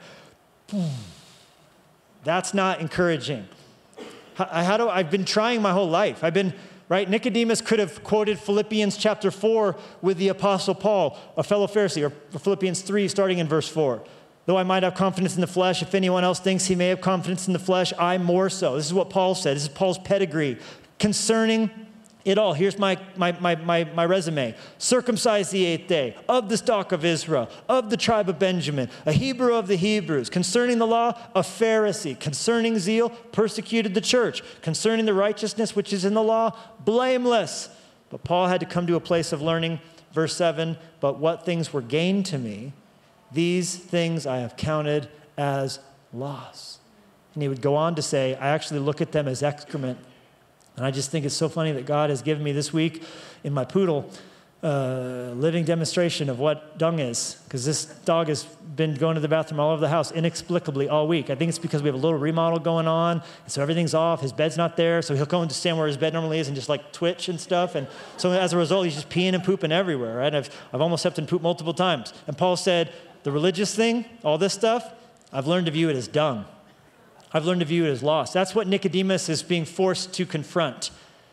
That's 2.23 2.53
not 2.53 2.81
encouraging. 2.81 3.47
How, 4.35 4.45
how 4.45 4.77
do 4.77 4.89
I've 4.89 5.11
been 5.11 5.25
trying 5.25 5.61
my 5.61 5.71
whole 5.71 5.89
life. 5.89 6.23
I've 6.23 6.33
been 6.33 6.53
right? 6.91 7.09
Nicodemus 7.09 7.61
could 7.61 7.79
have 7.79 8.03
quoted 8.03 8.37
Philippians 8.37 8.97
chapter 8.97 9.31
4 9.31 9.77
with 10.01 10.17
the 10.17 10.27
Apostle 10.27 10.75
Paul, 10.75 11.17
a 11.37 11.43
fellow 11.43 11.65
Pharisee, 11.65 12.03
or 12.03 12.09
Philippians 12.37 12.81
3, 12.81 13.07
starting 13.07 13.37
in 13.37 13.47
verse 13.47 13.69
4. 13.69 14.03
Though 14.45 14.57
I 14.57 14.63
might 14.63 14.83
have 14.83 14.95
confidence 14.95 15.35
in 15.35 15.41
the 15.41 15.47
flesh, 15.47 15.81
if 15.81 15.93
anyone 15.93 16.23
else 16.23 16.39
thinks 16.39 16.65
he 16.65 16.75
may 16.75 16.87
have 16.87 17.01
confidence 17.01 17.47
in 17.47 17.53
the 17.53 17.59
flesh, 17.59 17.93
I 17.99 18.17
more 18.17 18.49
so. 18.49 18.75
This 18.75 18.87
is 18.87 18.93
what 18.93 19.09
Paul 19.09 19.35
said. 19.35 19.55
This 19.55 19.63
is 19.63 19.69
Paul's 19.69 19.99
pedigree 19.99 20.57
concerning 20.97 21.69
it 22.25 22.37
all. 22.37 22.53
Here's 22.53 22.77
my, 22.77 22.97
my, 23.15 23.31
my, 23.39 23.55
my, 23.55 23.83
my 23.83 24.05
resume 24.05 24.55
circumcised 24.77 25.51
the 25.51 25.65
eighth 25.65 25.87
day, 25.87 26.15
of 26.29 26.49
the 26.49 26.57
stock 26.57 26.91
of 26.91 27.03
Israel, 27.03 27.49
of 27.67 27.89
the 27.89 27.97
tribe 27.97 28.29
of 28.29 28.39
Benjamin, 28.39 28.89
a 29.05 29.11
Hebrew 29.11 29.55
of 29.55 29.67
the 29.67 29.75
Hebrews, 29.75 30.29
concerning 30.29 30.77
the 30.77 30.87
law, 30.87 31.17
a 31.35 31.41
Pharisee, 31.41 32.19
concerning 32.19 32.77
zeal, 32.79 33.09
persecuted 33.09 33.93
the 33.93 34.01
church, 34.01 34.43
concerning 34.61 35.05
the 35.05 35.13
righteousness 35.13 35.75
which 35.75 35.93
is 35.93 36.05
in 36.05 36.13
the 36.13 36.23
law, 36.23 36.55
blameless. 36.83 37.69
But 38.09 38.23
Paul 38.23 38.47
had 38.47 38.59
to 38.59 38.65
come 38.65 38.87
to 38.87 38.95
a 38.95 38.99
place 38.99 39.31
of 39.31 39.41
learning. 39.41 39.79
Verse 40.13 40.35
7 40.35 40.77
But 40.99 41.17
what 41.17 41.45
things 41.45 41.73
were 41.73 41.81
gained 41.81 42.25
to 42.27 42.37
me, 42.37 42.73
these 43.31 43.75
things 43.75 44.25
I 44.25 44.37
have 44.37 44.57
counted 44.57 45.09
as 45.37 45.79
loss. 46.13 46.79
And 47.33 47.41
he 47.41 47.49
would 47.49 47.61
go 47.61 47.75
on 47.75 47.95
to 47.95 48.01
say, 48.01 48.35
I 48.35 48.49
actually 48.49 48.81
look 48.81 49.01
at 49.01 49.11
them 49.11 49.27
as 49.27 49.41
excrement 49.41 49.97
and 50.77 50.85
I 50.85 50.91
just 50.91 51.11
think 51.11 51.25
it's 51.25 51.35
so 51.35 51.49
funny 51.49 51.71
that 51.73 51.85
God 51.85 52.09
has 52.09 52.21
given 52.21 52.43
me 52.43 52.51
this 52.51 52.71
week 52.71 53.03
in 53.43 53.53
my 53.53 53.65
poodle 53.65 54.09
uh, 54.63 55.31
living 55.35 55.65
demonstration 55.65 56.29
of 56.29 56.37
what 56.37 56.77
dung 56.77 56.99
is, 56.99 57.41
because 57.45 57.65
this 57.65 57.85
dog 57.85 58.27
has 58.27 58.43
been 58.43 58.93
going 58.93 59.15
to 59.15 59.21
the 59.21 59.27
bathroom 59.27 59.59
all 59.59 59.71
over 59.71 59.81
the 59.81 59.89
house 59.89 60.11
inexplicably 60.11 60.87
all 60.87 61.07
week. 61.07 61.31
I 61.31 61.35
think 61.35 61.49
it's 61.49 61.57
because 61.57 61.81
we 61.81 61.87
have 61.87 61.95
a 61.95 61.99
little 61.99 62.17
remodel 62.17 62.59
going 62.59 62.87
on, 62.87 63.23
and 63.43 63.51
so 63.51 63.61
everything's 63.61 63.95
off. 63.95 64.21
His 64.21 64.31
bed's 64.31 64.57
not 64.57 64.77
there, 64.77 65.01
so 65.01 65.15
he'll 65.15 65.25
go 65.25 65.41
and 65.41 65.51
stand 65.51 65.77
where 65.77 65.87
his 65.87 65.97
bed 65.97 66.13
normally 66.13 66.37
is 66.37 66.47
and 66.47 66.55
just 66.55 66.69
like 66.69 66.91
twitch 66.91 67.27
and 67.27 67.39
stuff. 67.39 67.73
And 67.73 67.87
so 68.17 68.31
as 68.31 68.53
a 68.53 68.57
result, 68.57 68.85
he's 68.85 68.93
just 68.93 69.09
peeing 69.09 69.33
and 69.33 69.43
pooping 69.43 69.71
everywhere. 69.71 70.17
Right? 70.17 70.33
I've, 70.33 70.49
I've 70.71 70.81
almost 70.81 71.01
stepped 71.01 71.17
and 71.17 71.27
pooped 71.27 71.43
multiple 71.43 71.73
times. 71.73 72.13
And 72.27 72.37
Paul 72.37 72.55
said, 72.55 72.91
the 73.23 73.31
religious 73.31 73.75
thing, 73.75 74.05
all 74.23 74.37
this 74.37 74.53
stuff, 74.53 74.91
I've 75.31 75.47
learned 75.47 75.67
to 75.67 75.71
view 75.71 75.89
it 75.89 75.95
as 75.95 76.07
dung. 76.07 76.45
I've 77.33 77.45
learned 77.45 77.61
to 77.61 77.65
view 77.65 77.85
it 77.85 77.89
as 77.89 78.03
lost. 78.03 78.33
That's 78.33 78.53
what 78.53 78.67
Nicodemus 78.67 79.29
is 79.29 79.43
being 79.43 79.65
forced 79.65 80.13
to 80.15 80.25
confront. 80.25 80.91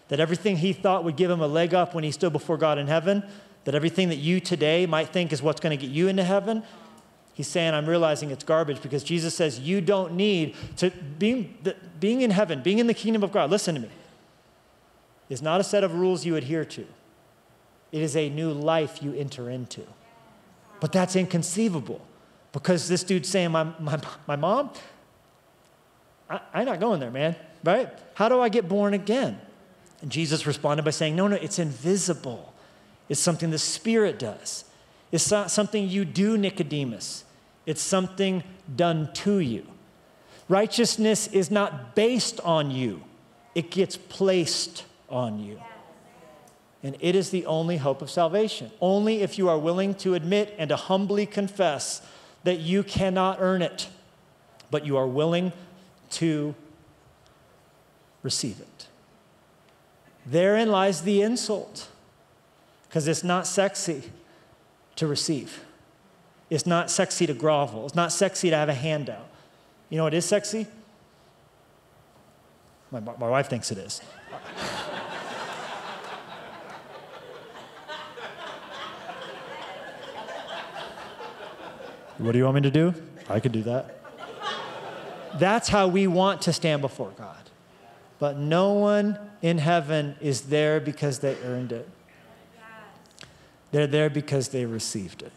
That 0.08 0.20
everything 0.20 0.58
he 0.58 0.72
thought 0.72 1.04
would 1.04 1.16
give 1.16 1.30
him 1.30 1.40
a 1.40 1.48
leg 1.48 1.74
up 1.74 1.94
when 1.94 2.04
he 2.04 2.10
stood 2.10 2.32
before 2.32 2.56
God 2.56 2.78
in 2.78 2.86
heaven, 2.86 3.22
that 3.64 3.74
everything 3.74 4.08
that 4.08 4.16
you 4.16 4.40
today 4.40 4.86
might 4.86 5.08
think 5.08 5.32
is 5.32 5.42
what's 5.42 5.60
going 5.60 5.76
to 5.76 5.86
get 5.86 5.92
you 5.92 6.08
into 6.08 6.24
heaven, 6.24 6.62
he's 7.34 7.48
saying, 7.48 7.74
I'm 7.74 7.86
realizing 7.86 8.30
it's 8.30 8.44
garbage 8.44 8.80
because 8.80 9.02
Jesus 9.02 9.34
says 9.34 9.58
you 9.58 9.80
don't 9.80 10.14
need 10.14 10.54
to, 10.76 10.90
being, 10.90 11.58
being 11.98 12.20
in 12.20 12.30
heaven, 12.30 12.62
being 12.62 12.78
in 12.78 12.86
the 12.86 12.94
kingdom 12.94 13.22
of 13.22 13.32
God, 13.32 13.50
listen 13.50 13.74
to 13.74 13.80
me, 13.80 13.90
is 15.28 15.42
not 15.42 15.60
a 15.60 15.64
set 15.64 15.84
of 15.84 15.94
rules 15.94 16.24
you 16.24 16.36
adhere 16.36 16.64
to. 16.64 16.86
It 17.90 18.02
is 18.02 18.16
a 18.16 18.28
new 18.28 18.52
life 18.52 19.02
you 19.02 19.14
enter 19.14 19.50
into. 19.50 19.82
But 20.80 20.92
that's 20.92 21.16
inconceivable 21.16 22.00
because 22.52 22.88
this 22.88 23.02
dude's 23.02 23.28
saying, 23.28 23.50
My, 23.50 23.64
my, 23.78 24.00
my 24.26 24.36
mom, 24.36 24.70
I, 26.28 26.40
I'm 26.54 26.66
not 26.66 26.80
going 26.80 27.00
there, 27.00 27.10
man, 27.10 27.36
right? 27.64 27.88
How 28.14 28.28
do 28.28 28.40
I 28.40 28.48
get 28.48 28.68
born 28.68 28.94
again? 28.94 29.40
And 30.02 30.10
Jesus 30.10 30.46
responded 30.46 30.84
by 30.84 30.90
saying, 30.90 31.16
No, 31.16 31.28
no, 31.28 31.36
it's 31.36 31.58
invisible. 31.58 32.52
It's 33.08 33.20
something 33.20 33.50
the 33.50 33.58
Spirit 33.58 34.18
does. 34.18 34.64
It's 35.10 35.30
not 35.30 35.50
something 35.50 35.88
you 35.88 36.04
do, 36.04 36.36
Nicodemus. 36.36 37.24
It's 37.64 37.80
something 37.80 38.44
done 38.76 39.10
to 39.14 39.38
you. 39.38 39.66
Righteousness 40.48 41.26
is 41.28 41.50
not 41.50 41.94
based 41.94 42.40
on 42.40 42.70
you, 42.70 43.02
it 43.54 43.70
gets 43.70 43.96
placed 43.96 44.84
on 45.08 45.38
you. 45.38 45.60
And 46.82 46.96
it 47.00 47.16
is 47.16 47.30
the 47.30 47.44
only 47.46 47.78
hope 47.78 48.02
of 48.02 48.10
salvation. 48.10 48.70
Only 48.80 49.22
if 49.22 49.36
you 49.36 49.48
are 49.48 49.58
willing 49.58 49.94
to 49.96 50.14
admit 50.14 50.54
and 50.58 50.68
to 50.68 50.76
humbly 50.76 51.26
confess 51.26 52.02
that 52.44 52.60
you 52.60 52.82
cannot 52.82 53.38
earn 53.40 53.62
it, 53.62 53.88
but 54.70 54.86
you 54.86 54.96
are 54.96 55.06
willing 55.06 55.52
to 56.10 56.54
receive 58.22 58.60
it. 58.60 58.86
Therein 60.24 60.70
lies 60.70 61.02
the 61.02 61.22
insult, 61.22 61.88
because 62.88 63.08
it's 63.08 63.24
not 63.24 63.46
sexy 63.46 64.02
to 64.96 65.06
receive. 65.06 65.64
It's 66.50 66.66
not 66.66 66.90
sexy 66.90 67.26
to 67.26 67.34
grovel. 67.34 67.86
It's 67.86 67.94
not 67.94 68.12
sexy 68.12 68.50
to 68.50 68.56
have 68.56 68.68
a 68.68 68.74
handout. 68.74 69.28
You 69.90 69.96
know 69.96 70.04
what 70.04 70.14
is 70.14 70.24
sexy? 70.24 70.66
My, 72.90 73.00
my 73.00 73.28
wife 73.28 73.48
thinks 73.48 73.70
it 73.70 73.78
is. 73.78 74.00
What 82.18 82.32
do 82.32 82.38
you 82.38 82.44
want 82.44 82.56
me 82.56 82.60
to 82.62 82.70
do? 82.70 82.94
I 83.28 83.40
could 83.40 83.52
do 83.52 83.62
that. 83.62 83.94
That's 85.38 85.68
how 85.68 85.88
we 85.88 86.06
want 86.06 86.42
to 86.42 86.52
stand 86.52 86.82
before 86.82 87.12
God. 87.16 87.36
But 88.18 88.36
no 88.36 88.72
one 88.72 89.18
in 89.42 89.58
heaven 89.58 90.16
is 90.20 90.42
there 90.42 90.80
because 90.80 91.20
they 91.20 91.36
earned 91.44 91.70
it. 91.70 91.88
They're 93.70 93.86
there 93.86 94.10
because 94.10 94.48
they 94.48 94.64
received 94.64 95.22
it. 95.22 95.32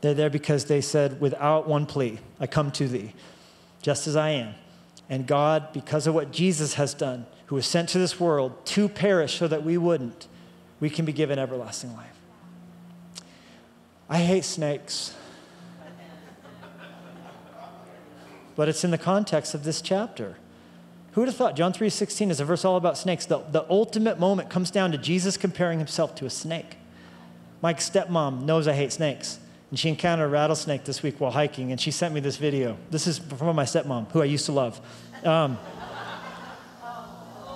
They're 0.00 0.14
there 0.14 0.28
because 0.28 0.66
they 0.66 0.82
said, 0.82 1.20
without 1.20 1.66
one 1.66 1.86
plea, 1.86 2.18
I 2.38 2.46
come 2.46 2.70
to 2.72 2.86
thee, 2.86 3.14
just 3.80 4.06
as 4.06 4.16
I 4.16 4.30
am. 4.30 4.54
And 5.08 5.26
God, 5.26 5.72
because 5.72 6.06
of 6.06 6.14
what 6.14 6.30
Jesus 6.30 6.74
has 6.74 6.92
done, 6.92 7.24
who 7.46 7.54
was 7.54 7.66
sent 7.66 7.88
to 7.90 7.98
this 7.98 8.20
world 8.20 8.66
to 8.66 8.88
perish 8.88 9.38
so 9.38 9.48
that 9.48 9.64
we 9.64 9.78
wouldn't, 9.78 10.28
we 10.80 10.90
can 10.90 11.06
be 11.06 11.12
given 11.12 11.38
everlasting 11.38 11.94
life. 11.96 12.20
I 14.08 14.18
hate 14.18 14.44
snakes. 14.44 15.14
But 18.56 18.68
it's 18.68 18.84
in 18.84 18.90
the 18.90 18.98
context 18.98 19.54
of 19.54 19.64
this 19.64 19.80
chapter. 19.80 20.36
Who 21.12 21.20
would 21.20 21.28
have 21.28 21.36
thought 21.36 21.56
John 21.56 21.72
3:16 21.72 22.30
is 22.30 22.40
a 22.40 22.44
verse 22.44 22.64
all 22.64 22.76
about 22.76 22.98
snakes? 22.98 23.26
The, 23.26 23.38
the 23.38 23.64
ultimate 23.70 24.18
moment 24.18 24.50
comes 24.50 24.70
down 24.70 24.92
to 24.92 24.98
Jesus 24.98 25.36
comparing 25.36 25.78
himself 25.78 26.14
to 26.16 26.26
a 26.26 26.30
snake. 26.30 26.76
Mike's 27.62 27.88
stepmom 27.88 28.42
knows 28.42 28.66
I 28.68 28.74
hate 28.74 28.92
snakes. 28.92 29.38
And 29.70 29.78
she 29.78 29.88
encountered 29.88 30.26
a 30.26 30.28
rattlesnake 30.28 30.84
this 30.84 31.02
week 31.02 31.20
while 31.20 31.30
hiking, 31.30 31.72
and 31.72 31.80
she 31.80 31.90
sent 31.90 32.14
me 32.14 32.20
this 32.20 32.36
video. 32.36 32.76
This 32.90 33.06
is 33.06 33.18
from 33.18 33.56
my 33.56 33.64
stepmom, 33.64 34.10
who 34.12 34.22
I 34.22 34.26
used 34.26 34.46
to 34.46 34.52
love. 34.52 34.80
Um, 35.24 35.58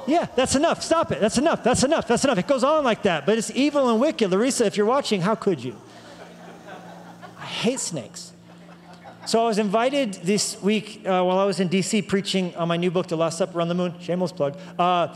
yeah, 0.07 0.26
that's 0.34 0.55
enough. 0.55 0.82
Stop 0.82 1.12
it. 1.12 1.20
That's 1.20 1.36
enough. 1.36 1.62
That's 1.62 1.84
enough. 1.84 2.09
That's 2.09 2.24
enough. 2.24 2.38
It 2.38 2.46
goes 2.46 2.64
on 2.64 2.82
like 2.82 3.03
that, 3.03 3.26
but 3.26 3.36
it's 3.36 3.51
evil 3.51 3.90
and 3.90 4.01
wicked. 4.01 4.30
Larissa, 4.30 4.64
if 4.64 4.76
you're 4.76 4.86
watching, 4.86 5.20
how 5.20 5.34
could 5.34 5.62
you? 5.62 5.76
I 7.38 7.44
hate 7.44 7.80
snakes. 7.80 8.32
So 9.29 9.45
I 9.45 9.47
was 9.47 9.59
invited 9.59 10.14
this 10.14 10.59
week 10.62 11.03
uh, 11.05 11.22
while 11.22 11.39
I 11.39 11.45
was 11.45 11.61
in 11.61 11.68
DC 11.68 12.09
preaching 12.09 12.57
on 12.57 12.66
my 12.66 12.79
new 12.79 12.91
book, 12.91 13.09
The 13.09 13.16
Last 13.16 13.37
Supper 13.37 13.61
on 13.61 13.68
the 13.68 13.74
Moon, 13.74 13.93
shameless 14.01 14.33
plug, 14.33 14.57
uh, 14.79 15.14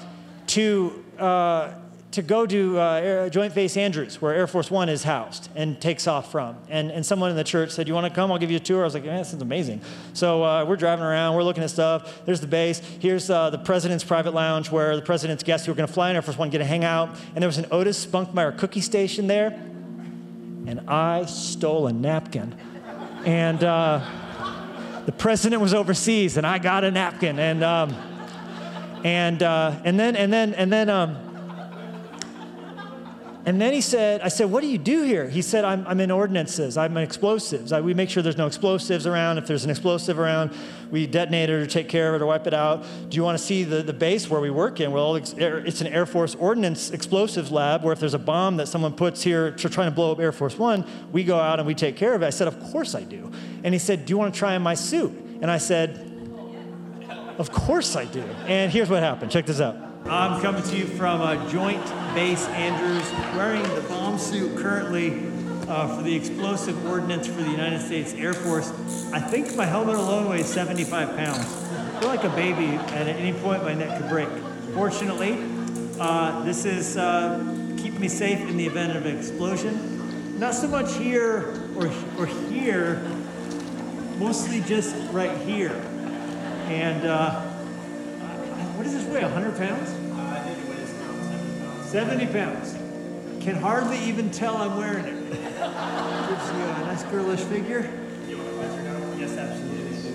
to 0.49 1.03
uh, 1.19 1.73
to 2.11 2.21
go 2.21 2.45
to 2.45 2.79
uh, 2.79 3.31
Joint 3.31 3.55
Base 3.55 3.75
Andrews, 3.75 4.21
where 4.21 4.35
Air 4.35 4.47
Force 4.47 4.71
One 4.71 4.91
is 4.91 5.03
housed 5.03 5.49
and 5.55 5.81
takes 5.81 6.07
off 6.07 6.31
from. 6.31 6.59
And, 6.69 6.91
and 6.91 7.07
someone 7.07 7.31
in 7.31 7.37
the 7.37 7.43
church 7.43 7.71
said, 7.71 7.89
You 7.89 7.95
want 7.95 8.07
to 8.07 8.13
come? 8.13 8.31
I'll 8.31 8.37
give 8.37 8.51
you 8.51 8.59
a 8.59 8.61
tour. 8.61 8.83
I 8.83 8.85
was 8.85 8.93
like, 8.93 9.07
Man, 9.07 9.17
this 9.17 9.33
is 9.33 9.41
amazing. 9.41 9.81
So 10.13 10.45
uh, 10.45 10.67
we're 10.67 10.77
driving 10.77 11.07
around, 11.07 11.35
we're 11.35 11.43
looking 11.43 11.65
at 11.65 11.71
stuff. 11.71 12.27
There's 12.27 12.43
the 12.43 12.47
base. 12.47 12.81
Here's 12.81 13.31
uh, 13.31 13.49
the 13.49 13.57
president's 13.57 14.05
private 14.05 14.35
lounge 14.35 14.71
where 14.71 14.95
the 14.95 15.01
president's 15.01 15.43
guests 15.43 15.65
who 15.65 15.73
are 15.73 15.75
going 15.75 15.89
to 15.89 15.95
fly 15.95 16.11
in 16.11 16.17
Air 16.17 16.21
Force 16.21 16.37
One 16.37 16.51
get 16.51 16.59
to 16.59 16.67
hang 16.67 16.85
out. 16.85 17.17
And 17.35 17.41
there 17.41 17.49
was 17.49 17.57
an 17.57 17.67
Otis 17.71 18.05
Spunkmeyer 18.05 18.59
cookie 18.59 18.83
station 18.83 19.27
there. 19.27 19.53
And 20.67 20.81
I 20.87 21.25
stole 21.25 21.87
a 21.87 21.95
napkin. 21.95 22.55
And 23.25 23.63
uh, 23.63 24.01
the 25.07 25.13
president 25.13 25.63
was 25.63 25.75
overseas, 25.75 26.37
and 26.37 26.47
I 26.47 26.59
got 26.59 26.85
a 26.85 26.91
napkin. 26.91 27.39
And, 27.39 27.63
um, 27.63 27.95
and, 29.05 29.43
uh, 29.43 29.77
and 29.85 29.99
then, 29.99 30.17
and 30.17 30.33
then, 30.33 30.55
and 30.55 30.73
then, 30.73 30.91
um, 30.91 31.32
and 33.45 33.61
then 33.61 33.73
he 33.73 33.81
said, 33.81 34.21
I 34.21 34.29
said, 34.29 34.51
what 34.51 34.61
do 34.61 34.69
you 34.69 34.79
do 34.79 35.03
here? 35.03 35.29
He 35.29 35.43
said, 35.43 35.65
I'm, 35.65 35.85
I'm 35.89 35.99
in 35.99 36.13
ordinances. 36.13 36.77
I'm 36.77 36.97
in 36.97 37.03
explosives. 37.03 37.73
I, 37.73 37.81
we 37.81 37.93
make 37.93 38.09
sure 38.09 38.23
there's 38.23 38.37
no 38.37 38.47
explosives 38.47 39.05
around. 39.05 39.39
If 39.39 39.49
there's 39.49 39.65
an 39.65 39.71
explosive 39.71 40.21
around, 40.21 40.53
we 40.93 41.09
detonate 41.09 41.51
it 41.51 41.55
or 41.55 41.67
take 41.67 41.89
care 41.89 42.11
of 42.11 42.15
it 42.15 42.23
or 42.23 42.27
wipe 42.27 42.47
it 42.47 42.55
out. 42.55 42.85
Do 43.09 43.17
you 43.17 43.25
want 43.25 43.37
to 43.37 43.45
see 43.45 43.65
the, 43.65 43.83
the 43.83 43.93
base 43.93 44.31
where 44.31 44.41
we 44.41 44.51
work 44.51 44.79
in? 44.79 44.93
Well, 44.93 45.17
it's 45.17 45.33
an 45.81 45.87
Air 45.89 46.07
Force 46.07 46.37
Ordnance 46.37 46.93
Explosives 46.93 47.51
Lab 47.51 47.83
where 47.83 47.93
if 47.93 47.99
there's 47.99 48.15
a 48.15 48.19
bomb 48.19 48.59
that 48.59 48.69
someone 48.69 48.93
puts 48.93 49.23
here 49.23 49.51
to 49.51 49.69
trying 49.69 49.89
to 49.89 49.95
blow 49.95 50.13
up 50.13 50.21
Air 50.21 50.31
Force 50.31 50.57
One, 50.57 50.87
we 51.11 51.25
go 51.25 51.41
out 51.41 51.59
and 51.59 51.67
we 51.67 51.75
take 51.75 51.97
care 51.97 52.15
of 52.15 52.23
it. 52.23 52.27
I 52.27 52.31
said, 52.31 52.47
of 52.47 52.61
course 52.61 52.95
I 52.95 53.03
do. 53.03 53.33
And 53.65 53.75
he 53.75 53.79
said, 53.81 54.07
do 54.07 54.13
you 54.13 54.19
want 54.19 54.33
to 54.35 54.39
try 54.39 54.55
on 54.55 54.63
my 54.63 54.75
suit? 54.75 55.13
And 55.41 55.51
I 55.51 55.59
said, 55.59 56.11
of 57.39 57.51
course 57.51 57.97
I 57.97 58.05
do. 58.05 58.23
And 58.47 58.71
here's 58.71 58.89
what 58.89 59.03
happened. 59.03 59.33
Check 59.33 59.47
this 59.47 59.61
out. 59.61 59.92
I'm 60.07 60.43
coming 60.43 60.63
to 60.65 60.77
you 60.77 60.87
from 60.87 61.49
Joint 61.49 61.85
Base 62.15 62.47
Andrews, 62.49 63.09
wearing 63.37 63.63
the 63.75 63.81
bomb 63.89 64.19
suit 64.19 64.59
currently 64.59 65.27
uh, 65.69 65.97
for 65.97 66.03
the 66.03 66.15
explosive 66.15 66.85
ordnance 66.87 67.29
for 67.29 67.41
the 67.41 67.51
United 67.51 67.81
States 67.81 68.13
Air 68.15 68.35
Force. 68.35 68.71
I 69.13 69.21
think 69.21 69.55
my 69.55 69.65
helmet 69.65 69.95
alone 69.95 70.29
weighs 70.29 70.47
75 70.47 71.17
pounds. 71.17 71.39
I 71.39 72.01
feel 72.01 72.09
like 72.09 72.25
a 72.25 72.31
baby, 72.31 72.67
and 72.67 73.09
at 73.09 73.17
any 73.17 73.33
point 73.33 73.63
my 73.63 73.75
neck 73.75 73.99
could 73.99 74.09
break. 74.09 74.29
Fortunately, 74.75 75.39
uh, 76.01 76.43
this 76.43 76.65
is 76.65 76.97
uh, 76.97 77.39
keep 77.79 77.95
me 77.95 78.09
safe 78.09 78.41
in 78.41 78.57
the 78.57 78.67
event 78.67 78.97
of 78.97 79.07
an 79.07 79.17
explosion. 79.17 80.39
Not 80.39 80.55
so 80.55 80.67
much 80.67 80.93
here 80.97 81.55
or, 81.77 81.87
or 82.19 82.27
here, 82.27 82.97
mostly 84.19 84.61
just 84.63 84.97
right 85.13 85.37
here. 85.39 85.81
And 86.69 87.07
uh, 87.07 87.52
what 88.77 88.85
does 88.85 88.95
this 88.95 89.05
weigh? 89.07 89.23
100 89.23 89.57
pounds? 89.57 89.91
Uh, 89.91 89.97
I 90.19 90.41
think 90.41 90.59
it 90.59 90.69
weighs 90.69 91.91
70 91.91 92.27
pounds. 92.27 92.77
Can 93.43 93.57
hardly 93.57 93.99
even 93.99 94.31
tell 94.31 94.57
I'm 94.57 94.77
wearing 94.77 95.05
it. 95.05 95.31
Gives 95.31 95.41
you 95.41 96.63
a 96.63 96.85
nice 96.87 97.03
girlish 97.05 97.41
figure. 97.41 97.91
Yes, 99.19 99.37
absolutely. 99.37 100.13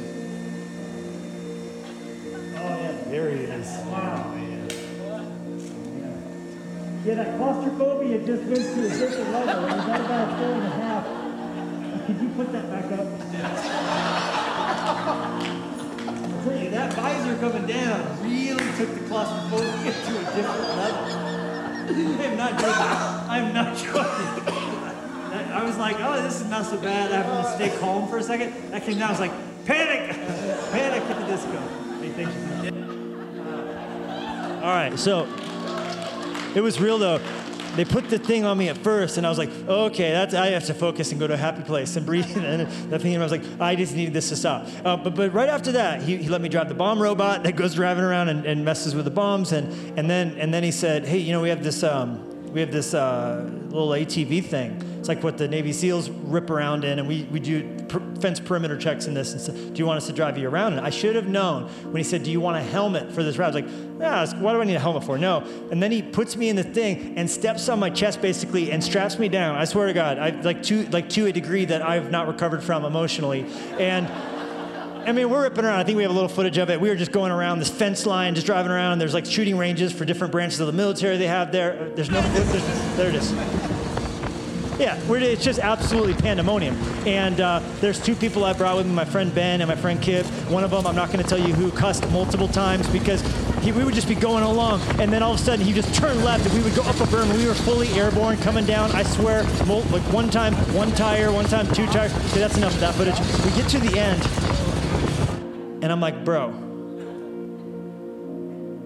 Oh, 2.56 2.78
yeah, 2.82 2.92
there 3.10 3.30
he 3.32 3.44
is. 3.44 3.68
Wow. 3.86 4.34
Yeah, 7.06 7.16
that 7.16 7.38
claustrophobia 7.38 8.26
just 8.26 8.44
went 8.44 8.64
to 8.64 8.86
a 8.86 8.90
different 8.90 9.32
level. 9.32 9.64
It 9.64 9.76
was 9.76 9.86
at 9.88 10.02
about 10.02 10.28
a 10.28 10.38
four 10.38 10.54
and 10.54 10.64
a 10.64 10.70
half. 10.70 11.06
Could 12.06 12.20
you 12.22 12.30
put 12.30 12.52
that 12.52 12.70
back 12.70 12.92
up? 15.54 15.64
that 16.50 16.94
visor 16.94 17.38
coming 17.38 17.66
down 17.66 18.24
really 18.24 18.66
took 18.78 18.94
the 18.94 19.08
claustrophobia 19.08 19.92
to 19.92 20.18
a 20.18 20.36
different 20.36 20.68
level. 20.78 21.38
I'm 22.28 22.38
not 22.38 22.52
joking. 22.60 23.30
I'm 23.30 23.54
not 23.54 23.78
joking. 23.78 24.54
I 25.52 25.64
was 25.64 25.78
like, 25.78 25.98
oh, 26.00 26.22
this 26.22 26.42
is 26.42 26.48
not 26.48 26.66
so 26.66 26.78
bad. 26.78 27.12
I 27.12 27.22
have 27.22 27.46
to 27.46 27.56
stay 27.56 27.80
calm 27.80 28.08
for 28.08 28.18
a 28.18 28.24
second. 28.24 28.54
That 28.72 28.84
came 28.84 28.98
down. 28.98 29.10
I 29.10 29.12
was 29.12 29.20
like, 29.20 29.32
panic, 29.66 30.16
panic 30.72 31.04
at 31.04 31.20
the 31.20 31.26
disco. 31.26 31.60
Hey, 32.02 32.10
thank 32.10 32.30
you. 32.30 32.78
Uh, 33.42 34.62
all 34.64 34.74
right, 34.74 34.98
so 34.98 35.28
it 36.56 36.62
was 36.62 36.80
real 36.80 36.98
though 36.98 37.20
they 37.78 37.86
put 37.86 38.10
the 38.10 38.20
thing 38.20 38.44
on 38.44 38.58
me 38.58 38.70
at 38.70 38.78
first, 38.78 39.18
and 39.18 39.26
I 39.26 39.30
was 39.30 39.38
like, 39.38 39.50
okay, 39.68 40.12
that's 40.12 40.34
I 40.34 40.48
have 40.48 40.66
to 40.66 40.74
focus 40.74 41.12
and 41.12 41.20
go 41.20 41.28
to 41.28 41.34
a 41.34 41.38
happy 41.38 41.64
place 41.64 41.96
and 41.96 42.06
breathe. 42.06 42.26
and 42.38 42.68
that 42.92 43.02
thing, 43.02 43.14
and 43.14 43.24
I 43.24 43.26
was 43.26 43.32
like, 43.32 43.44
I 43.60 43.76
just 43.76 43.96
needed 43.96 44.14
this 44.14 44.30
to 44.30 44.36
stop. 44.36 44.68
Uh, 44.84 44.98
but 44.98 45.16
but 45.16 45.34
right 45.34 45.50
after 45.50 45.72
that, 45.74 46.02
he, 46.02 46.18
he 46.18 46.30
let 46.30 46.42
me 46.42 46.50
drive 46.50 46.68
the 46.68 46.76
bomb 46.76 47.02
robot 47.02 47.44
that 47.44 47.56
goes 47.56 47.76
driving 47.76 48.04
around 48.04 48.30
and, 48.30 48.46
and 48.46 48.66
messes 48.66 48.96
with 48.96 49.06
the 49.06 49.12
bombs, 49.12 49.52
and 49.52 49.72
and 49.98 50.10
then 50.10 50.36
and 50.38 50.54
then 50.54 50.64
he 50.64 50.72
said, 50.72 51.06
hey, 51.06 51.20
you 51.20 51.32
know, 51.32 51.42
we 51.42 51.50
have 51.50 51.64
this 51.64 51.84
um, 51.84 52.52
we 52.52 52.60
have 52.60 52.72
this 52.72 52.94
uh, 52.94 53.50
little 53.70 53.90
ATV 53.90 54.44
thing 54.44 54.84
it's 55.08 55.16
like 55.16 55.24
what 55.24 55.38
the 55.38 55.48
Navy 55.48 55.72
SEALs 55.72 56.10
rip 56.10 56.50
around 56.50 56.84
in, 56.84 57.00
and 57.00 57.08
we, 57.08 57.24
we 57.32 57.40
do 57.40 57.77
fence 58.20 58.40
perimeter 58.40 58.78
checks 58.78 59.08
in 59.08 59.14
this. 59.14 59.34
And 59.34 59.42
so, 59.42 59.54
do 59.54 59.74
you 59.76 59.86
want 59.86 59.98
us 59.98 60.08
to 60.08 60.14
drive 60.14 60.38
you 60.38 60.50
around? 60.50 60.74
And 60.74 60.86
I 60.86 60.90
should 60.90 61.16
have 61.16 61.28
known 61.28 61.68
when 61.84 61.98
he 61.98 62.04
said, 62.04 62.24
Do 62.24 62.32
you 62.32 62.40
want 62.40 62.58
a 62.58 62.62
helmet 62.62 63.12
for 63.12 63.24
this 63.24 63.38
ride? 63.38 63.46
I 63.46 63.62
was 63.62 63.64
like, 63.64 64.00
Yeah, 64.00 64.42
what 64.42 64.54
do 64.54 64.62
I 64.62 64.64
need 64.64 64.76
a 64.76 64.80
helmet 64.80 65.04
for? 65.04 65.18
No. 65.18 65.40
And 65.72 65.82
then 65.82 65.92
he 65.92 66.02
puts 66.02 66.36
me 66.36 66.50
in 66.50 66.56
the 66.56 66.64
thing 66.64 67.18
and 67.18 67.30
steps 67.30 67.70
on 67.70 67.80
my 67.80 67.90
chest 67.90 68.22
basically 68.22 68.72
and 68.72 68.84
straps 68.84 69.20
me 69.20 69.30
down. 69.30 69.56
I 69.56 69.66
swear 69.66 69.88
to 69.88 69.94
God, 69.94 70.18
I 70.18 70.30
like 70.42 70.64
to 70.64 70.88
like 70.90 71.10
to 71.10 71.28
a 71.28 71.32
degree 71.32 71.66
that 71.66 71.82
I've 71.82 72.12
not 72.12 72.28
recovered 72.28 72.64
from 72.64 72.86
emotionally. 72.86 73.46
And 73.80 74.08
I 75.08 75.14
mean, 75.14 75.30
we're 75.30 75.44
ripping 75.44 75.64
around. 75.64 75.80
I 75.80 75.86
think 75.86 75.96
we 75.96 76.04
have 76.04 76.12
a 76.12 76.14
little 76.14 76.28
footage 76.28 76.58
of 76.58 76.70
it. 76.70 76.82
We 76.82 76.90
were 76.90 76.96
just 76.96 77.14
going 77.14 77.32
around 77.32 77.60
this 77.60 77.70
fence 77.70 78.06
line, 78.06 78.36
just 78.36 78.46
driving 78.46 78.74
around. 78.74 79.00
There's 79.00 79.14
like 79.14 79.26
shooting 79.26 79.58
ranges 79.58 79.94
for 79.94 80.04
different 80.04 80.34
branches 80.34 80.60
of 80.60 80.68
the 80.68 80.74
military 80.74 81.16
they 81.16 81.28
have 81.28 81.54
there. 81.54 81.92
There's 81.96 82.12
no, 82.12 82.20
there's, 82.34 82.98
there 82.98 83.08
it 83.08 83.16
is. 83.16 83.77
Yeah, 84.80 84.96
it's 85.10 85.44
just 85.44 85.60
absolutely 85.60 86.14
pandemonium. 86.14 86.76
And 87.08 87.42
uh, 87.42 87.62
there's 87.80 88.00
two 88.00 88.16
people 88.16 88.46
I 88.46 88.54
brought 88.54 88.78
with 88.78 88.86
me, 88.86 88.94
my 88.94 89.06
friend 89.06 89.34
Ben 89.34 89.62
and 89.62 89.68
my 89.68 89.76
friend 89.76 90.00
Kip. 90.00 90.24
One 90.52 90.64
of 90.64 90.70
them, 90.70 90.86
I'm 90.86 90.96
not 90.96 91.12
going 91.12 91.24
to 91.24 91.28
tell 91.28 91.40
you 91.40 91.54
who, 91.56 91.72
cussed 91.72 92.08
multiple 92.12 92.48
times 92.48 92.88
because 92.90 93.22
he, 93.64 93.72
we 93.72 93.84
would 93.84 93.96
just 93.96 94.08
be 94.08 94.16
going 94.16 94.44
along, 94.44 94.82
and 95.00 95.12
then 95.12 95.24
all 95.24 95.34
of 95.34 95.40
a 95.40 95.44
sudden 95.44 95.66
he 95.66 95.74
just 95.74 95.94
turned 95.96 96.24
left, 96.24 96.46
and 96.46 96.54
we 96.54 96.62
would 96.64 96.76
go 96.76 96.84
up 96.84 96.96
a 96.96 97.06
berm. 97.06 97.36
We 97.36 97.48
were 97.48 97.56
fully 97.56 97.88
airborne 97.90 98.38
coming 98.38 98.66
down. 98.66 98.92
I 98.92 99.02
swear, 99.04 99.44
like 99.66 100.04
one 100.14 100.30
time, 100.30 100.54
one 100.76 100.92
tire, 100.92 101.32
one 101.32 101.46
time, 101.46 101.68
two 101.74 101.88
tires. 101.88 102.14
Okay, 102.14 102.40
that's 102.40 102.58
enough 102.58 102.74
of 102.76 102.80
that 102.82 102.94
footage. 102.94 103.20
We 103.46 103.52
get 103.60 103.70
to 103.72 103.80
the 103.80 104.00
end, 104.00 104.24
and 105.84 105.92
I'm 105.92 106.00
like, 106.00 106.24
bro, 106.24 106.52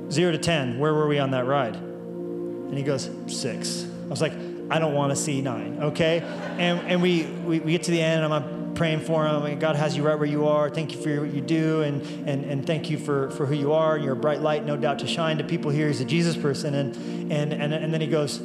zero 0.09 0.31
to 0.31 0.37
10, 0.37 0.79
where 0.79 0.93
were 0.93 1.07
we 1.07 1.19
on 1.19 1.31
that 1.31 1.45
ride? 1.45 1.75
And 1.75 2.77
he 2.77 2.83
goes, 2.83 3.09
six. 3.27 3.85
I 4.05 4.07
was 4.07 4.21
like, 4.21 4.33
I 4.71 4.79
don't 4.79 4.93
want 4.93 5.11
to 5.11 5.17
see 5.17 5.41
nine, 5.41 5.79
okay? 5.81 6.21
And, 6.57 6.79
and 6.87 7.01
we, 7.01 7.23
we, 7.23 7.59
we 7.59 7.73
get 7.73 7.83
to 7.83 7.91
the 7.91 8.01
end, 8.01 8.23
and 8.23 8.33
I'm 8.33 8.73
praying 8.73 9.01
for 9.01 9.27
him. 9.27 9.59
God 9.59 9.75
has 9.75 9.97
you 9.97 10.03
right 10.03 10.17
where 10.17 10.27
you 10.27 10.47
are. 10.47 10.69
Thank 10.69 10.95
you 10.95 11.01
for 11.01 11.25
what 11.25 11.33
you 11.33 11.41
do, 11.41 11.81
and, 11.81 12.01
and, 12.27 12.45
and 12.45 12.65
thank 12.65 12.89
you 12.89 12.97
for, 12.97 13.31
for 13.31 13.45
who 13.45 13.53
you 13.53 13.73
are. 13.73 13.97
You're 13.97 14.13
a 14.13 14.15
bright 14.15 14.39
light, 14.39 14.65
no 14.65 14.77
doubt, 14.77 14.99
to 14.99 15.07
shine 15.07 15.37
to 15.39 15.43
people 15.43 15.71
here. 15.71 15.87
He's 15.87 15.99
a 15.99 16.05
Jesus 16.05 16.37
person. 16.37 16.73
And, 16.73 16.95
and, 17.31 17.51
and, 17.51 17.73
and 17.73 17.93
then 17.93 17.99
he 17.99 18.07
goes, 18.07 18.39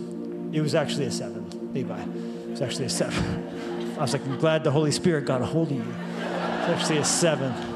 It 0.53 0.61
was 0.61 0.75
actually 0.75 1.07
a 1.07 1.13
seven, 1.13 1.73
Levi. 1.73 2.03
It 2.03 2.51
was 2.51 2.61
actually 2.61 2.87
a 2.87 2.91
seven. 2.91 3.95
I 3.99 4.01
was 4.01 4.13
like, 4.13 4.27
I'm 4.27 4.37
glad 4.39 4.65
the 4.65 4.73
Holy 4.73 4.91
Spirit 4.91 5.27
got 5.27 5.43
a 5.43 5.47
hold 5.47 5.71
of 5.71 5.77
you. 5.77 5.95
It's 6.19 6.83
actually 6.83 6.99
a 6.99 7.05
seven. 7.05 7.76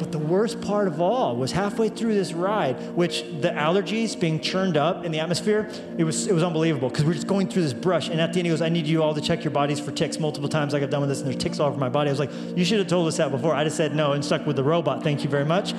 But 0.00 0.12
the 0.12 0.18
worst 0.18 0.62
part 0.62 0.88
of 0.88 0.98
all 0.98 1.36
was 1.36 1.52
halfway 1.52 1.90
through 1.90 2.14
this 2.14 2.32
ride, 2.32 2.74
which 2.96 3.20
the 3.42 3.50
allergies 3.50 4.18
being 4.18 4.40
churned 4.40 4.78
up 4.78 5.04
in 5.04 5.12
the 5.12 5.20
atmosphere, 5.20 5.70
it 5.98 6.04
was, 6.04 6.26
it 6.26 6.32
was 6.32 6.42
unbelievable 6.42 6.88
because 6.88 7.04
we're 7.04 7.12
just 7.12 7.26
going 7.26 7.48
through 7.48 7.64
this 7.64 7.74
brush. 7.74 8.08
And 8.08 8.18
at 8.18 8.32
the 8.32 8.38
end, 8.38 8.46
he 8.46 8.50
goes, 8.50 8.62
I 8.62 8.70
need 8.70 8.86
you 8.86 9.02
all 9.02 9.14
to 9.14 9.20
check 9.20 9.44
your 9.44 9.50
bodies 9.50 9.78
for 9.78 9.92
ticks. 9.92 10.18
Multiple 10.18 10.48
times 10.48 10.72
I 10.72 10.80
got 10.80 10.88
done 10.88 11.02
with 11.02 11.10
this, 11.10 11.18
and 11.18 11.26
there's 11.26 11.36
ticks 11.36 11.60
all 11.60 11.68
over 11.68 11.78
my 11.78 11.90
body. 11.90 12.08
I 12.08 12.12
was 12.12 12.18
like, 12.18 12.32
You 12.56 12.64
should 12.64 12.78
have 12.78 12.88
told 12.88 13.08
us 13.08 13.18
that 13.18 13.30
before. 13.30 13.54
I 13.54 13.62
just 13.62 13.76
said 13.76 13.94
no 13.94 14.12
and 14.12 14.24
stuck 14.24 14.46
with 14.46 14.56
the 14.56 14.64
robot. 14.64 15.02
Thank 15.02 15.22
you 15.22 15.28
very 15.28 15.44
much. 15.44 15.74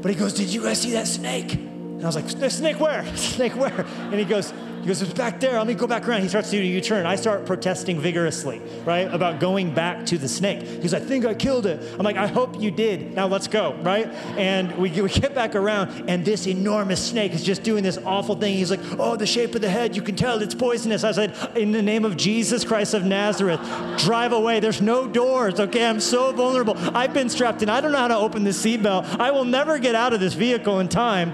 But 0.00 0.10
he 0.10 0.14
goes, 0.14 0.32
Did 0.32 0.48
you 0.48 0.62
guys 0.62 0.80
see 0.80 0.92
that 0.92 1.06
snake? 1.06 1.52
And 1.52 2.02
I 2.02 2.06
was 2.06 2.16
like, 2.16 2.50
Snake 2.50 2.78
where? 2.78 3.04
Snake 3.16 3.56
where? 3.56 3.80
And 3.80 4.14
he 4.14 4.24
goes, 4.24 4.52
he 4.86 4.90
goes, 4.90 5.02
it's 5.02 5.12
back 5.14 5.40
there. 5.40 5.58
Let 5.58 5.66
me 5.66 5.74
go 5.74 5.88
back 5.88 6.06
around. 6.06 6.22
He 6.22 6.28
starts 6.28 6.48
to 6.50 6.56
do 6.58 6.62
a 6.62 6.64
U-turn. 6.64 7.06
I 7.06 7.16
start 7.16 7.44
protesting 7.44 7.98
vigorously, 7.98 8.62
right, 8.84 9.12
about 9.12 9.40
going 9.40 9.74
back 9.74 10.06
to 10.06 10.16
the 10.16 10.28
snake. 10.28 10.62
He 10.62 10.78
goes, 10.78 10.94
I 10.94 11.00
think 11.00 11.24
I 11.24 11.34
killed 11.34 11.66
it. 11.66 11.82
I'm 11.98 12.04
like, 12.04 12.16
I 12.16 12.28
hope 12.28 12.60
you 12.60 12.70
did. 12.70 13.12
Now 13.12 13.26
let's 13.26 13.48
go, 13.48 13.74
right? 13.82 14.06
And 14.38 14.70
we, 14.78 14.88
we 15.02 15.08
get 15.08 15.34
back 15.34 15.56
around, 15.56 16.08
and 16.08 16.24
this 16.24 16.46
enormous 16.46 17.04
snake 17.04 17.32
is 17.32 17.42
just 17.42 17.64
doing 17.64 17.82
this 17.82 17.98
awful 18.04 18.36
thing. 18.36 18.54
He's 18.54 18.70
like, 18.70 18.78
oh, 19.00 19.16
the 19.16 19.26
shape 19.26 19.56
of 19.56 19.60
the 19.60 19.68
head, 19.68 19.96
you 19.96 20.02
can 20.02 20.14
tell 20.14 20.40
it's 20.40 20.54
poisonous. 20.54 21.02
I 21.02 21.10
said, 21.10 21.34
in 21.56 21.72
the 21.72 21.82
name 21.82 22.04
of 22.04 22.16
Jesus 22.16 22.64
Christ 22.64 22.94
of 22.94 23.04
Nazareth, 23.04 23.58
drive 23.98 24.32
away. 24.32 24.60
There's 24.60 24.80
no 24.80 25.08
doors, 25.08 25.58
okay? 25.58 25.84
I'm 25.84 25.98
so 25.98 26.30
vulnerable. 26.30 26.74
I've 26.96 27.12
been 27.12 27.28
strapped 27.28 27.60
in. 27.60 27.68
I 27.68 27.80
don't 27.80 27.90
know 27.90 27.98
how 27.98 28.06
to 28.06 28.16
open 28.16 28.44
the 28.44 28.50
seatbelt. 28.50 29.18
I 29.18 29.32
will 29.32 29.44
never 29.44 29.80
get 29.80 29.96
out 29.96 30.12
of 30.12 30.20
this 30.20 30.34
vehicle 30.34 30.78
in 30.78 30.88
time. 30.88 31.32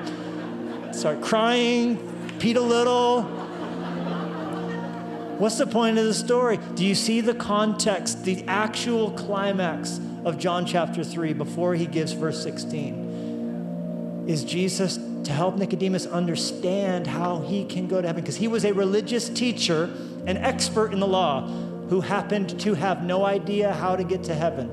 Start 0.94 1.20
crying, 1.20 1.98
peed 2.38 2.56
a 2.56 2.60
little, 2.60 3.41
What's 5.38 5.58
the 5.58 5.66
point 5.66 5.98
of 5.98 6.04
the 6.04 6.14
story? 6.14 6.58
Do 6.74 6.84
you 6.84 6.94
see 6.94 7.20
the 7.20 7.34
context, 7.34 8.24
the 8.24 8.44
actual 8.46 9.10
climax 9.12 9.98
of 10.24 10.38
John 10.38 10.66
chapter 10.66 11.02
3 11.02 11.32
before 11.32 11.74
he 11.74 11.86
gives 11.86 12.12
verse 12.12 12.42
16? 12.42 14.24
Is 14.28 14.44
Jesus 14.44 14.98
to 15.24 15.32
help 15.32 15.56
Nicodemus 15.56 16.06
understand 16.06 17.06
how 17.06 17.40
he 17.40 17.64
can 17.64 17.88
go 17.88 18.00
to 18.00 18.06
heaven? 18.06 18.22
Because 18.22 18.36
he 18.36 18.46
was 18.46 18.64
a 18.64 18.72
religious 18.72 19.28
teacher, 19.28 19.84
an 20.26 20.36
expert 20.36 20.92
in 20.92 21.00
the 21.00 21.08
law, 21.08 21.48
who 21.88 22.00
happened 22.00 22.60
to 22.60 22.74
have 22.74 23.02
no 23.02 23.24
idea 23.24 23.72
how 23.72 23.96
to 23.96 24.04
get 24.04 24.22
to 24.24 24.34
heaven. 24.34 24.70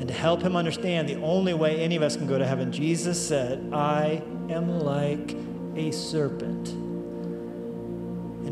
And 0.00 0.08
to 0.08 0.14
help 0.14 0.42
him 0.42 0.56
understand 0.56 1.08
the 1.08 1.20
only 1.22 1.54
way 1.54 1.80
any 1.80 1.94
of 1.94 2.02
us 2.02 2.16
can 2.16 2.26
go 2.26 2.36
to 2.36 2.46
heaven, 2.46 2.72
Jesus 2.72 3.24
said, 3.24 3.72
I 3.72 4.22
am 4.48 4.80
like 4.80 5.36
a 5.76 5.92
serpent. 5.92 6.81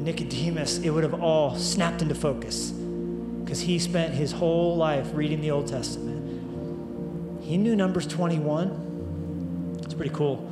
And 0.00 0.06
Nicodemus, 0.06 0.78
it 0.78 0.88
would 0.88 1.02
have 1.02 1.20
all 1.22 1.54
snapped 1.56 2.00
into 2.00 2.14
focus 2.14 2.70
because 2.70 3.60
he 3.60 3.78
spent 3.78 4.14
his 4.14 4.32
whole 4.32 4.74
life 4.74 5.10
reading 5.12 5.42
the 5.42 5.50
Old 5.50 5.66
Testament. 5.66 7.42
He 7.42 7.58
knew 7.58 7.76
Numbers 7.76 8.06
21. 8.06 9.80
It's 9.82 9.92
pretty 9.92 10.14
cool. 10.14 10.50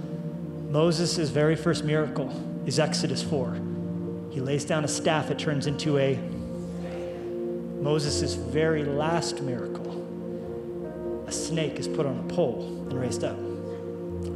Moses' 0.69 1.31
very 1.31 1.57
first 1.57 1.83
miracle 1.83 2.31
is 2.67 2.79
Exodus 2.79 3.23
4. 3.23 3.59
He 4.29 4.43
lays 4.43 4.67
down 4.67 4.85
a 4.85 4.89
staff, 4.89 5.31
it 5.31 5.39
turns 5.39 5.67
into 5.67 5.97
a. 5.97 6.19
Moses' 7.81 8.35
very 8.35 8.85
last 8.85 9.41
miracle, 9.41 11.25
a 11.27 11.33
snake 11.33 11.77
is 11.79 11.89
put 11.89 12.05
on 12.05 12.19
a 12.19 12.35
pole 12.35 12.85
and 12.91 13.01
raised 13.01 13.25
up. 13.25 13.39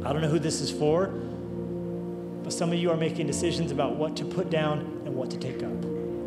I 0.03 0.11
don't 0.11 0.23
know 0.23 0.29
who 0.29 0.39
this 0.39 0.59
is 0.59 0.71
for, 0.71 1.05
but 2.43 2.51
some 2.51 2.73
of 2.73 2.79
you 2.79 2.89
are 2.89 2.97
making 2.97 3.27
decisions 3.27 3.71
about 3.71 3.95
what 3.95 4.17
to 4.17 4.25
put 4.25 4.49
down 4.49 5.02
and 5.13 5.19
what 5.19 5.29
to 5.29 5.37
take 5.37 5.61
up, 5.61 5.69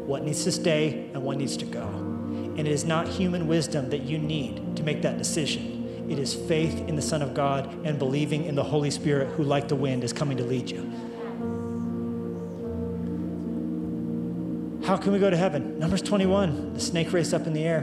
what 0.06 0.22
needs 0.22 0.44
to 0.44 0.52
stay 0.52 1.10
and 1.12 1.20
what 1.22 1.36
needs 1.36 1.56
to 1.56 1.64
go. 1.64 1.82
And 1.82 2.60
it 2.60 2.68
is 2.68 2.84
not 2.84 3.08
human 3.08 3.48
wisdom 3.48 3.90
that 3.90 4.02
you 4.02 4.16
need 4.16 4.76
to 4.76 4.84
make 4.84 5.02
that 5.02 5.18
decision. 5.18 6.06
It 6.08 6.20
is 6.20 6.34
faith 6.34 6.88
in 6.88 6.94
the 6.94 7.02
Son 7.02 7.20
of 7.20 7.34
God 7.34 7.84
and 7.84 7.98
believing 7.98 8.44
in 8.44 8.54
the 8.54 8.62
Holy 8.62 8.92
Spirit 8.92 9.28
who, 9.30 9.42
like 9.42 9.66
the 9.66 9.74
wind, 9.74 10.04
is 10.04 10.12
coming 10.12 10.36
to 10.36 10.44
lead 10.44 10.70
you. 10.70 10.82
How 14.86 14.96
can 14.96 15.12
we 15.12 15.18
go 15.18 15.28
to 15.28 15.36
heaven? 15.36 15.80
Numbers 15.80 16.02
21, 16.02 16.74
the 16.74 16.80
snake 16.80 17.12
race 17.12 17.32
up 17.32 17.48
in 17.48 17.54
the 17.54 17.64
air. 17.64 17.80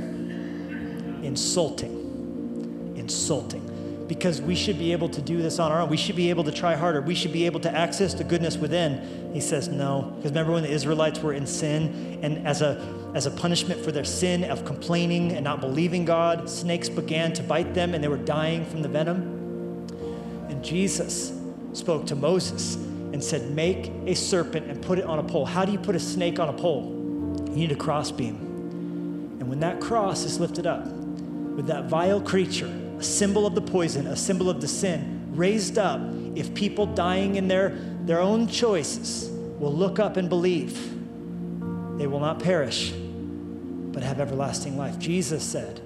Insulting. 1.21 2.93
Insulting 2.95 3.62
because 4.07 4.41
we 4.41 4.55
should 4.55 4.77
be 4.77 4.91
able 4.91 5.09
to 5.09 5.21
do 5.21 5.41
this 5.41 5.59
on 5.59 5.71
our 5.71 5.81
own. 5.81 5.89
We 5.89 5.97
should 5.97 6.15
be 6.15 6.29
able 6.29 6.43
to 6.43 6.51
try 6.51 6.75
harder. 6.75 7.01
We 7.01 7.15
should 7.15 7.31
be 7.31 7.45
able 7.45 7.59
to 7.61 7.73
access 7.73 8.13
the 8.13 8.23
goodness 8.23 8.57
within. 8.57 9.31
He 9.33 9.39
says 9.39 9.69
no. 9.69 10.13
Because 10.17 10.31
remember 10.31 10.53
when 10.53 10.63
the 10.63 10.71
Israelites 10.71 11.19
were 11.19 11.33
in 11.33 11.47
sin 11.47 12.19
and 12.21 12.45
as 12.45 12.61
a 12.61 13.01
as 13.15 13.27
a 13.27 13.31
punishment 13.31 13.79
for 13.79 13.91
their 13.91 14.03
sin 14.03 14.43
of 14.43 14.65
complaining 14.65 15.33
and 15.33 15.43
not 15.43 15.61
believing 15.61 16.03
God, 16.03 16.49
snakes 16.49 16.89
began 16.89 17.31
to 17.33 17.43
bite 17.43 17.73
them 17.73 17.93
and 17.93 18.03
they 18.03 18.07
were 18.07 18.17
dying 18.17 18.65
from 18.65 18.81
the 18.81 18.89
venom. 18.89 19.21
And 20.49 20.63
Jesus 20.63 21.31
spoke 21.73 22.07
to 22.07 22.15
Moses 22.15 22.75
and 22.75 23.23
said, 23.23 23.51
Make 23.51 23.91
a 24.07 24.15
serpent 24.15 24.67
and 24.67 24.81
put 24.81 24.97
it 24.97 25.05
on 25.05 25.19
a 25.19 25.23
pole. 25.23 25.45
How 25.45 25.63
do 25.63 25.71
you 25.71 25.77
put 25.77 25.95
a 25.95 25.99
snake 25.99 26.39
on 26.39 26.49
a 26.49 26.53
pole? 26.53 27.35
You 27.49 27.55
need 27.55 27.71
a 27.71 27.75
crossbeam. 27.75 28.35
And 29.39 29.47
when 29.47 29.59
that 29.59 29.79
cross 29.79 30.23
is 30.23 30.39
lifted 30.39 30.65
up 30.65 30.85
with 30.87 31.67
that 31.67 31.85
vile 31.85 32.19
creature, 32.19 32.71
a 33.03 33.05
symbol 33.05 33.45
of 33.45 33.53
the 33.53 33.61
poison, 33.61 34.07
a 34.07 34.15
symbol 34.15 34.49
of 34.49 34.61
the 34.61 34.67
sin, 34.67 35.25
raised 35.35 35.77
up 35.77 35.99
if 36.35 36.53
people 36.53 36.85
dying 36.85 37.35
in 37.35 37.49
their, 37.49 37.71
their 38.05 38.21
own 38.21 38.47
choices 38.47 39.29
will 39.59 39.73
look 39.73 39.99
up 39.99 40.15
and 40.15 40.29
believe. 40.29 40.73
They 41.97 42.07
will 42.07 42.21
not 42.21 42.39
perish, 42.39 42.93
but 42.93 44.03
have 44.03 44.21
everlasting 44.21 44.77
life. 44.77 44.97
Jesus 44.99 45.43
said, 45.43 45.81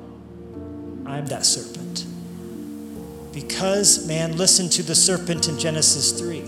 I'm 1.07 1.25
that 1.25 1.43
serpent. 1.43 2.05
Because 3.33 4.07
man 4.07 4.37
listened 4.37 4.71
to 4.73 4.83
the 4.83 4.93
serpent 4.93 5.47
in 5.47 5.57
Genesis 5.57 6.11
3, 6.11 6.43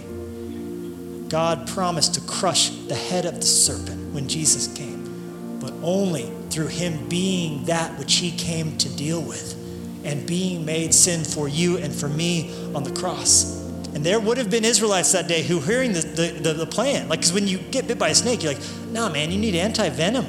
God 1.30 1.68
promised 1.68 2.14
to 2.14 2.22
crush 2.22 2.70
the 2.70 2.94
head 2.94 3.26
of 3.26 3.38
the 3.38 3.42
serpent 3.42 4.14
when 4.14 4.28
Jesus 4.28 4.68
came, 4.68 5.60
but 5.60 5.74
only 5.82 6.32
through 6.52 6.68
him 6.68 7.10
being 7.10 7.66
that 7.66 7.98
which 7.98 8.18
he 8.18 8.30
came 8.30 8.78
to 8.78 8.90
deal 8.90 9.20
with 9.20 9.59
and 10.04 10.26
being 10.26 10.66
made 10.66 10.94
sin 10.94 11.24
for 11.24 11.48
you 11.48 11.78
and 11.78 11.94
for 11.94 12.08
me 12.08 12.54
on 12.74 12.84
the 12.84 12.92
cross. 12.92 13.60
And 13.94 14.06
there 14.06 14.20
would 14.20 14.38
have 14.38 14.50
been 14.50 14.66
Israelites 14.66 15.12
that 15.14 15.28
day 15.28 15.44
who 15.44 15.60
hearing 15.60 15.94
the, 15.94 16.02
the, 16.02 16.28
the, 16.42 16.54
the 16.54 16.66
plan, 16.66 17.10
like, 17.10 17.20
because 17.20 17.34
when 17.34 17.48
you 17.48 17.58
get 17.58 17.88
bit 17.88 17.98
by 17.98 18.10
a 18.10 18.16
snake, 18.16 18.44
you're 18.44 18.54
like, 18.54 18.64
nah, 18.92 19.10
man, 19.10 19.32
you 19.32 19.38
need 19.38 19.56
anti 19.56 19.90
venom 19.90 20.26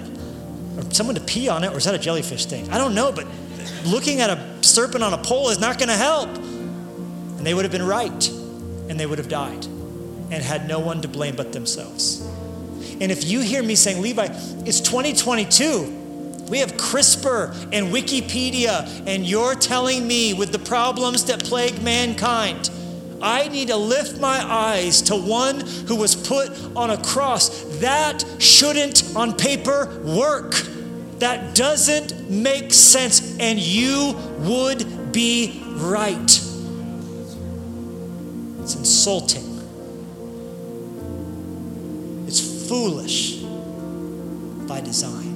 or 0.77 0.91
someone 0.93 1.15
to 1.15 1.21
pee 1.21 1.49
on 1.49 1.63
it, 1.65 1.73
or 1.73 1.77
is 1.77 1.85
that 1.85 1.95
a 1.95 1.99
jellyfish 1.99 2.47
thing? 2.47 2.71
I 2.71 2.79
don't 2.79 2.95
know, 2.95 3.13
but 3.13 3.27
looking 3.85 4.21
at 4.21 4.31
a 4.31 4.63
serpent 4.63 5.05
on 5.05 5.13
a 5.13 5.19
pole 5.19 5.51
is 5.51 5.61
not 5.61 5.79
going 5.79 5.89
to 5.89 5.97
help. 5.97 6.29
And 6.37 7.47
they 7.47 7.55
would 7.55 7.65
have 7.65 7.73
been 7.73 7.87
right, 7.87 8.29
and 8.29 8.99
they 8.99 9.07
would 9.07 9.19
have 9.19 9.29
died 9.29 9.65
and 9.65 10.43
had 10.43 10.69
no 10.69 10.79
one 10.79 11.01
to 11.03 11.09
blame 11.09 11.37
but 11.37 11.53
themselves. 11.53 12.21
And 13.01 13.11
if 13.11 13.25
you 13.25 13.41
hear 13.41 13.63
me 13.63 13.75
saying, 13.75 14.03
Levi, 14.03 14.27
it's 14.67 14.81
2022, 14.81 16.00
we 16.51 16.59
have 16.59 16.73
CRISPR 16.73 17.53
and 17.73 17.87
Wikipedia, 17.95 19.05
and 19.07 19.25
you're 19.25 19.55
telling 19.55 20.07
me 20.07 20.35
with 20.35 20.51
the 20.51 20.59
problems 20.59 21.25
that 21.27 21.45
plague 21.45 21.81
mankind, 21.81 22.71
I 23.23 23.47
need 23.49 23.69
to 23.69 23.77
lift 23.77 24.21
my 24.21 24.43
eyes 24.43 25.01
to 25.03 25.15
one 25.15 25.61
who 25.61 25.95
was 25.95 26.17
put 26.17 26.51
on 26.75 26.91
a 26.91 26.97
cross. 27.05 27.63
That 27.79 28.25
shouldn't, 28.39 29.15
on 29.15 29.37
paper, 29.37 30.03
work. 30.05 30.55
That 31.21 31.55
doesn't 31.55 32.29
make 32.29 32.73
sense, 32.73 33.39
and 33.39 33.59
you 33.59 34.17
would 34.41 35.13
be 35.13 35.63
right. 35.77 36.19
It's 38.61 38.75
insulting, 38.75 39.61
it's 42.27 42.69
foolish 42.69 43.37
by 44.67 44.81
design 44.81 45.30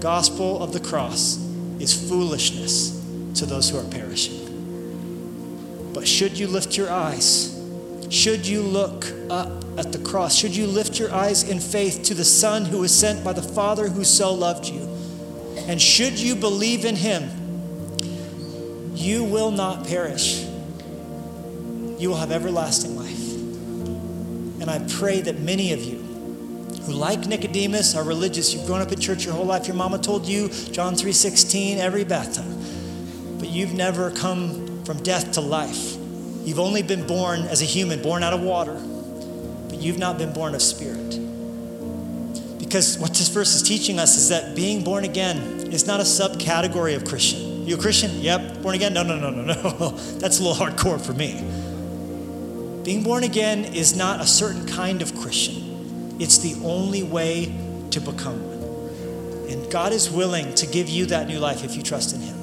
gospel 0.00 0.62
of 0.62 0.72
the 0.72 0.80
cross 0.80 1.36
is 1.78 2.08
foolishness 2.08 2.98
to 3.34 3.46
those 3.46 3.70
who 3.70 3.78
are 3.78 3.90
perishing. 3.90 5.92
But 5.94 6.08
should 6.08 6.38
you 6.38 6.46
lift 6.46 6.76
your 6.76 6.90
eyes, 6.90 7.56
should 8.08 8.46
you 8.46 8.62
look 8.62 9.06
up 9.28 9.64
at 9.78 9.92
the 9.92 9.98
cross, 9.98 10.36
should 10.36 10.56
you 10.56 10.66
lift 10.66 10.98
your 10.98 11.12
eyes 11.12 11.48
in 11.48 11.60
faith 11.60 12.02
to 12.04 12.14
the 12.14 12.24
Son 12.24 12.64
who 12.64 12.78
was 12.78 12.96
sent 12.96 13.22
by 13.22 13.32
the 13.32 13.42
Father 13.42 13.88
who 13.88 14.04
so 14.04 14.32
loved 14.32 14.66
you, 14.66 14.80
and 15.68 15.80
should 15.80 16.18
you 16.18 16.34
believe 16.34 16.84
in 16.84 16.96
him, 16.96 17.30
you 18.94 19.24
will 19.24 19.50
not 19.50 19.86
perish. 19.86 20.44
You 21.98 22.08
will 22.08 22.16
have 22.16 22.32
everlasting 22.32 22.96
life. 22.96 23.34
And 24.60 24.70
I 24.70 24.78
pray 24.98 25.20
that 25.20 25.38
many 25.38 25.72
of 25.72 25.82
you 25.82 25.99
who 26.90 26.96
like 26.96 27.26
Nicodemus 27.26 27.94
are 27.94 28.02
religious. 28.02 28.52
You've 28.52 28.66
grown 28.66 28.80
up 28.80 28.90
in 28.90 28.98
church 28.98 29.24
your 29.24 29.34
whole 29.34 29.44
life. 29.44 29.66
Your 29.66 29.76
mama 29.76 29.98
told 29.98 30.26
you 30.26 30.48
John 30.72 30.94
3:16 30.94 31.78
every 31.78 32.04
bath 32.04 32.34
time. 32.34 32.56
But 33.38 33.48
you've 33.48 33.74
never 33.74 34.10
come 34.10 34.84
from 34.84 35.02
death 35.02 35.32
to 35.32 35.40
life. 35.40 35.96
You've 36.44 36.58
only 36.58 36.82
been 36.82 37.06
born 37.06 37.42
as 37.42 37.62
a 37.62 37.64
human, 37.64 38.02
born 38.02 38.22
out 38.22 38.32
of 38.32 38.40
water. 38.40 38.74
But 39.68 39.80
you've 39.80 39.98
not 39.98 40.18
been 40.18 40.32
born 40.32 40.54
of 40.54 40.62
spirit. 40.62 41.18
Because 42.58 42.98
what 42.98 43.10
this 43.10 43.28
verse 43.28 43.54
is 43.54 43.62
teaching 43.62 43.98
us 43.98 44.16
is 44.16 44.28
that 44.30 44.56
being 44.56 44.82
born 44.82 45.04
again 45.04 45.38
is 45.72 45.86
not 45.86 46.00
a 46.00 46.04
subcategory 46.04 46.96
of 46.96 47.04
Christian. 47.04 47.66
You 47.66 47.76
a 47.76 47.78
Christian? 47.78 48.20
Yep. 48.20 48.62
Born 48.62 48.74
again? 48.74 48.94
No, 48.94 49.02
no, 49.04 49.18
no, 49.18 49.30
no, 49.30 49.42
no. 49.42 49.90
That's 50.18 50.40
a 50.40 50.42
little 50.42 50.54
hardcore 50.66 51.00
for 51.00 51.12
me. 51.12 51.34
Being 52.82 53.04
born 53.04 53.22
again 53.22 53.64
is 53.64 53.94
not 53.94 54.20
a 54.20 54.26
certain 54.26 54.66
kind 54.66 55.02
of 55.02 55.14
Christian, 55.14 55.69
it's 56.20 56.38
the 56.38 56.54
only 56.64 57.02
way 57.02 57.46
to 57.90 58.00
become 58.00 58.38
one. 58.46 59.50
And 59.50 59.70
God 59.72 59.92
is 59.92 60.10
willing 60.10 60.54
to 60.54 60.66
give 60.66 60.88
you 60.88 61.06
that 61.06 61.26
new 61.26 61.38
life 61.38 61.64
if 61.64 61.74
you 61.76 61.82
trust 61.82 62.14
in 62.14 62.20
Him. 62.20 62.36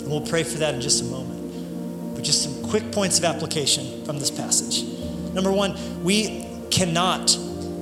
And 0.00 0.08
we'll 0.08 0.26
pray 0.26 0.42
for 0.42 0.58
that 0.58 0.74
in 0.74 0.80
just 0.80 1.02
a 1.02 1.04
moment. 1.04 2.14
But 2.16 2.24
just 2.24 2.42
some 2.42 2.70
quick 2.70 2.90
points 2.90 3.18
of 3.18 3.24
application 3.24 4.04
from 4.04 4.18
this 4.18 4.30
passage. 4.30 4.82
Number 5.32 5.52
one, 5.52 5.76
we 6.02 6.46
cannot 6.70 7.36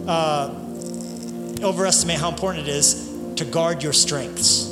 uh, 0.07 0.51
overestimate 1.63 2.19
how 2.19 2.29
important 2.29 2.69
it 2.69 2.71
is 2.71 3.09
to 3.37 3.45
guard 3.45 3.83
your 3.83 3.93
strengths. 3.93 4.69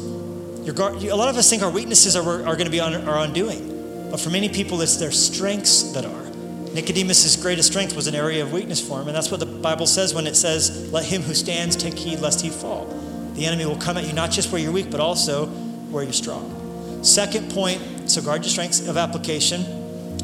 Your 0.64 0.74
guard, 0.74 1.02
a 1.02 1.16
lot 1.16 1.28
of 1.28 1.36
us 1.36 1.48
think 1.48 1.62
our 1.62 1.70
weaknesses 1.70 2.16
are, 2.16 2.22
are 2.22 2.56
going 2.56 2.66
to 2.66 2.70
be 2.70 2.80
on 2.80 2.94
our 3.08 3.24
undoing, 3.24 4.10
but 4.10 4.20
for 4.20 4.30
many 4.30 4.48
people, 4.48 4.80
it's 4.82 4.96
their 4.96 5.10
strengths 5.10 5.92
that 5.92 6.04
are. 6.04 6.29
Nicodemus' 6.72 7.34
greatest 7.36 7.68
strength 7.68 7.96
was 7.96 8.06
an 8.06 8.14
area 8.14 8.42
of 8.42 8.52
weakness 8.52 8.86
for 8.86 9.00
him, 9.00 9.08
and 9.08 9.16
that's 9.16 9.30
what 9.30 9.40
the 9.40 9.46
Bible 9.46 9.86
says 9.86 10.14
when 10.14 10.26
it 10.26 10.36
says, 10.36 10.92
Let 10.92 11.04
him 11.04 11.22
who 11.22 11.34
stands 11.34 11.74
take 11.74 11.94
heed 11.94 12.20
lest 12.20 12.40
he 12.40 12.50
fall. 12.50 12.86
The 13.34 13.44
enemy 13.44 13.66
will 13.66 13.76
come 13.76 13.96
at 13.96 14.06
you 14.06 14.12
not 14.12 14.30
just 14.30 14.52
where 14.52 14.60
you're 14.60 14.72
weak, 14.72 14.90
but 14.90 15.00
also 15.00 15.46
where 15.46 16.04
you're 16.04 16.12
strong. 16.12 17.02
Second 17.02 17.50
point, 17.50 18.10
so 18.10 18.22
guard 18.22 18.42
your 18.42 18.50
strengths 18.50 18.86
of 18.86 18.96
application, 18.96 19.62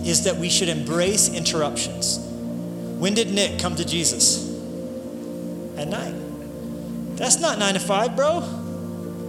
is 0.04 0.22
that 0.24 0.36
we 0.36 0.48
should 0.48 0.68
embrace 0.68 1.28
interruptions. 1.28 2.18
When 2.98 3.14
did 3.14 3.32
Nick 3.32 3.58
come 3.58 3.74
to 3.76 3.84
Jesus? 3.84 4.48
At 5.76 5.88
night. 5.88 6.14
That's 7.16 7.40
not 7.40 7.58
nine 7.58 7.74
to 7.74 7.80
five, 7.80 8.14
bro. 8.14 8.42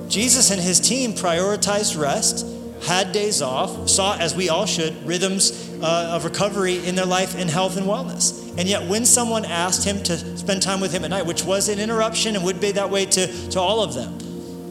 Jesus 0.07 0.51
and 0.51 0.61
his 0.61 0.80
team 0.80 1.13
prioritized 1.13 1.99
rest, 1.99 2.45
had 2.84 3.11
days 3.11 3.41
off, 3.41 3.89
saw, 3.89 4.15
as 4.18 4.36
we 4.36 4.49
all 4.49 4.65
should, 4.65 5.05
rhythms 5.05 5.66
uh, 5.82 6.12
of 6.14 6.26
recovery 6.26 6.86
in 6.86 6.96
their 6.96 7.06
life 7.06 7.36
in 7.36 7.48
health 7.48 7.78
and 7.78 7.86
wellness. 7.86 8.48
And 8.58 8.68
yet, 8.68 8.88
when 8.88 9.06
someone 9.06 9.46
asked 9.46 9.84
him 9.84 10.02
to 10.04 10.38
spend 10.38 10.62
time 10.62 10.80
with 10.80 10.92
him 10.92 11.04
at 11.04 11.12
night, 11.12 11.26
which 11.26 11.44
was 11.44 11.70
an 11.70 11.80
interruption 11.80 12.36
and 12.36 12.44
would 12.44 12.60
be 12.60 12.72
that 12.72 12.90
way 12.90 13.06
to, 13.06 13.50
to 13.50 13.60
all 13.60 13.84
of 13.84 13.94
them, 13.94 14.18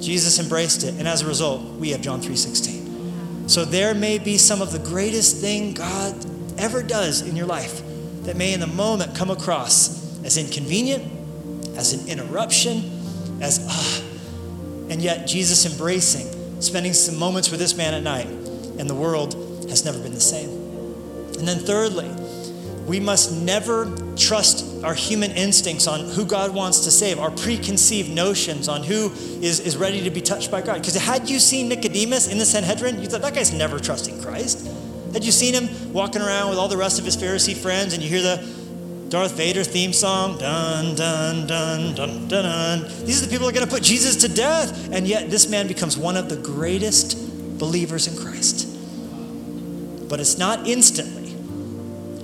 Jesus 0.01 0.39
embraced 0.39 0.85
it. 0.85 0.95
And 0.99 1.07
as 1.07 1.23
a 1.23 1.27
result, 1.27 1.63
we 1.79 1.91
have 1.91 2.01
John 2.01 2.21
3:16. 2.21 3.49
So 3.49 3.65
there 3.65 3.95
may 3.95 4.19
be 4.19 4.39
some 4.39 4.61
of 4.61 4.73
the 4.73 4.81
greatest 4.81 5.41
thing 5.41 5.73
God 5.75 6.15
ever 6.59 6.83
does 6.83 7.23
in 7.23 7.37
your 7.37 7.47
life 7.47 7.83
that 8.25 8.37
may 8.37 8.53
in 8.53 8.61
the 8.61 8.67
moment 8.67 9.15
come 9.15 9.31
across 9.31 10.25
as 10.25 10.37
inconvenient, 10.37 11.05
as 11.77 11.93
an 11.93 12.09
interruption, 12.09 12.91
as 13.41 13.65
ah. 13.69 14.03
And 14.91 15.01
yet 15.01 15.27
Jesus 15.27 15.65
embracing, 15.65 16.61
spending 16.61 16.93
some 16.93 17.17
moments 17.17 17.51
with 17.51 17.61
this 17.61 17.77
man 17.77 17.95
at 17.95 18.03
night, 18.03 18.27
and 18.27 18.91
the 18.91 18.95
world 18.95 19.35
has 19.69 19.85
never 19.85 19.99
been 20.01 20.15
the 20.15 20.21
same. 20.21 20.56
And 21.39 21.47
then 21.47 21.59
thirdly, 21.59 22.11
we 22.87 23.01
must 23.01 23.33
never 23.33 23.93
trust 24.17 24.85
our 24.85 24.95
human 24.95 25.33
instincts 25.33 25.87
on 25.87 26.01
who 26.01 26.25
God 26.25 26.55
wants 26.55 26.81
to 26.85 26.91
save, 26.91 27.19
our 27.19 27.33
preconceived 27.33 28.11
notions 28.11 28.69
on 28.69 28.85
who 28.85 29.11
is, 29.43 29.61
is 29.61 29.77
ready 29.77 30.03
to 30.05 30.11
be 30.11 30.21
touched 30.21 30.51
by 30.51 30.63
God. 30.63 30.81
Because 30.81 30.95
had 30.95 31.29
you 31.29 31.41
seen 31.41 31.69
Nicodemus 31.69 32.31
in 32.31 32.39
the 32.39 32.47
Sanhedrin, 32.47 33.01
you 33.01 33.09
thought 33.09 33.23
that 33.23 33.35
guy's 33.35 33.53
never 33.53 33.81
trusting 33.81 34.23
Christ. 34.23 34.69
Had 35.13 35.25
you 35.25 35.33
seen 35.33 35.55
him 35.55 35.93
walking 35.93 36.23
around 36.23 36.51
with 36.51 36.59
all 36.59 36.69
the 36.69 36.77
rest 36.77 36.99
of 36.99 37.05
his 37.05 37.17
Pharisee 37.17 37.57
friends 37.57 37.93
and 37.93 38.03
you 38.03 38.09
hear 38.09 38.23
the 38.23 38.57
Darth 39.09 39.37
Vader 39.37 39.65
theme 39.65 39.93
song, 39.93 40.39
dun, 40.39 40.97
dun, 40.97 41.47
dun, 41.47 41.95
dun, 41.95 42.29
dun, 42.29 42.43
dun. 42.43 42.83
These 43.05 43.23
are 43.23 43.27
the 43.27 43.31
people 43.31 43.47
who 43.47 43.51
are 43.51 43.55
going 43.55 43.67
to 43.67 43.73
put 43.73 43.83
Jesus 43.83 44.17
to 44.17 44.29
death. 44.29 44.93
And 44.93 45.07
yet 45.07 45.31
this 45.31 45.49
man 45.49 45.69
becomes 45.69 45.97
one 45.97 46.17
of 46.17 46.29
the 46.29 46.37
greatest 46.37 47.59
believers 47.59 48.09
in 48.09 48.17
Christ. 48.17 48.69
But 50.09 50.21
it's 50.21 50.39
not 50.39 50.67
instantly. 50.67 51.16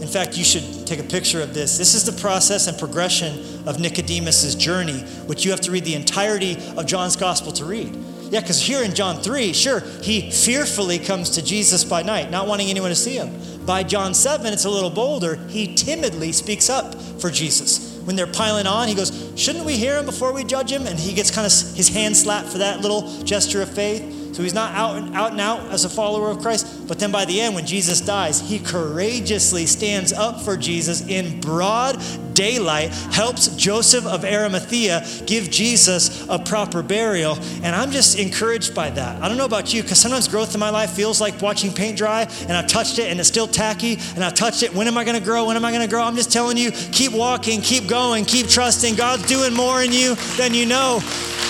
In 0.03 0.09
fact, 0.09 0.37
you 0.37 0.43
should 0.43 0.85
take 0.85 0.99
a 0.99 1.05
picture 1.05 1.41
of 1.41 1.55
this. 1.55 1.79
This 1.79 1.95
is 1.95 2.05
the 2.05 2.21
process 2.21 2.67
and 2.67 2.77
progression 2.77 3.39
of 3.69 3.79
Nicodemus' 3.79 4.57
journey, 4.57 4.99
which 5.27 5.45
you 5.45 5.53
have 5.53 5.61
to 5.61 5.71
read 5.71 5.85
the 5.85 5.95
entirety 5.95 6.59
of 6.77 6.87
John's 6.87 7.15
gospel 7.15 7.53
to 7.53 7.65
read. 7.65 7.95
Yeah, 8.33 8.41
because 8.41 8.61
here 8.61 8.83
in 8.83 8.97
John 8.97 9.23
3, 9.23 9.53
sure, 9.53 9.79
he 10.03 10.33
fearfully 10.33 10.99
comes 10.99 11.31
to 11.31 11.43
Jesus 11.43 11.85
by 11.85 12.03
night, 12.03 12.33
not 12.33 12.49
wanting 12.49 12.69
anyone 12.69 12.91
to 12.91 12.97
see 12.97 13.15
him. 13.15 13.31
By 13.65 13.85
John 13.85 14.13
7, 14.13 14.53
it's 14.53 14.65
a 14.65 14.71
little 14.71 14.91
bolder. 14.91 15.37
He 15.49 15.73
timidly 15.73 16.33
speaks 16.33 16.69
up 16.69 17.01
for 17.21 17.31
Jesus. 17.31 18.01
When 18.05 18.17
they're 18.17 18.27
piling 18.27 18.67
on, 18.67 18.89
he 18.89 18.97
goes, 18.97 19.33
Shouldn't 19.37 19.65
we 19.65 19.77
hear 19.77 19.99
him 19.99 20.07
before 20.07 20.33
we 20.33 20.43
judge 20.43 20.73
him? 20.73 20.89
And 20.89 20.99
he 20.99 21.15
gets 21.15 21.31
kind 21.31 21.47
of 21.47 21.53
his 21.77 21.89
hand 21.89 22.17
slapped 22.17 22.49
for 22.49 22.59
that 22.59 22.81
little 22.81 23.23
gesture 23.23 23.63
of 23.63 23.73
faith. 23.73 24.35
So 24.35 24.43
he's 24.43 24.55
not 24.55 24.75
out 24.75 24.97
and, 24.97 25.15
out 25.15 25.33
and 25.33 25.41
out 25.41 25.61
as 25.71 25.85
a 25.85 25.89
follower 25.89 26.31
of 26.31 26.39
Christ. 26.39 26.82
But 26.87 26.99
then 26.99 27.13
by 27.13 27.25
the 27.25 27.41
end, 27.41 27.55
when 27.55 27.67
Jesus 27.67 28.01
dies, 28.01 28.41
he 28.41 28.59
courageously 28.59 29.67
stands 29.67 30.13
up 30.13 30.41
for 30.43 30.57
Jesus 30.57 31.07
in 31.07 31.41
broad 31.41 32.01
daylight, 32.35 32.91
helps 33.13 33.49
Joseph 33.57 34.07
of 34.07 34.25
Arimathea 34.25 35.07
give 35.27 35.51
Jesus 35.51 36.27
a 36.29 36.39
proper 36.39 36.83
burial. 36.83 37.39
And 37.63 37.75
I'm 37.75 37.91
just 37.91 38.19
encouraged 38.19 38.75
by 38.75 38.91
that. 38.91 39.23
I 39.23 39.29
don't 39.29 39.37
know 39.39 39.45
about 39.45 39.73
you, 39.73 39.83
because 39.83 40.01
sometimes 40.01 40.29
growth 40.29 40.55
in 40.55 40.61
my 40.61 40.71
life 40.71 40.91
feels 40.91 41.21
like 41.21 41.41
watching 41.41 41.73
paint 41.73 41.97
dry, 41.97 42.27
and 42.43 42.53
I've 42.53 42.67
touched 42.67 42.99
it 42.99 43.11
and 43.11 43.21
it's 43.21 43.29
still 43.29 43.47
tacky, 43.47 43.99
and 44.15 44.25
I've 44.25 44.35
touched 44.35 44.63
it. 44.63 44.75
When 44.75 44.89
am 44.89 44.99
I 44.99 45.05
going 45.05 45.19
to 45.19 45.25
grow? 45.25 45.47
When 45.47 45.57
am 45.57 45.65
I 45.65 45.71
going 45.71 45.83
to 45.83 45.89
grow? 45.89 46.03
I'm 46.03 46.17
just 46.17 46.33
telling 46.33 46.57
you, 46.57 46.73
keep 46.73 47.13
walking, 47.13 47.61
keep 47.61 47.87
going, 47.87 48.25
keep 48.25 48.49
trusting. 48.49 48.97
God's 48.97 49.27
doing 49.27 49.55
more 49.55 49.83
in 49.83 49.93
you 49.93 50.15
than 50.37 50.53
you 50.55 50.67
know. 50.67 51.01